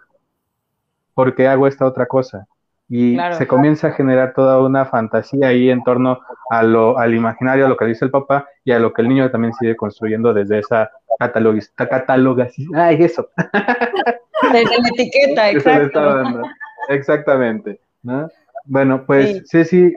porque 1.14 1.48
hago 1.48 1.68
esta 1.68 1.86
otra 1.86 2.08
cosa. 2.08 2.48
Y 2.90 3.16
se 3.38 3.46
comienza 3.46 3.90
a 3.90 3.92
generar 3.92 4.34
toda 4.34 4.60
una 4.60 4.86
fantasía 4.86 5.50
ahí 5.50 5.70
en 5.70 5.84
torno 5.84 6.20
a 6.50 6.64
lo, 6.64 6.98
al 6.98 7.14
imaginario, 7.14 7.68
a 7.68 7.70
lo 7.70 7.78
que 7.78 7.86
dice 7.86 8.04
el 8.04 8.10
papá 8.10 8.48
y 8.66 8.72
a 8.72 8.80
lo 8.80 8.94
que 8.94 9.04
el 9.04 9.08
niño 9.08 9.30
también 9.30 9.54
sigue 9.54 9.76
construyendo 9.76 10.34
desde 10.34 10.58
esa 10.58 10.90
catalogación. 11.20 12.76
Ay, 12.76 13.04
eso. 13.04 13.30
Desde 14.52 14.82
la 14.82 14.88
etiqueta, 14.88 15.52
exacto. 15.52 16.42
Exactamente. 16.90 17.80
¿no? 18.04 18.30
Bueno, 18.66 19.06
pues 19.06 19.44
sí. 19.46 19.66
sí, 19.66 19.94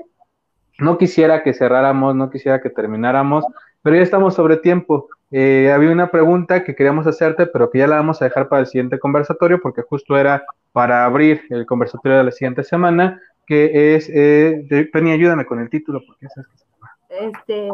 no 0.78 0.98
quisiera 0.98 1.42
que 1.42 1.54
cerráramos, 1.54 2.14
no 2.14 2.30
quisiera 2.30 2.60
que 2.60 2.70
termináramos, 2.70 3.44
pero 3.82 3.96
ya 3.96 4.02
estamos 4.02 4.34
sobre 4.34 4.56
tiempo. 4.56 5.08
Eh, 5.30 5.70
había 5.72 5.90
una 5.90 6.10
pregunta 6.10 6.64
que 6.64 6.74
queríamos 6.74 7.06
hacerte, 7.06 7.46
pero 7.46 7.70
que 7.70 7.78
ya 7.78 7.86
la 7.86 7.96
vamos 7.96 8.20
a 8.20 8.24
dejar 8.26 8.48
para 8.48 8.60
el 8.60 8.66
siguiente 8.66 8.98
conversatorio, 8.98 9.60
porque 9.60 9.82
justo 9.82 10.16
era 10.16 10.44
para 10.72 11.04
abrir 11.04 11.42
el 11.50 11.66
conversatorio 11.66 12.18
de 12.18 12.24
la 12.24 12.30
siguiente 12.32 12.64
semana, 12.64 13.20
que 13.46 13.94
es, 13.94 14.10
eh, 14.12 14.88
Penny, 14.92 15.12
ayúdame 15.12 15.44
con 15.44 15.60
el 15.60 15.68
título, 15.70 16.00
porque 16.06 16.26
es 16.26 16.32
que 16.34 16.56
se 16.56 16.64
llama. 16.66 16.90
Este, 17.08 17.68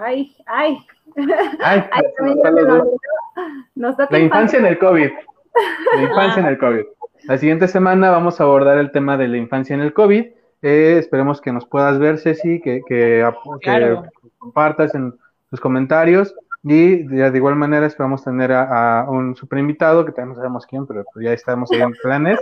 ay, 0.00 0.34
ay. 0.46 0.78
ay, 1.62 1.84
la 4.10 4.18
infancia 4.18 4.58
en 4.58 4.66
el 4.66 4.78
COVID. 4.78 5.10
La 5.96 6.02
infancia 6.02 6.42
en 6.42 6.48
el 6.48 6.58
COVID. 6.58 6.84
La 7.24 7.38
siguiente 7.38 7.68
semana 7.68 8.10
vamos 8.10 8.40
a 8.40 8.44
abordar 8.44 8.78
el 8.78 8.90
tema 8.90 9.16
de 9.16 9.28
la 9.28 9.36
infancia 9.36 9.74
en 9.74 9.80
el 9.80 9.92
COVID. 9.92 10.24
Eh, 10.62 10.96
esperemos 10.98 11.40
que 11.40 11.52
nos 11.52 11.66
puedas 11.66 11.98
ver, 11.98 12.18
Ceci, 12.18 12.60
que, 12.60 12.82
que, 12.86 13.28
compartas 14.38 14.94
en 14.94 15.14
tus 15.50 15.60
comentarios. 15.60 16.34
Y 16.64 17.02
de, 17.04 17.36
igual 17.36 17.56
manera 17.56 17.86
esperamos 17.86 18.24
tener 18.24 18.52
a, 18.52 19.06
un 19.08 19.34
super 19.34 19.58
invitado, 19.58 20.04
que 20.04 20.12
todavía 20.12 20.30
no 20.30 20.36
sabemos 20.36 20.66
quién, 20.66 20.86
pero 20.86 21.04
pues 21.12 21.24
ya 21.24 21.32
estamos 21.32 21.70
ahí 21.72 21.80
en 21.80 21.92
planes. 22.02 22.38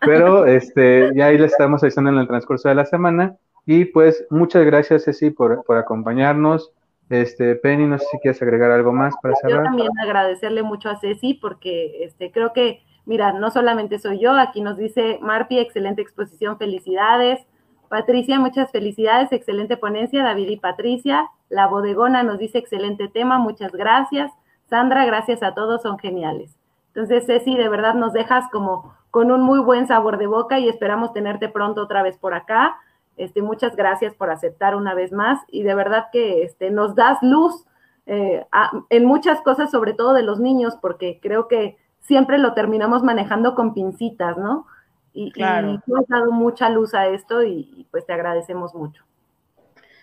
Pero 0.00 0.46
este, 0.46 1.10
ya 1.14 1.26
ahí 1.26 1.38
les 1.38 1.52
estamos 1.52 1.82
avisando 1.82 2.10
en 2.10 2.18
el 2.18 2.26
transcurso 2.26 2.68
de 2.68 2.74
la 2.74 2.84
semana. 2.84 3.36
Y 3.64 3.84
pues 3.86 4.26
muchas 4.30 4.64
gracias, 4.64 5.04
Ceci, 5.04 5.30
por, 5.30 5.64
por 5.64 5.76
acompañarnos. 5.76 6.72
Este, 7.12 7.54
Penny, 7.56 7.86
no 7.86 7.98
sé 7.98 8.06
si 8.10 8.18
quieres 8.18 8.40
agregar 8.42 8.70
algo 8.70 8.92
más 8.92 9.14
para 9.22 9.36
cerrar. 9.36 9.58
Yo 9.58 9.62
también 9.62 9.90
agradecerle 10.00 10.62
mucho 10.62 10.88
a 10.88 10.96
Ceci 10.96 11.34
porque 11.34 12.04
este, 12.04 12.32
creo 12.32 12.52
que 12.52 12.82
Mira, 13.04 13.32
no 13.32 13.50
solamente 13.50 13.98
soy 13.98 14.20
yo, 14.20 14.32
aquí 14.32 14.60
nos 14.60 14.76
dice 14.76 15.18
Marpi, 15.20 15.58
excelente 15.58 16.02
exposición, 16.02 16.56
felicidades. 16.56 17.40
Patricia, 17.88 18.38
muchas 18.38 18.70
felicidades, 18.70 19.32
excelente 19.32 19.76
ponencia. 19.76 20.22
David 20.22 20.48
y 20.48 20.56
Patricia. 20.56 21.28
La 21.48 21.66
bodegona 21.66 22.22
nos 22.22 22.38
dice 22.38 22.58
excelente 22.58 23.08
tema, 23.08 23.38
muchas 23.38 23.72
gracias. 23.72 24.30
Sandra, 24.70 25.04
gracias 25.04 25.42
a 25.42 25.52
todos, 25.52 25.82
son 25.82 25.98
geniales. 25.98 26.56
Entonces, 26.94 27.26
Ceci, 27.26 27.56
de 27.56 27.68
verdad 27.68 27.94
nos 27.94 28.12
dejas 28.12 28.48
como 28.52 28.94
con 29.10 29.30
un 29.30 29.42
muy 29.42 29.58
buen 29.58 29.86
sabor 29.86 30.16
de 30.16 30.26
boca 30.26 30.58
y 30.58 30.68
esperamos 30.68 31.12
tenerte 31.12 31.48
pronto 31.48 31.82
otra 31.82 32.02
vez 32.02 32.16
por 32.16 32.34
acá. 32.34 32.76
Este, 33.16 33.42
muchas 33.42 33.76
gracias 33.76 34.14
por 34.14 34.30
aceptar 34.30 34.74
una 34.74 34.94
vez 34.94 35.12
más 35.12 35.40
y 35.48 35.62
de 35.62 35.74
verdad 35.74 36.06
que 36.12 36.42
este, 36.42 36.70
nos 36.70 36.94
das 36.94 37.18
luz 37.22 37.66
eh, 38.06 38.44
en 38.90 39.04
muchas 39.04 39.40
cosas, 39.42 39.70
sobre 39.70 39.94
todo 39.94 40.12
de 40.12 40.22
los 40.22 40.40
niños, 40.40 40.76
porque 40.80 41.20
creo 41.20 41.46
que 41.46 41.76
siempre 42.00 42.38
lo 42.38 42.54
terminamos 42.54 43.02
manejando 43.02 43.54
con 43.54 43.74
pincitas, 43.74 44.36
¿no? 44.36 44.66
Y, 45.12 45.30
claro. 45.30 45.80
tú 45.86 45.96
has 45.96 46.06
dado 46.08 46.32
mucha 46.32 46.70
luz 46.70 46.94
a 46.94 47.06
esto 47.06 47.42
y, 47.42 47.86
pues 47.90 48.06
te 48.06 48.12
agradecemos 48.12 48.74
mucho. 48.74 49.04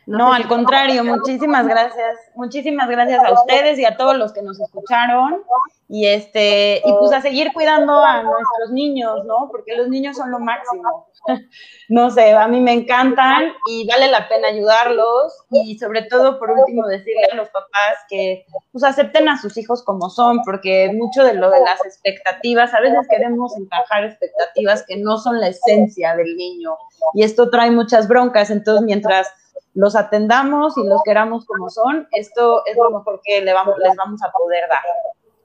No, 0.05 0.33
al 0.33 0.47
contrario, 0.47 1.03
muchísimas 1.03 1.67
gracias, 1.67 2.17
muchísimas 2.33 2.89
gracias 2.89 3.23
a 3.23 3.31
ustedes 3.33 3.77
y 3.77 3.85
a 3.85 3.95
todos 3.95 4.17
los 4.17 4.33
que 4.33 4.41
nos 4.41 4.59
escucharon. 4.59 5.43
Y 5.91 6.05
este 6.05 6.81
y 6.85 6.93
pues 6.99 7.11
a 7.13 7.21
seguir 7.21 7.51
cuidando 7.51 8.03
a 8.03 8.21
nuestros 8.21 8.71
niños, 8.71 9.25
¿no? 9.25 9.49
Porque 9.51 9.75
los 9.75 9.87
niños 9.87 10.17
son 10.17 10.31
lo 10.31 10.39
máximo. 10.39 11.07
No 11.89 12.11
sé, 12.11 12.33
a 12.33 12.47
mí 12.47 12.61
me 12.61 12.71
encantan 12.71 13.51
y 13.67 13.87
vale 13.87 14.09
la 14.09 14.29
pena 14.29 14.49
ayudarlos. 14.49 15.33
Y 15.49 15.77
sobre 15.79 16.03
todo 16.03 16.37
por 16.37 16.51
último 16.51 16.85
decirle 16.85 17.25
a 17.31 17.35
los 17.35 17.49
papás 17.49 17.97
que 18.07 18.45
pues 18.71 18.83
acepten 18.83 19.27
a 19.27 19.41
sus 19.41 19.57
hijos 19.57 19.83
como 19.83 20.09
son, 20.11 20.41
porque 20.43 20.91
mucho 20.93 21.23
de 21.23 21.33
lo 21.33 21.49
de 21.49 21.61
las 21.61 21.83
expectativas, 21.83 22.75
a 22.75 22.79
veces 22.79 23.07
queremos 23.09 23.57
encajar 23.57 24.05
expectativas 24.05 24.85
que 24.87 24.97
no 24.97 25.17
son 25.17 25.39
la 25.39 25.47
esencia 25.47 26.15
del 26.15 26.37
niño. 26.37 26.77
Y 27.15 27.23
esto 27.23 27.49
trae 27.49 27.71
muchas 27.71 28.07
broncas, 28.07 28.51
entonces 28.51 28.85
mientras 28.85 29.27
los 29.73 29.95
atendamos 29.95 30.77
y 30.77 30.83
los 30.85 31.01
queramos 31.03 31.45
como 31.45 31.69
son, 31.69 32.07
esto 32.11 32.63
es 32.65 32.75
lo 32.77 32.89
mejor 32.97 33.21
que 33.23 33.41
le 33.41 33.53
vamos, 33.53 33.75
les 33.77 33.95
vamos 33.95 34.21
a 34.23 34.31
poder 34.31 34.67
dar. 34.69 34.83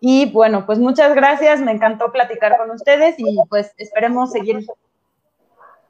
Y 0.01 0.31
bueno, 0.33 0.67
pues 0.67 0.79
muchas 0.79 1.15
gracias, 1.15 1.61
me 1.61 1.73
encantó 1.73 2.13
platicar 2.13 2.57
con 2.59 2.71
ustedes 2.71 3.15
y 3.19 3.39
pues 3.49 3.73
esperemos 3.79 4.33
seguir 4.33 4.67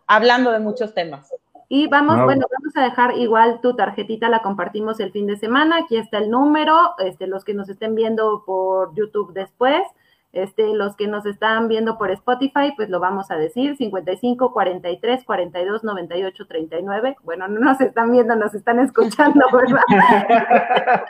hablando 0.06 0.50
de 0.52 0.60
muchos 0.60 0.94
temas. 0.94 1.32
Y 1.68 1.88
vamos, 1.88 2.16
bueno, 2.16 2.46
vamos 2.50 2.74
vamos 2.74 2.76
a 2.76 2.82
dejar 2.82 3.16
igual 3.18 3.60
tu 3.60 3.74
tarjetita, 3.74 4.28
la 4.28 4.42
compartimos 4.42 5.00
el 5.00 5.12
fin 5.12 5.26
de 5.26 5.36
semana. 5.36 5.78
Aquí 5.78 5.96
está 5.96 6.18
el 6.18 6.30
número, 6.30 6.94
este, 6.98 7.26
los 7.26 7.44
que 7.44 7.54
nos 7.54 7.68
estén 7.68 7.94
viendo 7.94 8.44
por 8.44 8.94
YouTube 8.94 9.32
después. 9.32 9.82
Este, 10.34 10.74
los 10.74 10.96
que 10.96 11.06
nos 11.06 11.24
están 11.26 11.68
viendo 11.68 11.96
por 11.96 12.10
Spotify, 12.10 12.72
pues 12.74 12.90
lo 12.90 12.98
vamos 12.98 13.30
a 13.30 13.36
decir, 13.36 13.76
55 13.76 14.52
43 14.52 15.24
42 15.24 15.84
98 15.84 16.46
39. 16.46 17.16
Bueno, 17.22 17.46
no 17.46 17.60
nos 17.60 17.80
están 17.80 18.10
viendo, 18.10 18.34
nos 18.34 18.52
están 18.52 18.80
escuchando, 18.80 19.46
¿verdad? 19.52 21.04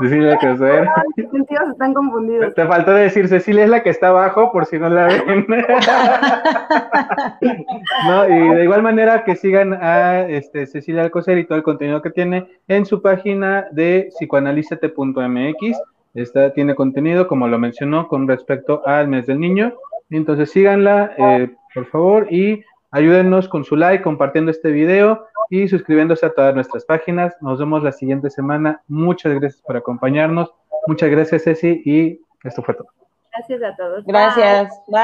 Cecilia 0.00 0.38
Coser. 0.38 0.86
Los 1.16 1.30
sentidos 1.30 1.70
están 1.70 1.92
confundidos. 1.92 2.54
Te 2.54 2.66
faltó 2.66 2.92
decir, 2.92 3.26
Cecilia 3.26 3.64
es 3.64 3.70
la 3.70 3.82
que 3.82 3.90
está 3.90 4.08
abajo, 4.08 4.52
por 4.52 4.66
si 4.66 4.78
no 4.78 4.88
la 4.88 5.06
ven. 5.06 5.46
no, 8.06 8.28
y 8.28 8.54
de 8.54 8.64
igual 8.64 8.82
manera 8.82 9.24
que 9.24 9.34
sigan 9.34 9.74
a 9.74 10.28
este, 10.28 10.66
Cecilia 10.66 11.02
Alcocer 11.02 11.36
y 11.38 11.46
todo 11.46 11.58
el 11.58 11.64
contenido 11.64 12.00
que 12.00 12.10
tiene 12.10 12.46
en 12.68 12.86
su 12.86 13.02
página 13.02 13.66
de 13.72 14.10
psicoanalízate.mx 14.16 15.80
esta 16.14 16.52
tiene 16.52 16.74
contenido, 16.74 17.26
como 17.26 17.48
lo 17.48 17.58
mencionó, 17.58 18.08
con 18.08 18.28
respecto 18.28 18.86
al 18.86 19.08
mes 19.08 19.26
del 19.26 19.40
niño. 19.40 19.74
Entonces 20.10 20.50
síganla, 20.50 21.14
eh, 21.16 21.50
por 21.74 21.86
favor, 21.86 22.26
y 22.30 22.62
ayúdennos 22.90 23.48
con 23.48 23.64
su 23.64 23.76
like, 23.76 24.04
compartiendo 24.04 24.50
este 24.50 24.70
video 24.70 25.26
y 25.48 25.68
suscribiéndose 25.68 26.26
a 26.26 26.34
todas 26.34 26.54
nuestras 26.54 26.84
páginas. 26.84 27.34
Nos 27.40 27.58
vemos 27.58 27.82
la 27.82 27.92
siguiente 27.92 28.30
semana. 28.30 28.82
Muchas 28.88 29.34
gracias 29.34 29.62
por 29.62 29.76
acompañarnos. 29.76 30.52
Muchas 30.86 31.10
gracias, 31.10 31.44
Ceci, 31.44 31.82
y 31.84 32.20
esto 32.44 32.62
fue 32.62 32.74
todo. 32.74 32.88
Gracias 33.32 33.62
a 33.62 33.76
todos. 33.76 34.04
Gracias. 34.04 34.68
Bye. 34.88 35.02